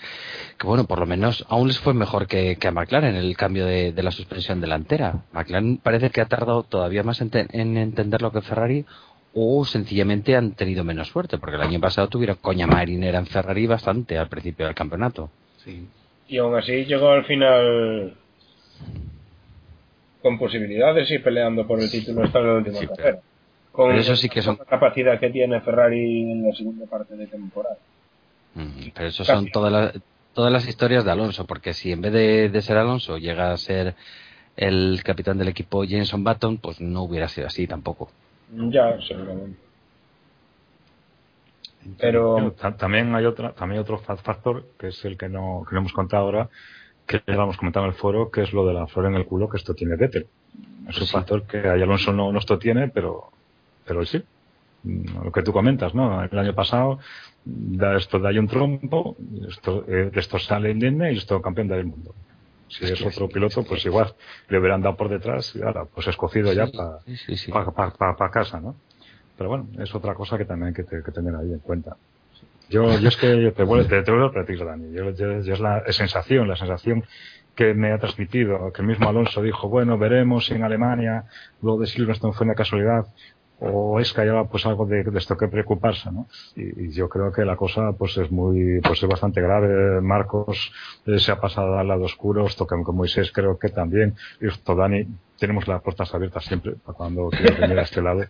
que 0.57 0.67
bueno, 0.67 0.85
por 0.85 0.99
lo 0.99 1.05
menos 1.05 1.45
aún 1.49 1.67
les 1.67 1.79
fue 1.79 1.93
mejor 1.93 2.27
que, 2.27 2.57
a 2.61 2.71
McLaren 2.71 3.15
el 3.15 3.35
cambio 3.35 3.65
de, 3.65 3.93
la 3.95 4.11
suspensión 4.11 4.61
delantera. 4.61 5.23
McLaren 5.33 5.77
parece 5.77 6.09
que 6.09 6.21
ha 6.21 6.27
tardado 6.27 6.63
todavía 6.63 7.03
más 7.03 7.21
en, 7.21 7.29
entender 7.77 8.21
lo 8.21 8.31
que 8.31 8.41
Ferrari, 8.41 8.85
o 9.33 9.65
sencillamente 9.65 10.35
han 10.35 10.51
tenido 10.51 10.83
menos 10.83 11.09
suerte, 11.09 11.37
porque 11.37 11.57
el 11.57 11.61
año 11.61 11.79
pasado 11.81 12.07
tuvieron 12.07 12.37
coña 12.41 12.67
marinera 12.67 13.19
en 13.19 13.25
Ferrari 13.25 13.67
bastante 13.67 14.17
al 14.17 14.29
principio 14.29 14.65
del 14.65 14.75
campeonato. 14.75 15.29
Sí. 15.57 15.85
Y 16.27 16.37
aún 16.37 16.55
así 16.55 16.85
llegó 16.85 17.09
al 17.09 17.25
final 17.25 18.15
con 20.21 20.39
posibilidades 20.39 21.09
y 21.11 21.19
peleando 21.19 21.67
por 21.67 21.79
el 21.79 21.89
título 21.89 22.23
hasta 22.23 22.39
la 22.39 22.53
última 22.53 22.79
carrera 22.87 23.19
con 23.75 23.95
eso 23.95 24.15
sí 24.15 24.29
que 24.29 24.41
son... 24.41 24.57
la 24.57 24.65
capacidad 24.65 25.19
que 25.19 25.29
tiene 25.29 25.59
Ferrari 25.61 26.31
en 26.31 26.47
la 26.47 26.55
segunda 26.55 26.85
parte 26.85 27.15
de 27.15 27.27
temporada. 27.27 27.77
pero 28.93 29.07
eso 29.07 29.25
son 29.25 29.51
todas 29.51 29.71
las, 29.71 29.93
todas 30.33 30.51
las 30.51 30.67
historias 30.67 31.03
de 31.03 31.11
Alonso, 31.11 31.45
porque 31.45 31.73
si 31.73 31.91
en 31.91 32.01
vez 32.01 32.13
de, 32.13 32.61
ser 32.61 32.77
Alonso 32.77 33.17
llega 33.17 33.51
a 33.51 33.57
ser 33.57 33.95
el 34.55 35.01
capitán 35.03 35.37
del 35.37 35.49
equipo 35.49 35.83
Jenson 35.83 36.23
Button, 36.23 36.57
pues 36.57 36.79
no 36.79 37.03
hubiera 37.03 37.27
sido 37.27 37.47
así 37.47 37.67
tampoco. 37.67 38.09
Ya, 38.51 38.97
seguramente. 39.01 39.59
Pero 41.99 42.53
también 42.77 43.13
hay 43.15 43.25
otra, 43.25 43.53
también 43.53 43.81
otro 43.81 43.97
factor 43.99 44.65
que 44.77 44.87
es 44.87 45.05
el 45.05 45.17
que 45.17 45.29
no, 45.29 45.63
que 45.67 45.75
no 45.75 45.81
hemos 45.81 45.93
contado 45.93 46.23
ahora, 46.23 46.49
que 47.05 47.21
ya 47.27 47.35
lo 47.35 47.43
hemos 47.43 47.57
comentado 47.57 47.85
en 47.85 47.91
el 47.91 47.97
foro, 47.97 48.31
que 48.31 48.41
es 48.41 48.53
lo 48.53 48.65
de 48.65 48.73
la 48.73 48.87
flor 48.87 49.05
en 49.05 49.15
el 49.15 49.25
culo 49.25 49.49
que 49.49 49.57
esto 49.57 49.73
tiene 49.73 49.95
Vettel. 49.95 50.27
Es 50.89 50.99
un 50.99 51.07
factor 51.07 51.43
que 51.43 51.59
Alonso 51.59 52.11
no, 52.13 52.31
no 52.31 52.39
esto 52.39 52.57
tiene, 52.57 52.87
pero 52.89 53.31
pero 53.85 54.05
sí, 54.05 54.23
lo 54.83 55.31
que 55.31 55.43
tú 55.43 55.53
comentas, 55.53 55.93
¿no? 55.93 56.23
El 56.23 56.37
año 56.37 56.53
pasado, 56.53 56.99
da 57.45 57.95
esto 57.97 58.19
da 58.19 58.29
ahí 58.29 58.39
un 58.39 58.47
trompo, 58.47 59.15
esto, 59.47 59.85
eh, 59.87 60.11
esto 60.13 60.39
sale 60.39 60.71
indemne 60.71 61.13
y 61.13 61.17
esto 61.17 61.41
campeón 61.41 61.67
del 61.67 61.85
mundo. 61.85 62.13
Si 62.67 62.83
es, 62.83 62.99
otro 63.03 63.29
piloto, 63.29 63.63
pues 63.63 63.85
igual 63.85 64.15
le 64.49 64.57
hubieran 64.57 64.81
dado 64.81 64.97
por 64.97 65.07
detrás 65.07 65.55
y 65.55 65.61
ahora, 65.61 65.85
pues 65.85 66.07
escogido 66.07 66.51
ya 66.51 66.67
para 66.67 68.15
pa, 68.15 68.31
casa, 68.31 68.59
¿no? 68.59 68.75
Pero 69.37 69.49
bueno, 69.49 69.67
es 69.79 69.93
otra 69.93 70.13
cosa 70.13 70.37
que 70.37 70.45
también 70.45 70.73
hay 70.75 70.85
que, 70.85 71.11
tener 71.11 71.35
ahí 71.35 71.51
en 71.51 71.59
cuenta. 71.59 71.97
Yo, 72.69 72.97
yo 72.99 73.07
es 73.07 73.17
que 73.17 73.51
te 73.51 73.63
vuelvo, 73.63 73.87
te, 73.87 74.01
vuelvo 74.11 74.25
a 74.25 74.31
repetir, 74.31 74.65
Dani. 74.65 74.91
Yo, 74.93 75.09
es 75.09 75.59
la 75.59 75.83
sensación, 75.91 76.47
la 76.47 76.55
sensación 76.55 77.03
que 77.55 77.73
me 77.73 77.91
ha 77.91 77.99
transmitido, 77.99 78.71
que 78.73 78.81
el 78.81 78.87
mismo 78.87 79.07
Alonso 79.07 79.41
dijo, 79.41 79.69
bueno, 79.69 79.97
veremos 79.97 80.51
en 80.51 80.63
Alemania, 80.63 81.25
luego 81.61 81.79
de 81.79 81.87
Silverstone 81.87 82.33
fue 82.33 82.45
una 82.45 82.55
casualidad, 82.55 83.05
o 83.59 83.99
es 83.99 84.11
que 84.11 84.21
haya 84.21 84.43
pues 84.43 84.65
algo 84.65 84.85
de, 84.85 85.05
esto 85.15 85.37
que 85.37 85.47
preocuparse, 85.47 86.11
¿no? 86.11 86.27
Y, 86.55 86.91
yo 86.91 87.07
creo 87.07 87.31
que 87.31 87.45
la 87.45 87.55
cosa 87.55 87.93
pues 87.93 88.17
es 88.17 88.29
muy, 88.31 88.81
pues 88.81 89.01
es 89.01 89.09
bastante 89.09 89.41
grave. 89.41 90.01
Marcos 90.01 90.71
eh, 91.05 91.19
se 91.19 91.31
ha 91.31 91.39
pasado 91.39 91.77
al 91.77 91.87
lado 91.87 92.03
oscuro, 92.03 92.45
esto 92.45 92.67
que 92.67 92.75
con 92.83 92.95
Moisés 92.95 93.31
creo 93.31 93.57
que 93.57 93.69
también, 93.69 94.15
y 94.41 94.47
esto 94.47 94.75
Dani, 94.75 95.07
tenemos 95.39 95.67
las 95.67 95.81
puertas 95.81 96.13
abiertas 96.13 96.43
siempre 96.45 96.73
para 96.73 96.97
cuando 96.97 97.29
quiera 97.29 97.59
venir 97.59 97.79
a 97.79 97.83
este 97.83 98.01
lado. 98.01 98.23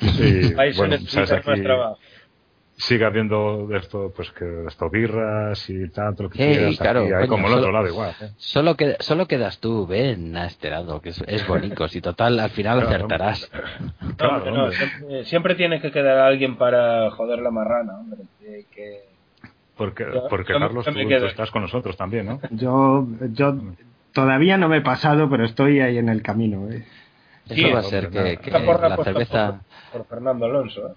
Y, 0.00 0.54
bueno, 0.76 0.98
sabes 1.06 1.32
aquí, 1.32 1.62
sigue 2.78 3.04
habiendo 3.04 3.68
esto, 3.74 4.12
pues 4.14 4.30
que 4.30 4.64
esto 4.66 4.88
birras 4.88 5.68
y 5.68 5.88
tanto 5.90 6.24
lo 6.24 6.30
que 6.30 6.38
quieras. 6.38 6.78
Claro, 6.78 7.02
aquí, 7.02 7.12
hay 7.12 7.26
como 7.26 7.48
el 7.48 7.54
otro 7.54 7.72
lado 7.72 7.88
igual. 7.88 8.14
¿eh? 8.20 8.30
Solo, 8.36 8.76
que, 8.76 8.96
solo 9.00 9.26
quedas 9.26 9.58
tú, 9.58 9.86
ven 9.86 10.36
a 10.36 10.46
este 10.46 10.70
lado, 10.70 11.00
que 11.00 11.10
es, 11.10 11.46
bonito. 11.46 11.88
Si 11.88 12.00
total, 12.00 12.38
al 12.38 12.50
final 12.50 12.80
acertarás. 12.80 13.50
Claro, 14.16 14.50
no, 14.50 15.24
siempre, 15.24 15.56
tiene 15.56 15.80
que 15.80 15.90
quedar 15.90 16.18
alguien 16.18 16.56
para 16.56 17.10
joder 17.10 17.40
la 17.40 17.50
marrana, 17.50 17.98
hombre. 17.98 18.20
Que, 18.72 19.02
porque, 19.76 20.06
porque 20.30 20.52
Carlos, 20.52 20.84
tú, 20.84 21.26
estás 21.26 21.50
con 21.50 21.62
nosotros 21.62 21.96
también, 21.96 22.26
¿no? 22.26 22.40
Yo, 22.50 23.06
yo 23.32 23.56
todavía 24.12 24.56
no 24.56 24.68
me 24.68 24.78
he 24.78 24.82
pasado, 24.82 25.28
pero 25.28 25.44
estoy 25.44 25.80
ahí 25.80 25.98
en 25.98 26.08
el 26.08 26.22
camino. 26.22 26.68
¿eh? 26.70 26.84
Eso 27.48 27.72
va 27.72 27.80
a 27.80 27.82
ser 27.82 28.10
que, 28.10 28.50
la 28.50 28.96
cerveza... 29.04 29.60
Por, 29.92 30.06
Fernando 30.06 30.46
Alonso, 30.46 30.88
¿eh? 30.88 30.92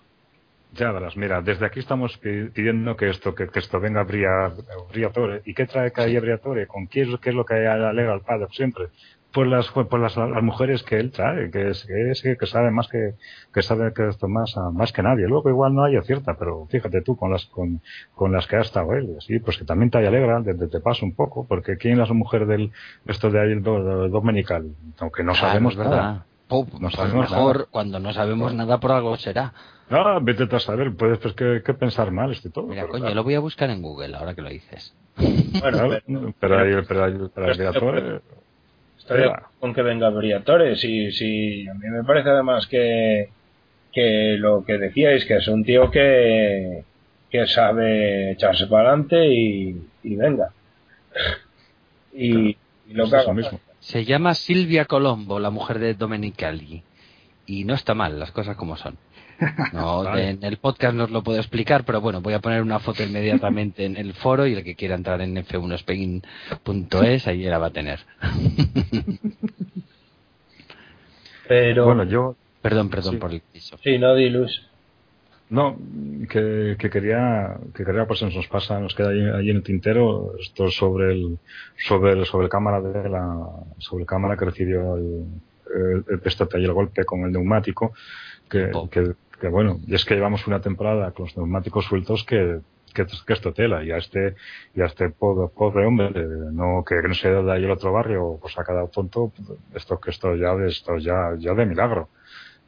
Ya 0.74 0.90
verás, 0.94 1.18
mira, 1.18 1.42
desde 1.42 1.66
aquí 1.66 1.82
estamos 1.82 2.18
pidiendo 2.18 2.96
que 2.96 3.10
esto 3.10 3.36
que, 3.36 3.50
esto 3.54 3.80
venga 3.82 4.02
a 4.02 4.54
Briatore. 4.94 5.42
¿Y 5.44 5.54
qué 5.54 5.66
trae 5.66 5.92
que 5.92 6.00
haya 6.00 6.22
Briatore? 6.22 6.66
¿Con 6.66 6.86
quién, 6.86 7.18
qué 7.18 7.32
es 7.32 7.36
lo 7.36 7.44
que 7.44 7.68
alega 7.68 8.14
el 8.14 8.22
padre 8.22 8.48
siempre? 8.52 8.88
por 9.32 9.48
las 9.48 9.70
por 9.70 10.00
las, 10.00 10.16
las 10.18 10.44
mujeres 10.44 10.84
que 10.84 11.00
él 11.00 11.12
trae, 11.12 11.50
que 11.52 11.70
es, 11.70 11.86
que, 11.86 12.12
es, 12.12 12.22
que 12.22 12.46
sabe 12.46 12.72
más 12.72 12.88
que 12.88 13.16
que 13.54 13.62
sabe 13.62 13.94
que 13.94 14.10
esto 14.10 14.28
más 14.28 14.56
más 14.74 14.92
que 14.92 15.02
nadie. 15.02 15.28
Luego 15.28 15.50
igual 15.50 15.74
no 15.74 15.84
hay 15.84 15.96
acierta, 15.96 16.36
pero 16.38 16.68
fíjate 16.68 17.02
tú 17.02 17.16
con 17.16 17.32
las 17.32 17.46
con, 17.46 17.82
con 18.14 18.32
las 18.32 18.48
que 18.48 18.58
ha 18.58 18.62
estado 18.62 18.94
él, 18.94 19.16
sí, 19.20 19.40
pues 19.40 19.58
que 19.58 19.66
también 19.66 19.90
te 19.90 20.06
alegra, 20.06 20.44
te, 20.44 20.54
te 20.54 20.80
paso 20.80 21.06
un 21.06 21.16
poco, 21.16 21.46
porque 21.48 21.78
quién 21.78 22.00
es 22.00 22.10
la 22.10 22.14
mujer 22.14 22.46
del 22.46 22.72
esto 23.06 23.30
de 23.30 23.40
ahí 23.40 23.52
el 23.52 23.64
do, 23.64 24.10
dominical, 24.10 24.76
aunque 25.00 25.24
no 25.24 25.34
sabemos 25.34 25.76
verdad. 25.76 25.96
nada. 25.96 26.26
Pop, 26.52 26.68
No 26.80 26.90
pues 26.90 27.14
mejor 27.14 27.56
nada. 27.58 27.68
cuando 27.72 28.00
no 28.00 28.12
sabemos 28.12 28.54
nada 28.54 28.78
por 28.82 28.92
algo 28.92 29.16
será. 29.16 29.54
Ah, 29.90 30.20
vete 30.22 30.44
a 30.54 30.60
saber, 30.60 30.94
puedes 30.96 31.18
pues 31.20 31.34
que, 31.34 31.62
que 31.66 31.74
pensar 31.74 32.12
mal 32.12 32.30
este 32.34 32.50
todo. 32.50 32.68
Mira, 32.68 32.88
coño, 32.88 33.00
claro. 33.00 33.16
lo 33.16 33.24
voy 33.24 33.36
a 33.36 33.40
buscar 33.40 33.70
en 33.70 33.82
Google 33.82 34.18
ahí 34.18 34.36
que 34.36 34.42
lo 34.42 34.50
dices. 34.50 34.94
Bueno, 35.16 35.90
pero- 36.06 36.34
pero 36.40 36.60
hay, 36.62 36.74
Briatore, 37.58 38.20
Estoy 39.00 39.30
con 39.62 39.74
que 39.74 39.82
venga 39.82 40.10
Briatore. 40.10 40.76
Si, 40.76 41.12
si, 41.14 41.68
a 41.70 41.74
mí 41.74 41.88
me 41.90 42.04
parece 42.04 42.30
además 42.30 42.68
que, 42.68 43.30
que 43.94 44.36
lo 44.38 44.64
que 44.66 44.78
decíais, 44.78 45.24
que 45.26 45.38
es 45.38 45.48
un 45.48 45.64
tío 45.64 45.90
que, 45.90 46.84
que 47.30 47.48
sabe 47.48 48.32
echarse 48.34 48.68
para 48.68 48.90
adelante 48.90 49.26
y, 49.28 49.88
y 50.04 50.16
venga. 50.18 50.50
Y, 52.14 52.50
y 52.90 52.94
lo 52.94 53.06
es 53.06 53.10
que 53.10 53.16
eso 53.18 53.30
haga. 53.32 53.34
mismo. 53.34 53.60
Se 53.82 54.06
llama 54.06 54.34
Silvia 54.36 54.86
Colombo, 54.86 55.40
la 55.40 55.50
mujer 55.50 55.80
de 55.80 55.94
Domenicali. 55.96 56.84
Y 57.46 57.66
no 57.66 57.74
está 57.74 57.94
mal, 57.94 58.18
las 58.20 58.32
cosas 58.32 58.56
como 58.56 58.78
son. 58.78 58.98
No, 59.74 60.04
Vale. 60.04 60.30
En 60.30 60.44
el 60.44 60.58
podcast 60.58 60.94
no 60.96 61.06
os 61.06 61.10
lo 61.12 61.24
puedo 61.24 61.40
explicar, 61.40 61.84
pero 61.84 62.00
bueno, 62.00 62.22
voy 62.22 62.34
a 62.34 62.40
poner 62.40 62.62
una 62.62 62.78
foto 62.80 63.02
inmediatamente 63.04 63.86
en 63.86 63.98
el 63.98 64.14
foro 64.14 64.46
y 64.46 64.54
el 64.54 64.64
que 64.64 64.76
quiera 64.76 64.94
entrar 64.96 65.20
en 65.22 65.36
f1spain.es, 65.36 67.28
ahí 67.28 67.42
la 67.44 67.58
va 67.58 67.68
a 67.68 67.72
tener. 67.72 68.00
Pero, 71.48 71.86
Bueno, 71.86 72.04
yo 72.06 72.36
Perdón, 72.62 72.90
perdón 72.90 73.14
Sí. 73.16 73.20
por 73.20 73.32
el 73.34 73.42
piso. 73.42 73.78
sí, 73.84 73.98
no 73.98 74.14
dilus. 74.14 74.68
No, 75.52 75.78
que, 76.30 76.78
que 76.80 76.90
quería, 76.90 77.58
que 77.76 77.84
quería, 77.84 78.08
pues 78.08 78.22
nos 78.22 78.48
pasa, 78.48 78.80
nos 78.80 78.96
queda 78.96 79.10
ahí, 79.10 79.22
ahí 79.22 79.50
en 79.50 79.58
el 79.58 79.64
tintero 79.64 80.34
esto 80.40 80.72
sobre 80.72 81.12
el, 81.12 81.40
sobre 81.78 82.14
el, 82.14 82.26
sobre 82.26 82.46
el 82.46 82.50
cámara 82.50 82.80
de 82.80 83.10
la, 83.10 83.38
sobre 83.78 84.04
el 84.04 84.08
cámara 84.08 84.38
que 84.38 84.46
recibió 84.46 84.96
el, 84.96 85.26
el, 85.76 86.06
el 86.10 86.62
y 86.62 86.64
el 86.64 86.72
golpe 86.74 87.04
con 87.04 87.26
el 87.26 87.34
neumático, 87.34 87.92
que, 88.50 88.72
Oh. 88.74 88.90
que, 88.90 89.12
que 89.42 89.50
bueno, 89.50 89.80
y 89.86 89.94
es 89.94 90.06
que 90.06 90.16
llevamos 90.16 90.48
una 90.48 90.62
temporada 90.62 91.12
con 91.12 91.26
los 91.26 91.36
neumáticos 91.36 91.84
sueltos 91.84 92.24
que, 92.24 92.62
que, 92.94 93.06
que 93.06 93.34
esto 93.34 93.52
tela, 93.52 93.84
y 93.84 93.92
a 93.92 93.98
este, 93.98 94.36
y 94.74 94.80
a 94.80 94.86
este 94.86 95.10
pobre, 95.10 95.50
pobre 95.54 95.86
hombre, 95.86 96.12
eh, 96.16 96.28
no, 96.54 96.86
que 96.88 96.96
no 97.06 97.14
se 97.14 97.30
de 97.30 97.52
ahí 97.52 97.66
el 97.66 97.72
otro 97.72 97.92
barrio, 97.92 98.38
pues 98.42 98.58
ha 98.58 98.64
quedado 98.64 98.88
tonto, 98.88 99.34
esto, 99.76 100.00
que 100.00 100.12
esto 100.12 100.34
ya, 100.38 100.56
de 100.56 100.70
esto 100.70 100.98
ya, 100.98 101.36
ya 101.38 101.54
de 101.54 101.66
milagro. 101.66 102.08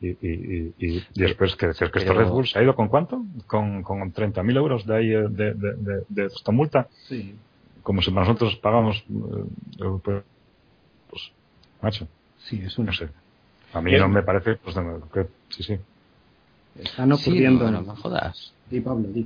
Y, 0.04 0.10
y, 0.10 0.16
y, 0.22 0.74
y, 0.86 0.98
y 0.98 1.22
después 1.22 1.56
que 1.56 1.68
decir 1.68 1.90
que 1.90 2.00
esto 2.00 2.14
Red 2.14 2.28
Bull 2.28 2.46
se 2.46 2.60
ha 2.60 2.64
ido 2.64 2.76
con 2.76 2.90
cuánto? 2.90 3.24
Con, 3.48 3.84
con 3.84 4.12
30.000 4.12 4.58
euros 4.58 4.86
de 4.86 4.96
ahí 4.98 5.12
eh, 5.14 5.28
de, 5.30 5.54
de, 5.54 5.74
de, 5.78 6.04
de 6.10 6.26
esta 6.26 6.52
multa, 6.52 6.90
Sí, 7.08 7.34
como 7.84 8.02
si 8.02 8.12
nosotros 8.12 8.58
pagamos, 8.58 8.98
eh, 8.98 10.00
pues, 10.04 10.24
pues, 11.10 11.32
macho, 11.82 12.08
sí, 12.40 12.62
es 12.66 12.78
una. 12.78 12.92
no 12.92 12.98
sé. 12.98 13.08
A 13.74 13.82
mí 13.82 13.94
no 13.98 14.10
me 14.10 14.24
parece, 14.24 14.56
pues, 14.58 14.76
no, 14.76 15.10
que, 15.10 15.26
sí, 15.50 15.64
sí. 15.64 15.78
Están 16.80 17.16
Sí, 17.18 17.30
ocurriendo. 17.30 17.72
no, 17.72 17.82
no 17.82 17.94
me 17.94 18.00
jodas. 18.02 18.54
Di, 18.70 18.82
Pablo, 18.82 19.08
di. 19.08 19.26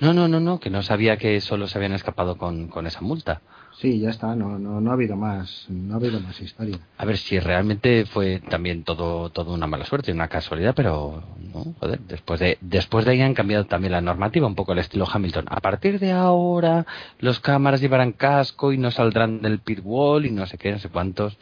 No, 0.00 0.12
no, 0.12 0.28
no, 0.28 0.40
no, 0.40 0.60
que 0.60 0.68
no 0.68 0.82
sabía 0.82 1.16
que 1.16 1.40
solo 1.40 1.66
se 1.68 1.78
habían 1.78 1.92
escapado 1.92 2.36
con, 2.36 2.68
con 2.68 2.86
esa 2.86 3.00
multa. 3.00 3.40
Sí, 3.80 3.98
ya 3.98 4.10
está, 4.10 4.36
no, 4.36 4.58
no, 4.58 4.78
no 4.78 4.90
ha 4.90 4.92
habido 4.92 5.16
más, 5.16 5.64
no 5.70 5.94
ha 5.94 5.96
habido 5.96 6.20
más 6.20 6.38
historia. 6.38 6.78
A 6.98 7.06
ver 7.06 7.16
si 7.16 7.38
realmente 7.38 8.04
fue 8.04 8.38
también 8.40 8.84
todo, 8.84 9.30
todo 9.30 9.54
una 9.54 9.66
mala 9.66 9.86
suerte, 9.86 10.12
una 10.12 10.28
casualidad, 10.28 10.74
pero 10.76 11.22
no, 11.54 11.74
joder, 11.80 11.98
después 12.00 12.40
de, 12.40 12.58
después 12.60 13.06
de 13.06 13.12
ahí 13.12 13.22
han 13.22 13.32
cambiado 13.32 13.64
también 13.64 13.92
la 13.92 14.02
normativa, 14.02 14.46
un 14.46 14.54
poco 14.54 14.74
el 14.74 14.80
estilo 14.80 15.06
Hamilton. 15.10 15.46
A 15.48 15.60
partir 15.60 15.98
de 15.98 16.12
ahora, 16.12 16.84
los 17.20 17.40
cámaras 17.40 17.80
llevarán 17.80 18.12
casco 18.12 18.70
y 18.74 18.76
no 18.76 18.90
saldrán 18.90 19.40
del 19.40 19.60
pit 19.60 19.80
wall 19.82 20.26
y 20.26 20.30
no 20.30 20.44
sé 20.44 20.58
qué, 20.58 20.72
no 20.72 20.78
sé 20.78 20.90
cuántos. 20.90 21.38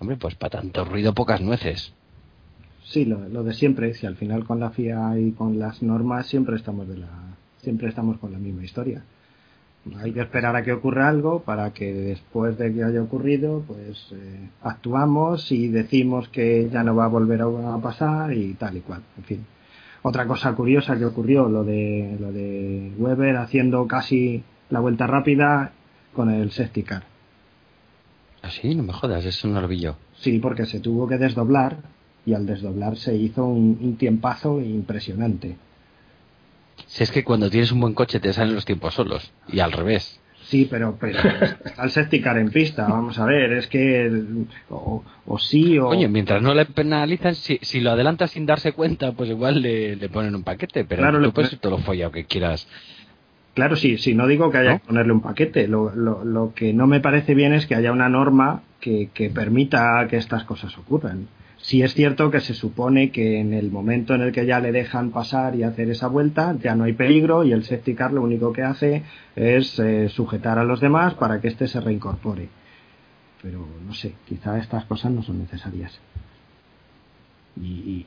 Hombre, 0.00 0.18
pues 0.18 0.34
para 0.34 0.60
tanto 0.60 0.84
ruido, 0.84 1.14
pocas 1.14 1.40
nueces. 1.40 1.94
Sí, 2.84 3.06
lo, 3.06 3.26
lo 3.30 3.42
de 3.42 3.54
siempre, 3.54 3.94
si 3.94 4.04
al 4.06 4.16
final 4.16 4.44
con 4.44 4.60
la 4.60 4.68
FIA 4.68 5.18
y 5.18 5.32
con 5.32 5.58
las 5.58 5.82
normas 5.82 6.26
siempre 6.26 6.56
estamos 6.56 6.86
de 6.88 6.98
la, 6.98 7.08
siempre 7.62 7.88
estamos 7.88 8.18
con 8.18 8.32
la 8.32 8.38
misma 8.38 8.64
historia. 8.64 9.02
Hay 9.98 10.12
que 10.12 10.20
esperar 10.20 10.56
a 10.56 10.62
que 10.62 10.72
ocurra 10.72 11.08
algo 11.08 11.42
para 11.42 11.72
que 11.72 11.92
después 11.92 12.56
de 12.56 12.72
que 12.72 12.82
haya 12.82 13.02
ocurrido, 13.02 13.62
pues 13.66 14.08
eh, 14.12 14.48
actuamos 14.62 15.52
y 15.52 15.68
decimos 15.68 16.28
que 16.30 16.70
ya 16.70 16.82
no 16.82 16.96
va 16.96 17.04
a 17.04 17.08
volver 17.08 17.42
a, 17.42 17.78
pasar 17.78 18.32
y 18.32 18.54
tal 18.54 18.78
y 18.78 18.80
cual. 18.80 19.02
En 19.18 19.24
fin. 19.24 19.46
Otra 20.02 20.26
cosa 20.26 20.54
curiosa 20.54 20.96
que 20.96 21.04
ocurrió, 21.04 21.48
lo 21.48 21.64
de 21.64 22.16
lo 22.18 22.32
de 22.32 22.92
Weber 22.98 23.36
haciendo 23.36 23.86
casi 23.86 24.42
la 24.70 24.80
vuelta 24.80 25.06
rápida 25.06 25.72
con 26.14 26.30
el 26.30 26.50
safety 26.50 26.82
car. 26.82 27.04
Así, 28.42 28.74
no 28.74 28.82
me 28.82 28.92
jodas, 28.92 29.24
eso 29.24 29.48
no 29.48 29.60
lo 29.60 29.68
vi 29.68 29.80
yo. 29.80 29.96
Sí, 30.16 30.38
porque 30.38 30.66
se 30.66 30.80
tuvo 30.80 31.06
que 31.08 31.18
desdoblar 31.18 31.78
y 32.26 32.34
al 32.34 32.46
desdoblar 32.46 32.96
se 32.96 33.16
hizo 33.16 33.44
un, 33.46 33.78
un 33.80 33.96
tiempazo 33.96 34.60
impresionante. 34.60 35.56
Si 36.86 37.02
es 37.02 37.10
que 37.10 37.24
cuando 37.24 37.50
tienes 37.50 37.72
un 37.72 37.80
buen 37.80 37.94
coche 37.94 38.20
te 38.20 38.32
salen 38.32 38.54
los 38.54 38.64
tiempos 38.64 38.94
solos, 38.94 39.32
y 39.48 39.60
al 39.60 39.72
revés. 39.72 40.20
Sí, 40.44 40.68
pero, 40.70 40.96
pero 41.00 41.18
está 41.64 41.84
el 41.84 41.90
safety 41.90 42.20
car 42.20 42.36
en 42.36 42.50
pista, 42.50 42.86
vamos 42.86 43.18
a 43.18 43.24
ver, 43.24 43.52
es 43.54 43.66
que 43.66 44.04
el- 44.06 44.46
o, 44.68 45.02
o 45.26 45.38
sí 45.38 45.78
o 45.78 45.88
Coño, 45.88 46.08
mientras 46.10 46.42
no 46.42 46.52
le 46.54 46.66
penalizan, 46.66 47.34
si, 47.34 47.58
si 47.62 47.80
lo 47.80 47.92
adelantas 47.92 48.32
sin 48.32 48.44
darse 48.44 48.72
cuenta, 48.72 49.12
pues 49.12 49.30
igual 49.30 49.62
le, 49.62 49.96
le 49.96 50.08
ponen 50.10 50.34
un 50.34 50.42
paquete, 50.42 50.84
pero 50.84 51.00
Claro, 51.02 51.18
tú 51.18 51.24
le 51.24 51.32
puedes 51.32 51.52
ir 51.54 51.58
todo 51.60 51.72
lo 51.72 51.78
follado 51.78 52.12
que 52.12 52.24
quieras. 52.26 52.68
Claro, 53.54 53.76
sí, 53.76 53.98
sí, 53.98 54.14
no 54.14 54.26
digo 54.26 54.50
que 54.50 54.58
haya 54.58 54.72
¿No? 54.72 54.78
que 54.80 54.86
ponerle 54.86 55.12
un 55.12 55.22
paquete. 55.22 55.68
Lo, 55.68 55.94
lo, 55.94 56.24
lo 56.24 56.52
que 56.54 56.72
no 56.72 56.86
me 56.88 57.00
parece 57.00 57.34
bien 57.34 57.52
es 57.54 57.66
que 57.66 57.76
haya 57.76 57.92
una 57.92 58.08
norma 58.08 58.62
que, 58.80 59.10
que 59.14 59.30
permita 59.30 60.06
que 60.10 60.16
estas 60.16 60.42
cosas 60.44 60.76
ocurran. 60.76 61.28
Sí 61.66 61.80
es 61.82 61.94
cierto 61.94 62.30
que 62.30 62.40
se 62.40 62.52
supone 62.52 63.10
que 63.10 63.38
en 63.40 63.54
el 63.54 63.70
momento 63.70 64.14
en 64.14 64.20
el 64.20 64.32
que 64.32 64.44
ya 64.44 64.60
le 64.60 64.70
dejan 64.70 65.12
pasar 65.12 65.56
y 65.56 65.62
hacer 65.62 65.88
esa 65.88 66.08
vuelta, 66.08 66.54
ya 66.62 66.74
no 66.74 66.84
hay 66.84 66.92
peligro 66.92 67.42
y 67.42 67.52
el 67.52 67.64
safety 67.64 67.94
car 67.94 68.12
lo 68.12 68.20
único 68.20 68.52
que 68.52 68.60
hace 68.62 69.02
es 69.34 69.78
eh, 69.78 70.10
sujetar 70.10 70.58
a 70.58 70.64
los 70.64 70.80
demás 70.80 71.14
para 71.14 71.40
que 71.40 71.48
éste 71.48 71.66
se 71.66 71.80
reincorpore. 71.80 72.48
Pero 73.40 73.66
no 73.86 73.94
sé, 73.94 74.12
quizá 74.28 74.58
estas 74.58 74.84
cosas 74.84 75.10
no 75.12 75.22
son 75.22 75.38
necesarias. 75.38 75.98
Y, 77.58 77.66
y- 77.66 78.04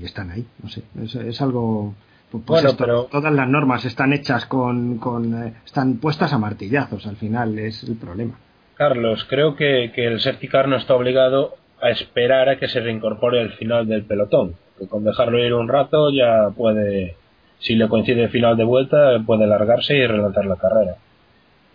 y 0.00 0.04
están 0.04 0.30
ahí, 0.30 0.46
no 0.62 0.68
sé. 0.68 0.82
Es, 1.02 1.14
es 1.16 1.40
algo. 1.42 1.94
Pues 2.30 2.44
Bueno, 2.46 2.68
esto, 2.68 2.84
pero- 2.84 3.04
todas 3.10 3.32
las 3.34 3.48
normas 3.48 3.84
están 3.84 4.12
hechas 4.12 4.46
con, 4.46 4.98
con 4.98 5.34
eh, 5.48 5.54
están 5.66 5.96
puestas 5.96 6.32
a 6.32 6.38
martillazos 6.38 7.06
al 7.08 7.16
final 7.16 7.58
es 7.58 7.82
el 7.84 7.96
problema 7.96 8.38
Carlos, 8.74 9.26
creo 9.28 9.54
que, 9.54 9.92
que 9.94 10.06
el 10.06 10.18
safety 10.20 10.48
car 10.48 10.66
no 10.66 10.76
está 10.76 10.94
obligado 10.94 11.56
a 11.82 11.90
esperar 11.90 12.48
a 12.48 12.58
que 12.58 12.68
se 12.68 12.80
reincorpore 12.80 13.40
al 13.40 13.52
final 13.52 13.86
del 13.86 14.04
pelotón. 14.04 14.54
Que 14.78 14.86
con 14.86 15.04
dejarlo 15.04 15.38
ir 15.44 15.52
un 15.52 15.68
rato 15.68 16.10
ya 16.10 16.48
puede, 16.56 17.16
si 17.58 17.74
le 17.74 17.88
coincide 17.88 18.22
el 18.24 18.30
final 18.30 18.56
de 18.56 18.64
vuelta, 18.64 19.20
puede 19.26 19.46
largarse 19.46 19.94
y 19.96 20.06
relanzar 20.06 20.46
la 20.46 20.56
carrera. 20.56 20.96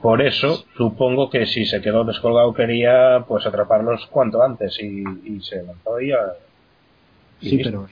Por 0.02 0.22
eso, 0.22 0.64
supongo 0.78 1.30
que 1.30 1.46
si 1.46 1.66
se 1.66 1.82
quedó 1.82 2.04
descolgado 2.04 2.54
quería 2.54 3.26
pues 3.28 3.46
atraparlos 3.46 4.06
cuanto 4.08 4.42
antes 4.44 4.80
y, 4.82 5.04
y 5.26 5.42
se 5.42 5.64
lanzó 5.64 6.00
y 6.02 6.12
y 7.42 7.50
sí 7.50 7.58
listo. 7.58 7.72
pero 7.72 7.88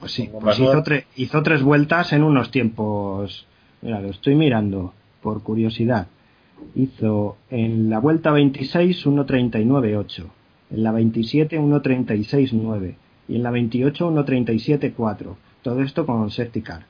pues 0.00 0.12
sí 0.12 0.30
pues 0.40 0.58
hizo, 0.58 0.82
tre- 0.84 1.04
hizo 1.16 1.42
tres 1.42 1.62
vueltas 1.62 2.12
en 2.12 2.22
unos 2.22 2.50
tiempos 2.50 3.46
mira 3.82 4.00
lo 4.00 4.08
estoy 4.10 4.34
mirando 4.34 4.92
por 5.22 5.42
curiosidad 5.42 6.06
hizo 6.74 7.36
en 7.50 7.90
la 7.90 7.98
vuelta 7.98 8.30
26 8.30 9.06
1.39.8 9.06 10.24
en 10.70 10.82
la 10.82 10.92
27 10.92 11.58
1.36.9 11.60 12.94
y 13.28 13.36
en 13.36 13.42
la 13.42 13.50
28 13.50 14.10
1.37.4 14.10 15.34
todo 15.62 15.82
esto 15.82 16.06
con 16.06 16.30
safety 16.30 16.62
car 16.62 16.86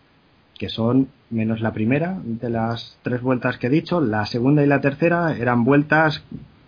que 0.59 0.69
son 0.69 1.09
menos 1.31 1.61
la 1.61 1.73
primera 1.73 2.19
de 2.25 2.51
las 2.51 2.99
tres 3.03 3.23
vueltas 3.23 3.59
que 3.59 3.69
he 3.69 3.71
dicho, 3.71 4.01
la 4.01 4.27
segunda 4.27 4.65
y 4.65 4.67
la 4.67 4.81
tercera 4.81 5.37
eran 5.37 5.63
vueltas, 5.65 6.25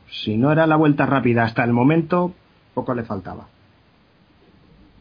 si 0.09 0.37
no 0.37 0.53
era 0.53 0.69
la 0.69 0.77
vuelta 0.77 1.07
rápida 1.07 1.43
hasta 1.43 1.65
el 1.65 1.73
momento, 1.73 2.33
poco 2.73 2.95
le 2.95 3.03
faltaba. 3.03 3.49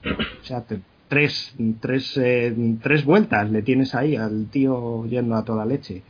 O 0.05 0.43
sea, 0.43 0.62
te- 0.62 0.80
tres, 1.07 1.53
tres, 1.80 2.18
eh, 2.18 2.55
tres 2.82 3.05
vueltas 3.05 3.51
le 3.51 3.62
tienes 3.62 3.93
ahí 3.93 4.16
al 4.16 4.47
tío 4.47 5.05
yendo 5.05 5.36
a 5.36 5.43
toda 5.45 5.66
leche. 5.66 6.01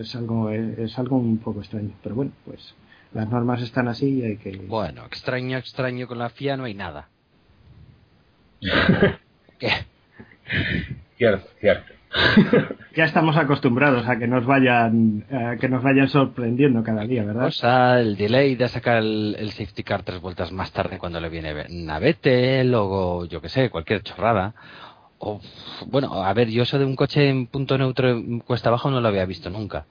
Es 0.00 0.16
algo, 0.16 0.50
es, 0.50 0.78
es 0.78 0.98
algo 0.98 1.16
un 1.16 1.38
poco 1.38 1.60
extraño. 1.60 1.90
Pero 2.02 2.14
bueno, 2.16 2.32
pues 2.44 2.74
las 3.12 3.28
normas 3.28 3.62
están 3.62 3.88
así 3.88 4.20
y 4.20 4.22
hay 4.22 4.36
que... 4.36 4.56
Bueno, 4.56 5.04
extraño, 5.06 5.58
extraño 5.58 6.06
con 6.06 6.18
la 6.18 6.28
FIA 6.30 6.56
no 6.56 6.64
hay 6.64 6.74
nada. 6.74 7.08
¿Qué? 9.58 9.70
Cierto, 11.16 11.48
cierto. 11.60 11.92
ya 12.96 13.04
estamos 13.04 13.36
acostumbrados 13.36 14.08
a 14.08 14.18
que 14.18 14.26
nos 14.26 14.46
vayan 14.46 15.24
a 15.30 15.56
que 15.56 15.68
nos 15.68 15.82
vayan 15.82 16.08
sorprendiendo 16.08 16.82
cada 16.82 17.04
día, 17.04 17.24
¿verdad? 17.24 17.46
O 17.46 17.50
sea, 17.50 18.00
el 18.00 18.16
delay 18.16 18.54
de 18.54 18.68
sacar 18.68 18.98
el, 18.98 19.36
el 19.38 19.50
safety 19.50 19.82
car 19.82 20.02
tres 20.02 20.20
vueltas 20.20 20.52
más 20.52 20.72
tarde 20.72 20.98
cuando 20.98 21.20
le 21.20 21.28
viene 21.28 21.90
a 21.90 21.98
Vettel 21.98 22.72
o 22.74 23.24
yo 23.26 23.40
que 23.40 23.48
sé, 23.48 23.70
cualquier 23.70 24.02
chorrada. 24.02 24.54
O, 25.18 25.40
bueno, 25.86 26.22
a 26.22 26.32
ver, 26.34 26.48
yo 26.48 26.62
eso 26.62 26.78
de 26.78 26.84
un 26.84 26.96
coche 26.96 27.28
en 27.28 27.46
punto 27.46 27.78
neutro 27.78 28.10
en 28.10 28.40
cuesta 28.40 28.68
abajo 28.68 28.90
no 28.90 29.00
lo 29.00 29.08
había 29.08 29.24
visto 29.24 29.50
nunca. 29.50 29.86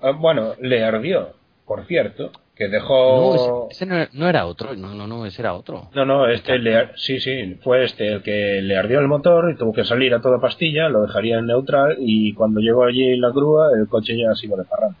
Ah, 0.00 0.12
bueno, 0.12 0.54
le 0.60 0.84
ardió, 0.84 1.34
por 1.68 1.84
cierto, 1.84 2.32
que 2.56 2.68
dejó... 2.68 3.36
No, 3.36 3.66
ese, 3.68 3.84
ese 3.84 3.86
no, 3.86 3.94
era, 3.96 4.08
no 4.14 4.28
era 4.28 4.46
otro, 4.46 4.74
no, 4.74 4.94
no, 4.94 5.06
no, 5.06 5.26
ese 5.26 5.42
era 5.42 5.52
otro. 5.52 5.90
No, 5.94 6.06
no, 6.06 6.26
este 6.26 6.58
le, 6.58 6.96
sí, 6.96 7.20
sí, 7.20 7.58
fue 7.62 7.84
este 7.84 8.08
el 8.14 8.22
que 8.22 8.62
le 8.62 8.76
ardió 8.76 8.98
el 8.98 9.06
motor 9.06 9.50
y 9.52 9.56
tuvo 9.56 9.74
que 9.74 9.84
salir 9.84 10.14
a 10.14 10.22
toda 10.22 10.40
pastilla, 10.40 10.88
lo 10.88 11.02
dejaría 11.02 11.38
en 11.38 11.46
neutral 11.46 11.96
y 12.00 12.32
cuando 12.32 12.60
llegó 12.60 12.84
allí 12.84 13.16
la 13.16 13.30
grúa 13.30 13.68
el 13.78 13.86
coche 13.86 14.16
ya 14.16 14.34
se 14.34 14.46
iba 14.46 14.56
de 14.56 14.64
parranda. 14.64 14.96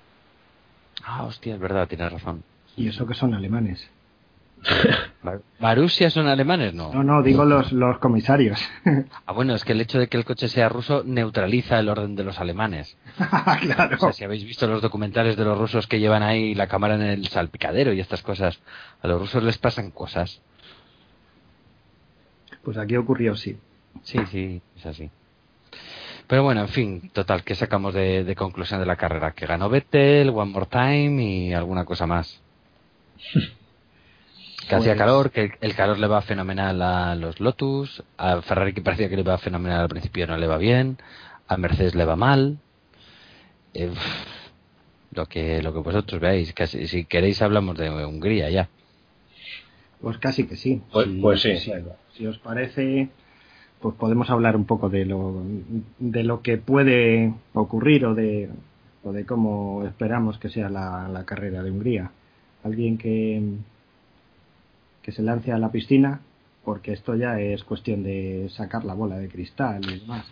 Ah, 1.02 1.24
hostia, 1.24 1.54
es 1.54 1.60
verdad, 1.60 1.88
tienes 1.88 2.12
razón. 2.12 2.44
Y 2.76 2.88
eso 2.88 3.06
que 3.06 3.14
son 3.14 3.32
alemanes. 3.32 3.90
¿Marussia 5.60 6.10
son 6.10 6.26
alemanes? 6.26 6.74
No. 6.74 6.92
No, 6.92 7.02
no, 7.02 7.22
digo 7.22 7.44
los, 7.44 7.72
los 7.72 7.98
comisarios. 7.98 8.60
Ah, 9.26 9.32
bueno, 9.32 9.54
es 9.54 9.64
que 9.64 9.72
el 9.72 9.80
hecho 9.80 9.98
de 9.98 10.08
que 10.08 10.16
el 10.16 10.24
coche 10.24 10.48
sea 10.48 10.68
ruso 10.68 11.02
neutraliza 11.04 11.78
el 11.78 11.88
orden 11.88 12.16
de 12.16 12.24
los 12.24 12.38
alemanes. 12.40 12.96
claro. 13.60 13.96
O 13.96 13.98
sea, 13.98 14.12
si 14.12 14.24
habéis 14.24 14.44
visto 14.44 14.66
los 14.66 14.80
documentales 14.80 15.36
de 15.36 15.44
los 15.44 15.58
rusos 15.58 15.86
que 15.86 16.00
llevan 16.00 16.22
ahí 16.22 16.54
la 16.54 16.66
cámara 16.66 16.94
en 16.94 17.02
el 17.02 17.28
salpicadero 17.28 17.92
y 17.92 18.00
estas 18.00 18.22
cosas, 18.22 18.58
a 19.02 19.06
los 19.06 19.20
rusos 19.20 19.42
les 19.42 19.58
pasan 19.58 19.90
cosas. 19.90 20.40
Pues 22.62 22.78
aquí 22.78 22.96
ocurrió 22.96 23.36
sí. 23.36 23.58
Sí, 24.02 24.18
sí, 24.30 24.62
es 24.76 24.86
así. 24.86 25.10
Pero 26.26 26.42
bueno, 26.42 26.62
en 26.62 26.68
fin, 26.68 27.10
total, 27.12 27.42
¿qué 27.44 27.54
sacamos 27.54 27.94
de, 27.94 28.24
de 28.24 28.34
conclusión 28.34 28.80
de 28.80 28.86
la 28.86 28.96
carrera? 28.96 29.32
Que 29.32 29.46
ganó 29.46 29.68
Vettel, 29.68 30.30
One 30.30 30.52
More 30.52 30.66
Time 30.66 31.22
y 31.22 31.52
alguna 31.52 31.84
cosa 31.84 32.06
más. 32.06 32.40
Que 34.68 34.74
hacía 34.74 34.92
Pues- 34.92 34.98
calor, 34.98 35.30
que 35.30 35.52
el, 35.60 35.74
calor 35.74 35.98
le 35.98 36.06
va 36.06 36.20
fenomenal 36.22 36.82
a 36.82 37.14
los 37.14 37.40
Lotus, 37.40 38.02
a 38.18 38.42
Ferrari 38.42 38.72
que 38.74 38.82
parecía 38.82 39.08
que 39.08 39.16
le 39.16 39.22
iba 39.22 39.38
fenomenal 39.38 39.80
al 39.80 39.88
principio 39.88 40.26
no 40.26 40.36
le 40.36 40.46
va 40.46 40.58
bien, 40.58 40.98
a 41.46 41.56
Mercedes 41.56 41.94
le 41.94 42.04
va 42.04 42.16
mal. 42.16 42.58
Eh, 43.74 43.90
lo 45.12 45.26
que 45.26 45.62
lo 45.62 45.72
que 45.72 45.78
vosotros 45.80 46.20
veáis, 46.20 46.52
que 46.52 46.66
si, 46.66 46.86
si 46.86 47.04
queréis 47.06 47.40
hablamos 47.40 47.78
de 47.78 47.88
Hungría 48.04 48.50
ya. 48.50 48.68
Pues 50.02 50.18
casi 50.18 50.46
que 50.46 50.56
sí. 50.56 50.82
Pues- 50.92 51.06
Si- 51.08 51.20
pues 51.20 51.40
sí. 51.42 51.56
Si, 51.56 51.72
si 52.12 52.26
os 52.26 52.38
parece, 52.38 53.08
pues 53.80 53.94
podemos 53.94 54.28
hablar 54.28 54.54
un 54.54 54.66
poco 54.66 54.90
de 54.90 55.06
lo, 55.06 55.42
de 55.98 56.24
lo 56.24 56.42
que 56.42 56.58
puede 56.58 57.32
ocurrir 57.54 58.04
o 58.04 58.14
de, 58.14 58.50
o 59.02 59.12
de 59.12 59.24
cómo 59.24 59.84
esperamos 59.86 60.38
que 60.38 60.50
sea 60.50 60.68
la, 60.68 61.08
la 61.08 61.24
carrera 61.24 61.62
de 61.62 61.70
Hungría. 61.70 62.10
Alguien 62.64 62.98
que, 62.98 63.40
que 65.08 65.12
se 65.12 65.22
lance 65.22 65.50
a 65.52 65.58
la 65.58 65.72
piscina, 65.72 66.20
porque 66.66 66.92
esto 66.92 67.14
ya 67.14 67.40
es 67.40 67.64
cuestión 67.64 68.02
de 68.02 68.50
sacar 68.50 68.84
la 68.84 68.92
bola 68.92 69.16
de 69.16 69.30
cristal 69.30 69.80
y 69.90 70.00
demás. 70.00 70.26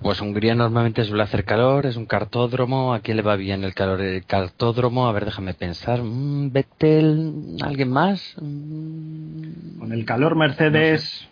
Pues 0.00 0.22
Hungría 0.22 0.54
normalmente 0.54 1.04
suele 1.04 1.22
hacer 1.22 1.44
calor, 1.44 1.84
es 1.84 1.96
un 1.96 2.06
cartódromo. 2.06 2.94
¿A 2.94 3.00
quién 3.00 3.18
le 3.18 3.22
va 3.22 3.36
bien 3.36 3.62
el 3.62 3.74
calor? 3.74 4.00
El 4.00 4.24
cartódromo, 4.24 5.06
a 5.06 5.12
ver, 5.12 5.26
déjame 5.26 5.52
pensar. 5.52 6.00
Mm, 6.02 6.50
Vettel, 6.50 7.58
¿alguien 7.60 7.90
más? 7.90 8.36
Mm, 8.40 9.80
Con 9.80 9.92
el 9.92 10.06
calor 10.06 10.34
Mercedes 10.34 11.28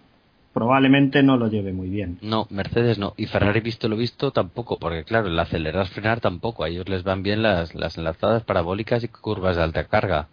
probablemente 0.52 1.22
no 1.22 1.38
lo 1.38 1.48
lleve 1.48 1.72
muy 1.72 1.88
bien. 1.88 2.18
No, 2.20 2.46
Mercedes 2.50 2.98
no. 2.98 3.14
Y 3.16 3.24
Ferrari, 3.24 3.60
visto 3.60 3.88
lo 3.88 3.96
visto, 3.96 4.30
tampoco. 4.30 4.78
Porque 4.78 5.04
claro, 5.04 5.28
el 5.28 5.38
acelerar, 5.38 5.86
frenar 5.86 6.20
tampoco. 6.20 6.64
A 6.64 6.68
ellos 6.68 6.86
les 6.90 7.02
van 7.02 7.22
bien 7.22 7.42
las, 7.42 7.74
las 7.74 7.96
enlazadas 7.96 8.44
parabólicas 8.44 9.02
y 9.02 9.08
curvas 9.08 9.56
de 9.56 9.62
alta 9.62 9.84
carga. 9.84 10.28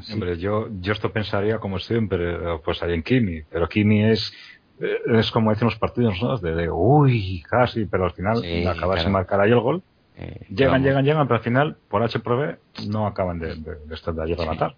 Sí. 0.00 0.14
Hombre, 0.14 0.38
yo, 0.38 0.68
yo 0.80 0.92
esto 0.92 1.12
pensaría 1.12 1.58
como 1.58 1.78
siempre, 1.78 2.36
pues 2.64 2.82
ahí 2.82 2.94
en 2.94 3.02
Kimi, 3.02 3.42
pero 3.50 3.68
Kimi 3.68 4.04
es, 4.04 4.32
eh, 4.80 4.98
es 5.14 5.30
como 5.30 5.50
dicen 5.52 5.66
los 5.66 5.76
partidos, 5.78 6.14
¿no? 6.22 6.36
De, 6.38 6.54
de, 6.54 6.70
uy, 6.70 7.42
casi, 7.48 7.84
pero 7.86 8.04
al 8.06 8.12
final 8.12 8.38
Sí, 8.40 8.62
acabas 8.66 8.96
claro. 8.96 9.02
de 9.04 9.10
marcar 9.10 9.40
ahí 9.40 9.50
el 9.50 9.60
gol. 9.60 9.82
Eh, 10.16 10.40
Llegan, 10.48 10.72
vamos. 10.74 10.86
llegan, 10.86 11.04
llegan, 11.04 11.26
pero 11.28 11.36
al 11.38 11.42
final, 11.44 11.76
por 11.88 12.02
H 12.02 12.18
por 12.20 12.38
B, 12.38 12.56
no 12.88 13.06
acaban 13.06 13.38
de, 13.38 13.54
de, 13.56 13.76
de 13.86 13.94
estar 13.94 14.14
de 14.14 14.22
allí 14.22 14.34
a 14.40 14.44
matar. 14.46 14.74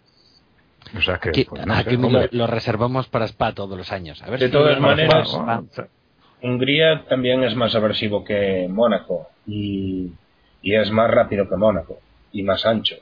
O 0.97 1.01
sea 1.01 1.19
que, 1.19 1.31
Aquí, 1.31 1.45
pues, 1.45 1.65
no 1.67 1.75
aquí 1.75 1.97
lo, 1.97 2.11
lo 2.31 2.47
reservamos 2.47 3.09
para 3.09 3.25
Spa 3.27 3.53
todos 3.53 3.77
los 3.79 3.91
años. 3.91 4.23
A 4.23 4.31
ver 4.31 4.39
De 4.41 4.47
si 4.47 4.53
todas 4.53 4.79
maneras- 4.81 5.29
Spa. 5.29 5.89
Hungría 6.43 7.05
también 7.09 7.43
es 7.43 7.55
más 7.57 7.75
aversivo 7.75 8.23
que 8.23 8.67
Mónaco 8.69 9.29
y, 9.47 10.13
y 10.61 10.75
es 10.75 10.91
más 10.91 11.11
rápido 11.11 11.49
que 11.49 11.57
Mónaco 11.57 11.99
y 12.33 12.43
más 12.43 12.67
ancho. 12.67 12.97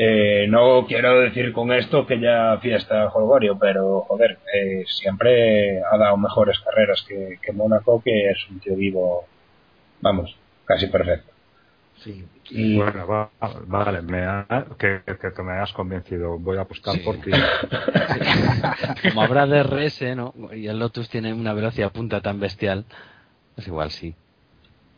Eh, 0.00 0.46
no 0.48 0.86
quiero 0.86 1.18
decir 1.20 1.52
con 1.52 1.72
esto 1.72 2.06
que 2.06 2.20
ya 2.20 2.56
fiesta 2.62 3.08
Holgorio, 3.08 3.58
pero 3.58 4.02
joder, 4.02 4.38
eh, 4.54 4.84
siempre 4.86 5.80
ha 5.82 5.98
dado 5.98 6.16
mejores 6.16 6.60
carreras 6.60 7.02
que, 7.02 7.38
que 7.42 7.52
Mónaco, 7.52 8.00
que 8.04 8.30
es 8.30 8.38
un 8.48 8.60
tío 8.60 8.76
vivo, 8.76 9.24
vamos, 10.00 10.36
casi 10.64 10.86
perfecto. 10.86 11.32
Sí. 11.96 12.24
Y 12.50 12.76
Bueno, 12.76 13.08
va- 13.08 13.30
vale, 13.66 14.00
me 14.02 14.20
ha- 14.24 14.66
que, 14.78 15.00
que, 15.04 15.32
que 15.34 15.42
me 15.42 15.54
has 15.54 15.72
convencido. 15.72 16.38
Voy 16.38 16.56
a 16.58 16.60
apostar 16.60 16.94
Sí. 16.94 17.00
por 17.00 17.16
ti. 17.16 17.32
Como 19.08 19.22
habrá 19.22 19.46
DRS, 19.46 20.14
¿no? 20.16 20.32
Y 20.54 20.68
el 20.68 20.78
Lotus 20.78 21.08
tiene 21.08 21.32
una 21.34 21.52
velocidad 21.54 21.90
punta 21.90 22.20
tan 22.20 22.38
bestial. 22.38 22.84
Pues 23.56 23.66
igual 23.66 23.90
sí. 23.90 24.14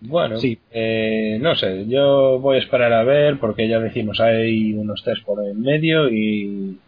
Bueno, 0.03 0.39
Sí. 0.39 0.59
eh, 0.71 1.39
no 1.41 1.55
sé, 1.57 1.87
yo 1.87 2.39
voy 2.39 2.57
a 2.57 2.61
esperar 2.61 2.93
a 2.93 3.05
ver 3.05 3.39
porque 3.39 3.69
ya 3.69 3.79
decimos 3.81 4.19
hay 4.21 4.73
unos 4.75 5.03
test 5.05 5.23
por 5.25 5.45
en 5.47 5.61
medio 5.61 6.09
y, 6.09 6.79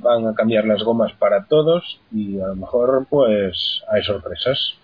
van 0.00 0.26
a 0.26 0.34
cambiar 0.34 0.64
las 0.64 0.82
gomas 0.82 1.12
para 1.14 1.44
todos 1.46 2.00
y 2.12 2.40
a 2.40 2.48
lo 2.48 2.56
mejor 2.56 3.06
pues 3.10 3.82
hay 3.92 4.02
sorpresas. 4.02 4.74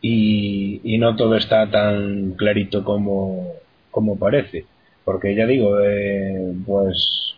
y, 0.00 0.80
y 0.84 0.98
no 0.98 1.16
todo 1.16 1.36
está 1.36 1.70
tan 1.70 2.32
clarito 2.32 2.84
como, 2.84 3.54
como 3.90 4.18
parece. 4.18 4.66
Porque 5.04 5.34
ya 5.34 5.46
digo, 5.46 5.80
eh, 5.80 6.52
pues 6.66 7.34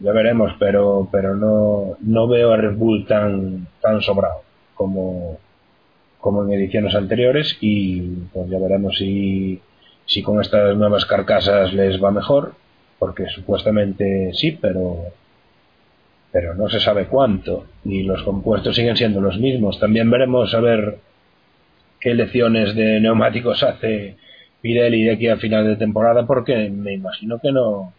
ya 0.00 0.12
veremos, 0.12 0.52
pero, 0.58 1.08
pero 1.10 1.34
no, 1.36 1.96
no 2.00 2.28
veo 2.28 2.52
a 2.52 2.56
Red 2.56 2.76
Bull 2.76 3.06
tan, 3.06 3.66
tan 3.80 4.00
sobrado 4.02 4.42
como, 4.74 5.38
como 6.20 6.44
en 6.44 6.52
ediciones 6.52 6.94
anteriores 6.94 7.56
y 7.60 8.00
pues 8.32 8.48
ya 8.50 8.58
veremos 8.58 8.96
si, 8.98 9.60
si 10.06 10.22
con 10.22 10.40
estas 10.40 10.76
nuevas 10.76 11.06
carcasas 11.06 11.72
les 11.72 12.02
va 12.02 12.10
mejor, 12.10 12.54
porque 12.98 13.26
supuestamente 13.28 14.32
sí, 14.34 14.52
pero 14.60 15.04
pero 16.32 16.54
no 16.54 16.68
se 16.68 16.78
sabe 16.80 17.06
cuánto 17.06 17.66
y 17.84 18.04
los 18.04 18.22
compuestos 18.22 18.76
siguen 18.76 18.96
siendo 18.96 19.20
los 19.20 19.38
mismos. 19.38 19.80
También 19.80 20.10
veremos 20.10 20.54
a 20.54 20.60
ver 20.60 20.98
qué 21.98 22.14
lecciones 22.14 22.74
de 22.76 23.00
neumáticos 23.00 23.62
hace 23.62 24.16
Pirelli 24.60 25.04
de 25.04 25.12
aquí 25.12 25.28
a 25.28 25.38
final 25.38 25.66
de 25.66 25.76
temporada, 25.76 26.26
porque 26.26 26.70
me 26.70 26.94
imagino 26.94 27.38
que 27.40 27.52
no 27.52 27.92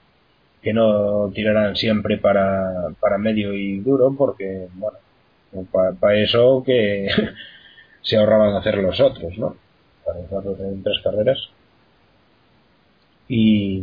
que 0.62 0.74
no 0.74 1.32
tirarán 1.34 1.76
siempre 1.76 2.18
para, 2.20 2.90
para 3.00 3.18
medio 3.18 3.54
y 3.54 3.80
duro, 3.80 4.14
porque 4.16 4.68
bueno, 4.76 4.98
para 6.00 6.18
eso 6.18 6.64
que 6.64 7.08
se 8.02 8.18
ahorraban 8.18 8.56
hacer 8.56 8.78
los 8.78 9.00
otros, 9.00 9.38
¿no? 9.38 9.56
Para 10.06 10.20
usarlos 10.20 10.60
en 10.60 10.84
tres 10.84 11.00
carreras. 11.04 11.38
Y, 13.28 13.82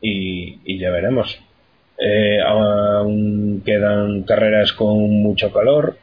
y, 0.00 0.58
y 0.64 0.78
ya 0.78 0.90
veremos. 0.90 1.38
Eh, 1.98 2.40
aún 2.40 3.62
quedan 3.64 4.22
carreras 4.22 4.72
con 4.72 5.10
mucho 5.22 5.52
calor. 5.52 5.96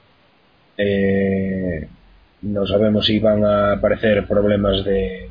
Eh, 0.77 1.87
no 2.41 2.65
sabemos 2.65 3.05
si 3.05 3.19
van 3.19 3.43
a 3.43 3.73
aparecer 3.73 4.25
problemas 4.25 4.85
de, 4.85 5.29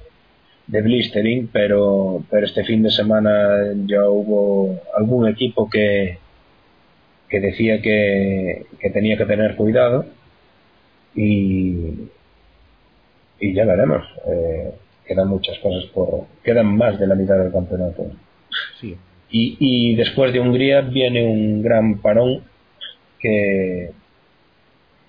de 0.66 0.82
blistering, 0.82 1.48
pero, 1.50 2.22
pero 2.30 2.44
este 2.44 2.64
fin 2.64 2.82
de 2.82 2.90
semana 2.90 3.72
ya 3.86 4.08
hubo 4.08 4.78
algún 4.94 5.26
equipo 5.28 5.70
que, 5.70 6.18
que 7.30 7.40
decía 7.40 7.80
que, 7.80 8.66
que 8.78 8.90
tenía 8.90 9.16
que 9.16 9.24
tener 9.24 9.56
cuidado 9.56 10.04
y, 11.18 12.10
y 13.40 13.54
ya 13.54 13.64
veremos. 13.64 14.04
Eh, 14.26 14.72
quedan 15.04 15.28
muchas 15.28 15.58
cosas 15.58 15.84
por. 15.90 16.26
Quedan 16.44 16.76
más 16.76 16.98
de 16.98 17.06
la 17.06 17.16
mitad 17.16 17.36
del 17.38 17.52
campeonato. 17.52 18.06
Sí. 18.80 18.96
Y, 19.30 19.56
y 19.58 19.96
después 19.96 20.32
de 20.32 20.40
Hungría 20.40 20.82
viene 20.82 21.24
un 21.24 21.62
gran 21.62 21.98
parón 21.98 22.42
que. 23.18 23.90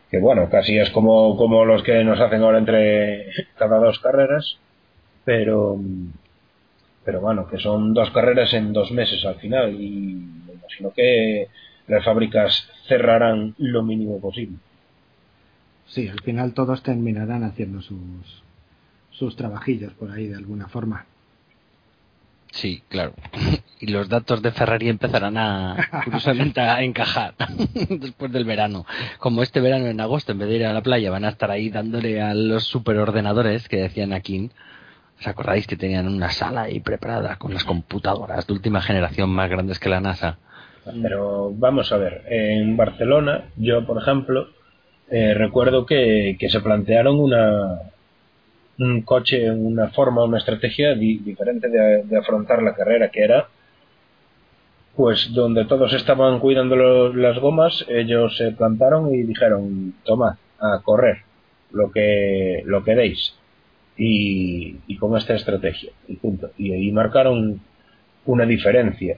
que 0.09 0.19
bueno, 0.19 0.49
casi 0.49 0.77
es 0.79 0.89
como, 0.89 1.37
como 1.37 1.63
los 1.63 1.83
que 1.83 2.03
nos 2.03 2.19
hacen 2.19 2.41
ahora 2.41 2.57
entre 2.57 3.27
cada 3.57 3.77
dos 3.77 3.99
carreras, 3.99 4.57
pero. 5.25 5.77
pero 7.05 7.21
bueno, 7.21 7.47
que 7.47 7.59
son 7.59 7.93
dos 7.93 8.09
carreras 8.11 8.51
en 8.53 8.73
dos 8.73 8.91
meses 8.91 9.23
al 9.25 9.35
final 9.35 9.75
y 9.79 10.25
me 10.47 10.53
imagino 10.53 10.91
que 10.91 11.47
las 11.87 12.03
fábricas 12.03 12.67
cerrarán 12.87 13.53
lo 13.59 13.83
mínimo 13.83 14.19
posible. 14.19 14.57
Sí, 15.89 16.07
al 16.07 16.21
final 16.21 16.53
todos 16.53 16.83
terminarán 16.83 17.43
haciendo 17.43 17.81
sus, 17.81 18.43
sus 19.11 19.35
trabajillos 19.35 19.93
por 19.93 20.11
ahí 20.11 20.27
de 20.27 20.35
alguna 20.35 20.67
forma. 20.67 21.05
Sí, 22.51 22.83
claro. 22.89 23.13
Y 23.79 23.87
los 23.87 24.09
datos 24.09 24.41
de 24.41 24.51
Ferrari 24.51 24.89
empezarán 24.89 25.37
a, 25.37 25.75
curiosamente, 26.03 26.61
a 26.61 26.81
encajar 26.81 27.35
después 27.89 28.31
del 28.31 28.45
verano. 28.45 28.85
Como 29.19 29.43
este 29.43 29.61
verano 29.61 29.87
en 29.87 30.01
agosto, 30.01 30.31
en 30.31 30.39
vez 30.39 30.49
de 30.49 30.55
ir 30.55 30.65
a 30.65 30.73
la 30.73 30.81
playa, 30.81 31.11
van 31.11 31.25
a 31.25 31.29
estar 31.29 31.51
ahí 31.51 31.69
dándole 31.69 32.21
a 32.21 32.33
los 32.33 32.65
superordenadores 32.65 33.67
que 33.67 33.77
decían 33.77 34.13
aquí. 34.13 34.49
¿Os 35.19 35.27
acordáis 35.27 35.67
que 35.67 35.75
tenían 35.75 36.07
una 36.07 36.29
sala 36.29 36.63
ahí 36.63 36.79
preparada 36.79 37.35
con 37.37 37.53
las 37.53 37.65
computadoras 37.65 38.47
de 38.47 38.53
última 38.53 38.81
generación 38.81 39.29
más 39.29 39.49
grandes 39.49 39.79
que 39.79 39.89
la 39.89 39.99
NASA? 39.99 40.37
Pero 41.01 41.51
vamos 41.53 41.91
a 41.91 41.97
ver, 41.97 42.23
en 42.29 42.77
Barcelona, 42.77 43.49
yo 43.57 43.85
por 43.85 44.01
ejemplo, 44.01 44.47
eh, 45.11 45.33
recuerdo 45.33 45.85
que, 45.85 46.37
que 46.39 46.49
se 46.49 46.59
plantearon 46.61 47.19
una, 47.19 47.79
un 48.79 49.01
coche, 49.01 49.51
una 49.51 49.89
forma, 49.89 50.23
una 50.23 50.37
estrategia 50.37 50.95
diferente 50.95 51.69
de, 51.69 52.17
afrontar 52.17 52.63
la 52.63 52.73
carrera, 52.73 53.09
que 53.09 53.21
era 53.23 53.47
pues 54.95 55.31
donde 55.33 55.65
todos 55.65 55.93
estaban 55.93 56.39
cuidando 56.39 56.75
las 57.13 57.39
gomas, 57.39 57.85
ellos 57.87 58.35
se 58.35 58.51
plantaron 58.51 59.13
y 59.13 59.23
dijeron, 59.23 59.93
toma, 60.03 60.37
a 60.59 60.81
correr 60.83 61.19
lo 61.71 61.89
que, 61.91 62.63
lo 62.65 62.83
que 62.83 62.95
deis. 62.95 63.33
Y, 63.95 64.97
con 64.97 65.15
esta 65.17 65.35
estrategia. 65.35 65.91
Y 66.07 66.15
punto. 66.17 66.51
Y 66.57 66.73
ahí 66.73 66.91
marcaron 66.91 67.61
una 68.25 68.45
diferencia. 68.45 69.17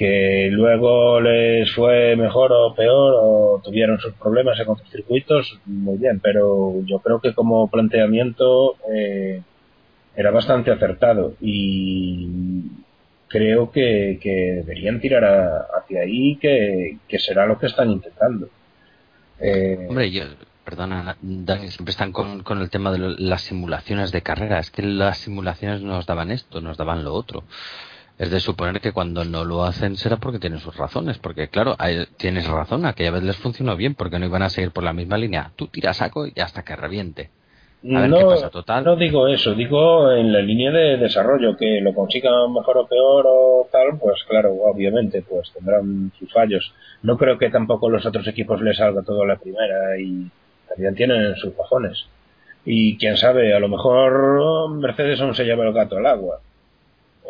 Que 0.00 0.48
luego 0.50 1.20
les 1.20 1.70
fue 1.74 2.16
mejor 2.16 2.52
o 2.54 2.74
peor 2.74 3.12
o 3.20 3.60
tuvieron 3.62 4.00
sus 4.00 4.14
problemas 4.14 4.58
en 4.58 4.70
otros 4.70 4.88
circuitos, 4.88 5.60
muy 5.66 5.98
bien. 5.98 6.20
Pero 6.20 6.80
yo 6.86 7.00
creo 7.00 7.20
que 7.20 7.34
como 7.34 7.68
planteamiento 7.68 8.76
eh, 8.90 9.42
era 10.16 10.30
bastante 10.30 10.70
acertado. 10.70 11.34
Y 11.42 12.62
creo 13.28 13.70
que, 13.70 14.18
deberían 14.64 15.00
tirar 15.00 15.66
hacia 15.78 16.00
ahí, 16.00 16.36
que, 16.36 16.96
que, 17.06 17.18
será 17.18 17.44
lo 17.44 17.58
que 17.58 17.66
están 17.66 17.90
intentando. 17.90 18.48
Eh, 19.38 19.84
Hombre, 19.86 20.10
yo, 20.10 20.24
perdona, 20.64 21.18
Dani, 21.20 21.68
siempre 21.68 21.90
están 21.90 22.12
con, 22.12 22.42
con 22.42 22.62
el 22.62 22.70
tema 22.70 22.90
de 22.90 23.16
las 23.18 23.42
simulaciones 23.42 24.12
de 24.12 24.22
carrera. 24.22 24.60
Es 24.60 24.70
que 24.70 24.80
las 24.80 25.18
simulaciones 25.18 25.82
no 25.82 25.92
nos 25.92 26.06
daban 26.06 26.30
esto, 26.30 26.62
nos 26.62 26.78
daban 26.78 27.04
lo 27.04 27.12
otro. 27.12 27.44
Es 28.20 28.30
de 28.30 28.38
suponer 28.38 28.80
que 28.80 28.92
cuando 28.92 29.24
no 29.24 29.44
lo 29.44 29.64
hacen 29.64 29.96
será 29.96 30.18
porque 30.18 30.38
tienen 30.38 30.60
sus 30.60 30.76
razones. 30.76 31.18
Porque, 31.18 31.48
claro, 31.48 31.76
tienes 32.18 32.46
razón, 32.46 32.84
aquella 32.84 33.12
vez 33.12 33.22
les 33.22 33.36
funcionó 33.36 33.76
bien 33.76 33.94
porque 33.94 34.18
no 34.18 34.26
iban 34.26 34.42
a 34.42 34.50
seguir 34.50 34.72
por 34.72 34.84
la 34.84 34.92
misma 34.92 35.16
línea. 35.16 35.52
Tú 35.56 35.68
tiras 35.68 35.96
saco 35.96 36.26
y 36.26 36.38
hasta 36.38 36.62
que 36.62 36.76
reviente 36.76 37.30
no, 37.82 38.06
no 38.84 38.96
digo 38.96 39.26
eso, 39.26 39.54
digo 39.54 40.12
en 40.12 40.32
la 40.32 40.40
línea 40.40 40.70
de 40.70 40.98
desarrollo, 40.98 41.56
que 41.56 41.80
lo 41.80 41.94
consigan 41.94 42.52
mejor 42.52 42.76
o 42.76 42.86
peor 42.86 43.24
o 43.26 43.68
tal, 43.72 43.98
pues 43.98 44.22
claro, 44.28 44.52
obviamente, 44.52 45.22
pues 45.22 45.50
tendrán 45.52 46.12
sus 46.18 46.30
fallos. 46.30 46.74
No 47.02 47.16
creo 47.16 47.38
que 47.38 47.48
tampoco 47.48 47.88
los 47.88 48.04
otros 48.04 48.26
equipos 48.28 48.60
les 48.60 48.76
salga 48.76 49.02
todo 49.02 49.22
a 49.22 49.26
la 49.26 49.36
primera 49.36 49.98
y 49.98 50.30
también 50.68 50.94
tienen 50.94 51.36
sus 51.36 51.56
bajones. 51.56 52.06
Y 52.66 52.98
quién 52.98 53.16
sabe, 53.16 53.54
a 53.54 53.60
lo 53.60 53.68
mejor 53.68 54.70
Mercedes 54.72 55.20
aún 55.22 55.34
se 55.34 55.44
lleva 55.44 55.66
el 55.66 55.72
gato 55.72 55.96
al 55.96 56.06
agua 56.06 56.40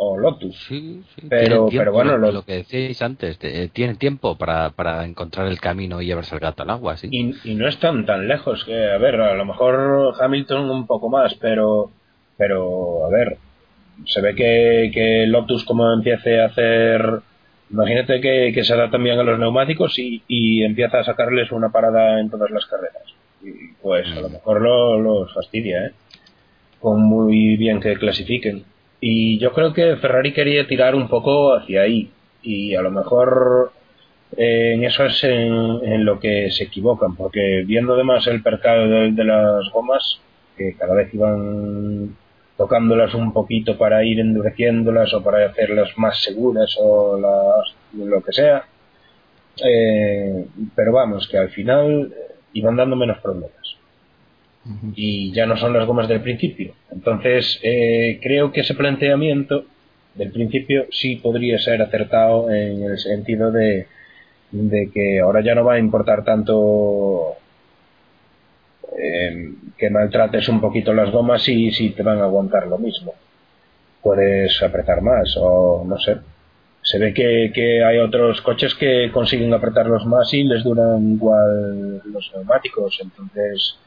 o 0.02 0.16
Lotus. 0.16 0.56
Sí, 0.66 1.02
sí. 1.14 1.26
Pero, 1.28 1.68
pero 1.70 1.92
bueno, 1.92 2.16
lo, 2.16 2.42
que 2.42 2.54
decíais 2.54 3.02
antes, 3.02 3.36
eh, 3.42 3.68
tiene 3.70 3.96
tiempo 3.96 4.34
para, 4.38 4.70
para 4.70 5.04
encontrar 5.04 5.46
el 5.46 5.60
camino 5.60 6.00
y 6.00 6.06
llevarse 6.06 6.34
el 6.34 6.40
gato 6.40 6.62
al 6.62 6.70
agua, 6.70 6.96
sí. 6.96 7.08
Y, 7.12 7.54
no 7.54 7.68
están 7.68 8.06
tan 8.06 8.26
lejos 8.26 8.64
que, 8.64 8.90
a 8.90 8.96
ver, 8.96 9.20
a 9.20 9.34
lo 9.34 9.44
mejor 9.44 10.14
Hamilton 10.18 10.70
un 10.70 10.86
poco 10.86 11.10
más, 11.10 11.34
pero, 11.34 11.90
pero, 12.38 13.04
a 13.04 13.10
ver, 13.10 13.36
se 14.06 14.22
ve 14.22 14.34
que, 14.34 14.90
que 14.94 15.26
Lotus 15.26 15.66
como 15.66 15.92
empiece 15.92 16.40
a 16.40 16.46
hacer, 16.46 17.20
imagínate 17.70 18.22
que, 18.22 18.52
que 18.54 18.64
se 18.64 18.74
da 18.74 18.90
también 18.90 19.18
a 19.18 19.22
los 19.22 19.38
neumáticos 19.38 19.98
y, 19.98 20.22
y 20.26 20.62
empieza 20.64 21.00
a 21.00 21.04
sacarles 21.04 21.52
una 21.52 21.68
parada 21.68 22.18
en 22.20 22.30
todas 22.30 22.50
las 22.50 22.64
carreras. 22.64 23.04
Y 23.42 23.74
pues 23.82 24.06
a 24.12 24.20
lo 24.20 24.30
mm. 24.30 24.32
mejor 24.32 24.62
los 24.62 25.02
lo 25.02 25.26
fastidia, 25.34 25.88
¿eh? 25.88 25.92
Con 26.80 27.02
muy 27.02 27.58
bien 27.58 27.80
que 27.80 27.96
clasifiquen. 27.96 28.64
Y 29.00 29.38
yo 29.38 29.52
creo 29.52 29.72
que 29.72 29.96
Ferrari 29.96 30.32
quería 30.32 30.66
tirar 30.66 30.94
un 30.94 31.08
poco 31.08 31.54
hacia 31.54 31.82
ahí. 31.82 32.10
Y 32.42 32.74
a 32.74 32.82
lo 32.82 32.90
mejor 32.90 33.72
eh, 34.36 34.74
en 34.74 34.84
eso 34.84 35.04
es 35.04 35.24
en, 35.24 36.04
lo 36.04 36.20
que 36.20 36.50
se 36.50 36.64
equivocan, 36.64 37.16
porque 37.16 37.64
viendo 37.66 37.94
además 37.94 38.26
el 38.26 38.42
percal 38.42 39.14
de, 39.16 39.24
las 39.24 39.70
gomas, 39.72 40.20
que 40.56 40.74
cada 40.76 40.94
vez 40.94 41.12
iban 41.14 42.16
tocándolas 42.56 43.14
un 43.14 43.32
poquito 43.32 43.78
para 43.78 44.04
ir 44.04 44.20
endureciéndolas 44.20 45.14
o 45.14 45.22
para 45.22 45.46
hacerlas 45.46 45.96
más 45.96 46.22
seguras 46.22 46.76
o 46.78 47.18
lo 47.94 48.22
que 48.22 48.32
sea. 48.32 48.64
Eh, 49.64 50.46
pero 50.74 50.92
vamos, 50.92 51.28
que 51.28 51.38
al 51.38 51.50
final 51.50 52.12
iban 52.52 52.76
dando 52.76 52.96
menos 52.96 53.18
problemas 53.18 53.79
y 54.94 55.32
ya 55.32 55.46
no 55.46 55.56
son 55.56 55.72
las 55.72 55.86
gomas 55.86 56.08
del 56.08 56.20
principio. 56.20 56.74
Entonces, 56.90 57.58
eh, 57.62 58.18
creo 58.22 58.52
que 58.52 58.60
ese 58.60 58.74
planteamiento 58.74 59.64
del 60.14 60.30
principio 60.32 60.86
sí 60.90 61.16
podría 61.16 61.58
ser 61.58 61.80
acertado 61.82 62.50
en 62.50 62.82
el 62.82 62.98
sentido 62.98 63.50
de, 63.50 63.86
de 64.50 64.90
que 64.92 65.20
ahora 65.20 65.40
ya 65.42 65.54
no 65.54 65.64
va 65.64 65.74
a 65.74 65.78
importar 65.78 66.24
tanto 66.24 67.36
eh, 68.98 69.52
que 69.78 69.90
maltrates 69.90 70.48
un 70.48 70.60
poquito 70.60 70.92
las 70.92 71.10
gomas 71.10 71.48
y 71.48 71.70
si 71.70 71.90
te 71.90 72.02
van 72.02 72.18
a 72.18 72.24
aguantar 72.24 72.66
lo 72.66 72.78
mismo. 72.78 73.14
Puedes 74.02 74.62
apretar 74.62 75.00
más 75.02 75.36
o 75.38 75.84
no 75.86 75.98
sé. 75.98 76.18
Se 76.82 76.98
ve 76.98 77.12
que, 77.12 77.52
que 77.54 77.84
hay 77.84 77.98
otros 77.98 78.40
coches 78.40 78.74
que 78.74 79.10
consiguen 79.12 79.52
apretarlos 79.52 80.06
más 80.06 80.32
y 80.32 80.44
les 80.44 80.64
duran 80.64 81.12
igual 81.12 82.02
los 82.06 82.32
neumáticos. 82.34 82.98
Entonces, 83.02 83.78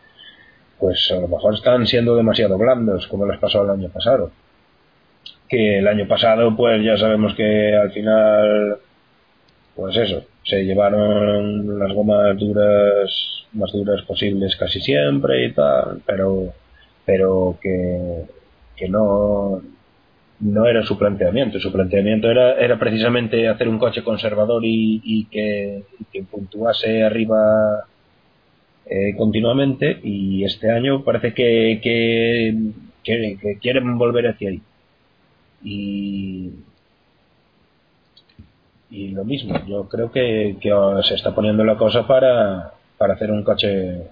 pues 0.84 1.10
a 1.12 1.16
lo 1.16 1.30
mejor 1.30 1.54
están 1.54 1.88
siendo 1.88 2.14
demasiado 2.14 2.58
blandos, 2.58 3.08
como 3.08 3.26
les 3.26 3.40
pasó 3.40 3.64
el 3.64 3.70
año 3.70 3.88
pasado. 3.88 4.32
Que 5.48 5.80
el 5.80 5.88
año 5.88 6.10
pasado, 6.10 6.58
pues 6.58 6.84
ya 6.84 6.98
sabemos 6.98 7.34
que 7.36 7.74
al 7.74 7.90
final, 7.92 8.80
pues 9.78 9.96
eso, 9.96 10.26
se 10.44 10.66
llevaron 10.66 11.80
las 11.80 11.94
gomas 11.94 12.38
duras, 12.38 13.46
más 13.54 13.72
duras 13.72 14.02
posibles 14.02 14.58
casi 14.58 14.82
siempre 14.82 15.46
y 15.46 15.54
tal, 15.54 16.02
pero, 16.06 16.54
pero 17.06 17.58
que, 17.62 18.24
que 18.76 18.90
no, 18.90 19.62
no 20.42 20.66
era 20.66 20.84
su 20.84 20.98
planteamiento. 20.98 21.62
Su 21.62 21.72
planteamiento 21.72 22.30
era, 22.30 22.60
era 22.60 22.78
precisamente 22.78 23.48
hacer 23.48 23.70
un 23.70 23.80
coche 23.80 24.04
conservador 24.04 24.66
y, 24.66 25.02
y 25.02 25.26
que, 25.28 25.86
y 25.98 26.04
que 26.12 26.24
puntuase 26.24 27.04
arriba 27.04 27.86
eh, 28.86 29.16
continuamente 29.16 30.00
y 30.04 30.44
este 30.44 30.70
año 30.70 31.04
parece 31.04 31.34
que, 31.34 31.80
que, 31.82 33.58
quieren 33.62 33.98
volver 33.98 34.28
hacia 34.28 34.50
ahí. 34.50 34.62
Y, 35.64 36.52
y 38.90 39.10
lo 39.10 39.24
mismo, 39.24 39.58
yo 39.66 39.88
creo 39.88 40.12
que, 40.12 40.58
se 41.04 41.16
está 41.16 41.34
poniendo 41.34 41.64
la 41.64 41.78
cosa 41.78 42.06
para, 42.06 42.74
para 42.98 43.14
hacer 43.14 43.32
un 43.32 43.44
coche 43.44 44.04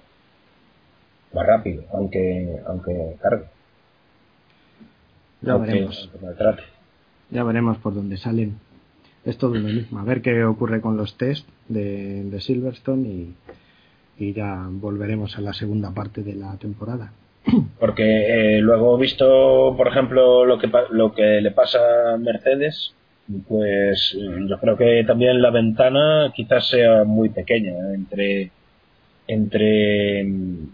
más 1.33 1.45
rápido, 1.45 1.83
aunque, 1.93 2.57
aunque 2.65 3.17
cargue. 3.21 3.45
Ya 5.41 5.57
veremos. 5.57 6.09
Ya 7.29 7.43
veremos 7.43 7.77
por 7.79 7.93
dónde 7.93 8.17
salen. 8.17 8.57
Es 9.25 9.37
todo 9.37 9.55
lo 9.55 9.67
mismo. 9.67 9.99
A 9.99 10.03
ver 10.03 10.21
qué 10.21 10.43
ocurre 10.45 10.81
con 10.81 10.97
los 10.97 11.17
test 11.17 11.47
de, 11.67 12.23
de 12.23 12.41
Silverstone 12.41 13.07
y, 13.07 13.35
y 14.21 14.33
ya 14.33 14.67
volveremos 14.69 15.37
a 15.37 15.41
la 15.41 15.53
segunda 15.53 15.91
parte 15.91 16.21
de 16.21 16.35
la 16.35 16.55
temporada. 16.57 17.11
Porque 17.79 18.57
eh, 18.57 18.61
luego 18.61 18.97
visto, 18.97 19.73
por 19.75 19.87
ejemplo, 19.87 20.45
lo 20.45 20.59
que, 20.59 20.69
lo 20.91 21.13
que 21.13 21.41
le 21.41 21.51
pasa 21.51 21.79
a 22.13 22.17
Mercedes, 22.17 22.93
pues 23.47 24.15
yo 24.47 24.59
creo 24.59 24.77
que 24.77 25.03
también 25.05 25.41
la 25.41 25.51
ventana 25.51 26.31
quizás 26.35 26.67
sea 26.67 27.03
muy 27.03 27.29
pequeña 27.29 27.93
entre, 27.93 28.51
entre 29.27 30.23
mm, 30.23 30.67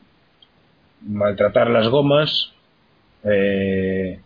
maltratar 1.07 1.69
las 1.69 1.87
gomas, 1.87 2.51
eh, 3.23 4.19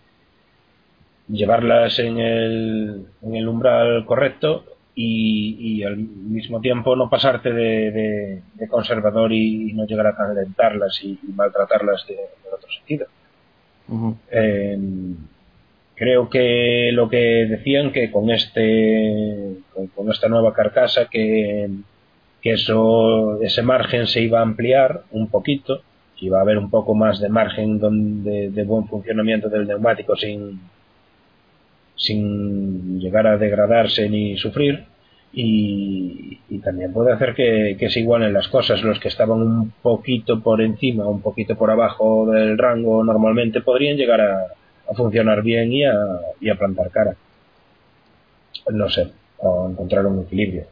llevarlas 1.27 1.99
en 1.99 2.17
el, 2.19 3.05
en 3.21 3.35
el 3.35 3.47
umbral 3.47 4.05
correcto 4.05 4.65
y, 5.03 5.83
al 5.83 5.97
mismo 5.97 6.61
tiempo 6.61 6.95
no 6.95 7.09
pasarte 7.09 7.51
de, 7.51 8.41
conservador 8.69 9.31
y, 9.33 9.73
no 9.73 9.85
llegar 9.85 10.07
a 10.07 10.15
calentarlas 10.15 11.03
y, 11.03 11.17
maltratarlas 11.35 12.05
de, 12.07 12.17
otro 12.53 12.69
sentido. 12.71 13.07
Em, 14.29 15.15
creo 15.95 16.29
que 16.29 16.91
lo 16.93 17.09
que 17.09 17.45
decían 17.49 17.91
que 17.91 18.09
con 18.09 18.29
este 18.29 19.57
con, 19.95 20.09
esta 20.09 20.29
nueva 20.29 20.53
carcasa 20.53 21.07
que, 21.09 21.69
que 22.41 22.53
eso, 22.53 23.41
ese 23.41 23.61
margen 23.61 24.07
se 24.07 24.21
iba 24.21 24.39
a 24.39 24.43
ampliar 24.43 25.03
un 25.11 25.27
poquito, 25.27 25.81
que 26.17 26.27
iba 26.27 26.39
a 26.39 26.41
haber 26.41 26.57
un 26.57 26.69
poco 26.69 26.95
más 26.95 27.19
de 27.19 27.29
margen 27.29 27.79
donde, 27.79 28.49
de 28.49 28.63
buen 28.63 28.87
funcionamiento 28.87 29.49
del 29.49 29.67
neumático 29.67 30.15
sin, 30.15 30.61
sin 31.95 32.99
llegar 32.99 33.27
a 33.27 33.37
degradarse 33.37 34.09
ni 34.09 34.37
sufrir. 34.37 34.85
Y, 35.33 36.37
también 36.63 36.93
puede 36.93 37.13
hacer 37.13 37.33
que, 37.33 37.89
se 37.89 37.99
igualen 38.01 38.33
las 38.33 38.47
cosas. 38.47 38.83
Los 38.83 38.99
que 38.99 39.07
estaban 39.07 39.41
un 39.41 39.71
poquito 39.81 40.41
por 40.41 40.61
encima, 40.61 41.07
un 41.07 41.21
poquito 41.21 41.55
por 41.55 41.71
abajo 41.71 42.29
del 42.29 42.57
rango 42.57 43.03
normalmente 43.03 43.61
podrían 43.61 43.97
llegar 43.97 44.21
a, 44.21 44.47
funcionar 44.93 45.41
bien 45.41 45.71
y 45.71 45.85
a, 45.85 45.93
y 46.39 46.49
a 46.49 46.55
plantar 46.55 46.91
cara. 46.91 47.15
No 48.71 48.89
sé, 48.89 49.11
a 49.41 49.69
encontrar 49.69 50.05
un 50.05 50.21
equilibrio. 50.23 50.65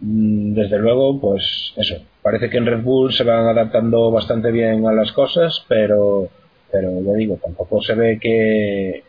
Mm, 0.00 0.54
desde 0.54 0.78
luego, 0.78 1.20
pues 1.20 1.72
eso. 1.76 1.96
Parece 2.22 2.50
que 2.50 2.58
en 2.58 2.66
Red 2.66 2.82
Bull 2.82 3.12
se 3.12 3.24
van 3.24 3.46
adaptando 3.46 4.10
bastante 4.10 4.50
bien 4.50 4.86
a 4.86 4.92
las 4.92 5.12
cosas, 5.12 5.64
pero, 5.68 6.28
pero 6.70 7.00
ya 7.02 7.12
digo, 7.14 7.38
tampoco 7.42 7.82
se 7.82 7.94
ve 7.94 8.18
que, 8.20 9.02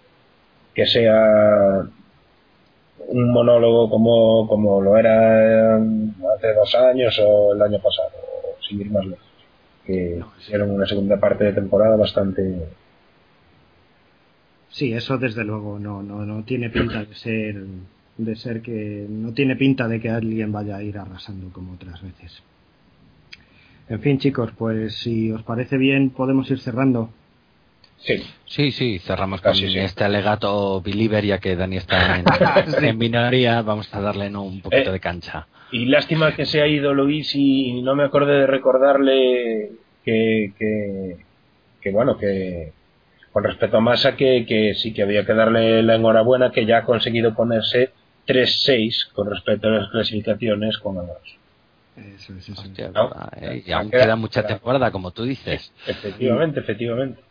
que 0.73 0.85
sea 0.87 1.83
un 3.07 3.31
monólogo 3.31 3.89
como, 3.89 4.47
como 4.47 4.81
lo 4.81 4.97
era 4.97 5.75
hace 5.77 6.53
dos 6.53 6.75
años 6.75 7.19
o 7.23 7.53
el 7.53 7.61
año 7.61 7.79
pasado, 7.79 8.11
sin 8.67 8.81
ir 8.81 8.91
más 8.91 9.05
lejos. 9.05 9.25
Que 9.85 10.21
hicieron 10.39 10.71
una 10.71 10.85
segunda 10.85 11.19
parte 11.19 11.45
de 11.45 11.53
temporada 11.53 11.95
bastante. 11.95 12.67
Sí, 14.69 14.93
eso 14.93 15.17
desde 15.17 15.43
luego 15.43 15.79
no, 15.79 16.03
no, 16.03 16.25
no 16.25 16.43
tiene 16.43 16.69
pinta 16.69 17.03
de 17.03 17.15
ser 17.15 17.63
de 18.17 18.35
ser 18.35 18.61
que 18.61 19.05
no 19.09 19.33
tiene 19.33 19.55
pinta 19.55 19.87
de 19.87 20.01
que 20.01 20.09
alguien 20.09 20.51
vaya 20.51 20.75
a 20.75 20.83
ir 20.83 20.97
arrasando 20.97 21.51
como 21.53 21.73
otras 21.73 22.01
veces. 22.01 22.43
En 23.87 24.01
fin, 24.01 24.19
chicos, 24.19 24.51
pues 24.57 24.95
si 24.97 25.31
os 25.31 25.41
parece 25.43 25.77
bien, 25.77 26.09
podemos 26.09 26.51
ir 26.51 26.59
cerrando. 26.59 27.09
Sí, 28.01 28.23
sí, 28.45 28.71
sí 28.71 28.99
cerramos 28.99 29.41
con 29.41 29.53
este 29.53 30.03
alegato 30.03 30.81
believer, 30.81 31.25
ya 31.25 31.37
que 31.39 31.55
Dani 31.55 31.77
está 31.77 32.19
en, 32.19 32.97
minoría, 32.97 33.61
vamos 33.61 33.93
a 33.93 33.99
darle 33.99 34.27
un 34.35 34.61
poquito 34.61 34.89
eh, 34.89 34.93
de 34.93 34.99
cancha. 34.99 35.47
Y 35.71 35.85
lástima 35.85 36.35
que 36.35 36.45
se 36.45 36.61
ha 36.61 36.67
ido 36.67 36.93
Luis 36.93 37.35
y 37.35 37.81
no 37.81 37.95
me 37.95 38.03
acordé 38.03 38.39
de 38.39 38.47
recordarle 38.47 39.71
que, 40.03 40.53
que, 40.57 41.17
que 41.81 41.91
bueno, 41.91 42.17
que 42.17 42.71
con 43.31 43.43
respecto 43.43 43.77
a 43.77 43.81
Massa, 43.81 44.15
que, 44.15 44.45
que 44.47 44.73
sí 44.73 44.93
que 44.93 45.03
había 45.03 45.25
que 45.25 45.33
darle 45.33 45.83
la 45.83 45.95
enhorabuena, 45.95 46.51
que 46.51 46.65
ya 46.65 46.79
ha 46.79 46.83
conseguido 46.85 47.35
ponerse 47.35 47.91
3-6 48.27 49.11
con 49.13 49.29
respecto 49.29 49.67
a 49.67 49.71
las 49.71 49.89
clasificaciones 49.89 50.77
con 50.79 50.97
a 50.97 51.03
Eso, 51.95 52.33
eso, 52.33 52.53
Hostia, 52.53 52.91
¿eh? 53.41 53.63
Y 53.65 53.71
aún 53.71 53.91
queda, 53.91 54.15
mucha 54.15 54.45
temporada, 54.45 54.91
como 54.91 55.11
tú 55.11 55.23
dices. 55.23 55.71
Efectivamente, 55.85 56.59
efectivamente. 56.59 57.21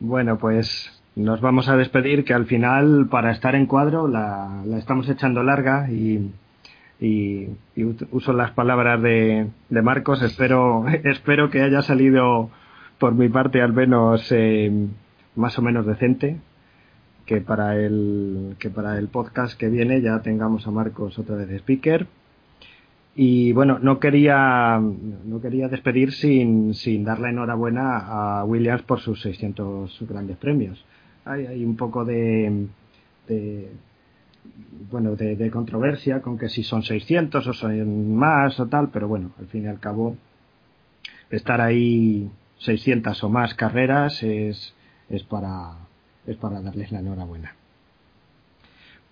Bueno, 0.00 0.38
pues 0.38 0.90
nos 1.14 1.42
vamos 1.42 1.68
a 1.68 1.76
despedir, 1.76 2.24
que 2.24 2.32
al 2.32 2.46
final, 2.46 3.08
para 3.10 3.30
estar 3.32 3.54
en 3.54 3.66
cuadro, 3.66 4.08
la, 4.08 4.62
la 4.64 4.78
estamos 4.78 5.06
echando 5.10 5.42
larga 5.42 5.90
y, 5.90 6.30
y, 6.98 7.48
uso 8.10 8.32
las 8.32 8.52
palabras 8.52 9.02
de, 9.02 9.48
de, 9.68 9.82
Marcos. 9.82 10.22
Espero, 10.22 10.86
espero 11.04 11.50
que 11.50 11.60
haya 11.60 11.82
salido, 11.82 12.50
por 12.98 13.14
mi 13.14 13.28
parte, 13.28 13.60
al 13.60 13.74
menos 13.74 14.26
eh, 14.32 14.72
más 15.36 15.58
o 15.58 15.62
menos 15.62 15.84
decente 15.84 16.38
que 17.26 17.42
para 17.42 17.76
el 17.76 18.56
que 18.58 18.70
para 18.70 18.98
el 18.98 19.08
podcast 19.08 19.56
que 19.56 19.68
viene 19.68 20.00
ya 20.00 20.20
tengamos 20.20 20.66
a 20.66 20.70
Marcos 20.70 21.18
otra 21.18 21.36
vez 21.36 21.48
de 21.48 21.56
speaker 21.58 22.08
y 23.14 23.52
bueno 23.52 23.78
no 23.78 23.98
quería 23.98 24.78
no 24.78 25.40
quería 25.40 25.68
despedir 25.68 26.12
sin, 26.12 26.74
sin 26.74 27.04
dar 27.04 27.18
la 27.18 27.30
enhorabuena 27.30 27.98
a 27.98 28.44
Williams 28.44 28.82
por 28.82 29.00
sus 29.00 29.20
600 29.22 29.98
grandes 30.08 30.36
premios 30.36 30.84
hay, 31.24 31.46
hay 31.46 31.64
un 31.64 31.76
poco 31.76 32.04
de, 32.04 32.66
de 33.26 33.68
bueno 34.90 35.16
de, 35.16 35.50
controversia 35.50 36.22
con 36.22 36.38
que 36.38 36.48
si 36.48 36.62
son 36.62 36.82
600 36.82 37.46
o 37.46 37.52
son 37.52 38.14
más 38.14 38.58
o 38.60 38.66
tal 38.66 38.90
pero 38.90 39.08
bueno 39.08 39.32
al 39.38 39.46
fin 39.46 39.64
y 39.64 39.68
al 39.68 39.80
cabo 39.80 40.16
estar 41.30 41.60
ahí 41.60 42.30
600 42.58 43.24
o 43.24 43.28
más 43.28 43.54
carreras 43.54 44.22
es 44.22 44.74
es 45.08 45.24
para 45.24 45.72
es 46.26 46.36
para 46.36 46.60
darles 46.60 46.92
la 46.92 47.00
enhorabuena. 47.00 47.59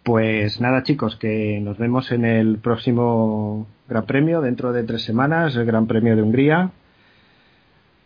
Pues 0.09 0.59
nada 0.59 0.85
chicos, 0.85 1.17
que 1.17 1.61
nos 1.61 1.77
vemos 1.77 2.11
en 2.13 2.25
el 2.25 2.57
próximo 2.61 3.67
Gran 3.91 4.07
Premio 4.07 4.41
dentro 4.41 4.73
de 4.73 4.83
tres 4.83 5.03
semanas, 5.03 5.55
el 5.55 5.67
Gran 5.67 5.87
Premio 5.87 6.17
de 6.17 6.23
Hungría. 6.23 6.71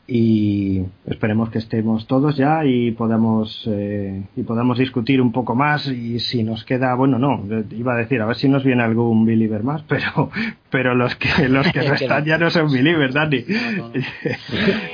Y 0.08 0.82
esperemos 1.06 1.50
que 1.50 1.58
estemos 1.58 2.08
todos 2.08 2.36
ya 2.36 2.64
y 2.64 2.90
podamos 2.90 3.62
eh, 3.70 4.24
y 4.34 4.42
podamos 4.42 4.78
discutir 4.78 5.22
un 5.22 5.30
poco 5.30 5.54
más. 5.54 5.86
Y 5.86 6.18
si 6.18 6.42
nos 6.42 6.64
queda 6.64 6.92
bueno 6.96 7.20
no 7.20 7.40
iba 7.70 7.94
a 7.94 7.98
decir 7.98 8.20
a 8.20 8.26
ver 8.26 8.34
si 8.34 8.48
nos 8.48 8.64
viene 8.64 8.82
algún 8.82 9.24
believer 9.24 9.62
más 9.62 9.82
pero 9.88 10.28
pero 10.70 10.96
los 10.96 11.14
que 11.14 11.48
los 11.48 11.70
que 11.70 11.82
restan 11.88 12.24
ya 12.24 12.36
no 12.36 12.50
son 12.50 12.72
believers 12.72 13.14
Dani. 13.14 13.44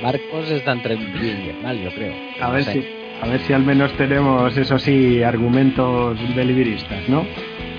Marcos 0.03 0.51
está 0.51 0.73
entre 0.73 0.95
mal 1.63 1.75
yo 1.75 1.89
creo. 1.89 2.13
A 2.39 2.51
ver 2.51 2.65
si 2.65 2.98
a 3.21 3.27
ver 3.27 3.39
si 3.41 3.53
al 3.53 3.63
menos 3.63 3.91
tenemos, 3.93 4.55
eso 4.57 4.79
sí, 4.79 5.21
argumentos 5.23 6.17
deliberistas, 6.35 7.07
¿no? 7.09 7.25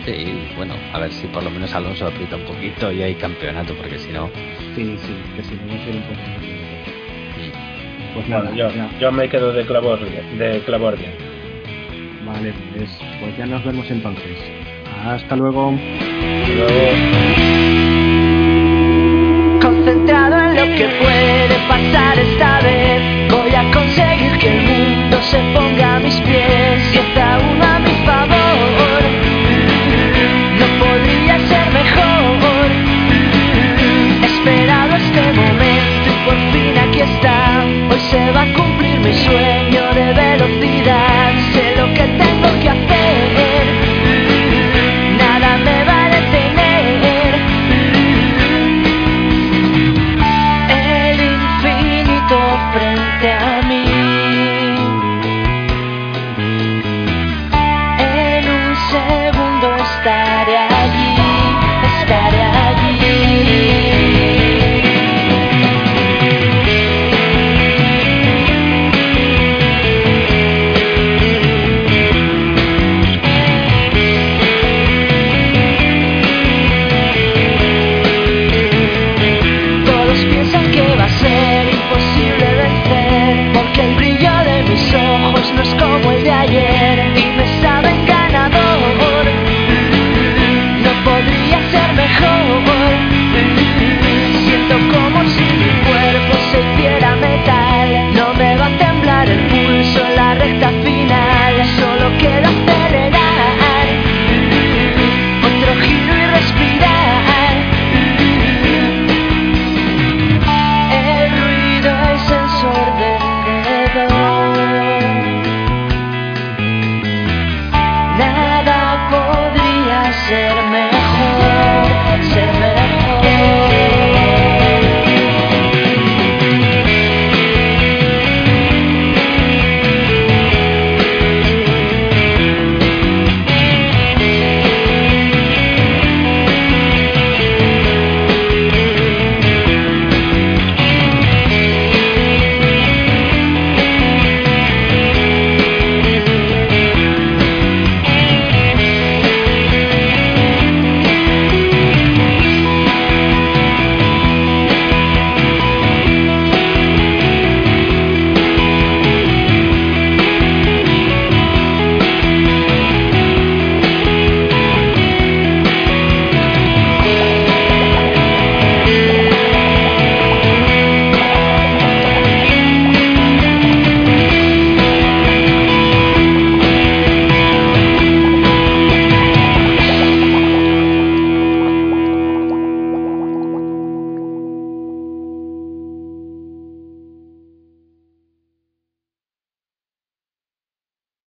Sí, 0.05 0.35
bueno, 0.57 0.75
a 0.93 0.99
ver 0.99 1.13
si 1.13 1.27
por 1.29 1.43
lo 1.43 1.51
menos 1.51 1.75
Alonso 1.75 2.07
aprieta 2.07 2.37
un 2.37 2.45
poquito 2.45 2.91
y 2.93 3.03
hay 3.03 3.15
campeonato, 3.15 3.75
porque 3.75 3.99
si 3.99 4.13
no. 4.13 4.29
Sí, 4.75 4.97
sí, 4.99 5.15
que 5.37 5.43
si 5.43 5.55
no, 5.55 5.67
no 5.67 5.73
un 5.73 6.03
poco. 6.03 6.21
Pues 8.15 8.29
nada, 8.29 8.51
yo, 8.55 8.69
yo, 8.99 9.13
me 9.13 9.29
quedo 9.29 9.53
de 9.53 9.65
clavordia, 9.65 10.23
de 10.37 10.61
clavordia. 10.61 11.11
Vale, 12.27 12.53
pues, 12.75 12.91
pues 13.21 13.37
ya 13.37 13.47
nos 13.47 13.65
vemos 13.65 13.91
entonces. 13.91 14.37
Hasta 15.05 15.37
luego. 15.37 15.73
Hasta 15.73 16.55
luego. 16.55 16.77
Concentrado 19.61 20.37
en 20.37 20.57
lo 20.57 20.77
que 20.77 20.89
puede 21.01 21.57
pasar 21.69 22.19
esta 22.19 22.61
vez, 22.63 23.31
voy 23.31 23.55
a 23.55 23.71
conseguir 23.73 24.20
se 25.23 25.39
ponga 25.55 25.97
a 25.97 26.01
mis 26.01 26.19
pies 26.23 26.95
y 26.95 26.99
está 26.99 27.39
uno 27.53 27.65
a 27.65 27.79
mi 27.79 27.95
favor. 28.07 29.03
No 30.59 30.67
podría 30.85 31.39
ser 31.49 31.71
mejor. 31.73 32.71
esperado 34.23 34.97
este 34.97 35.33
momento 35.33 36.07
y 36.07 36.25
por 36.25 36.37
fin 36.53 36.79
aquí 36.79 37.01
está. 37.01 37.65
Hoy 37.91 38.01
se 38.11 38.31
va 38.33 38.43
a 38.43 38.53
cumplir 38.55 38.99
mi 39.01 39.13
sueño 39.13 39.83
de 39.95 40.13
velocidad. 40.15 41.40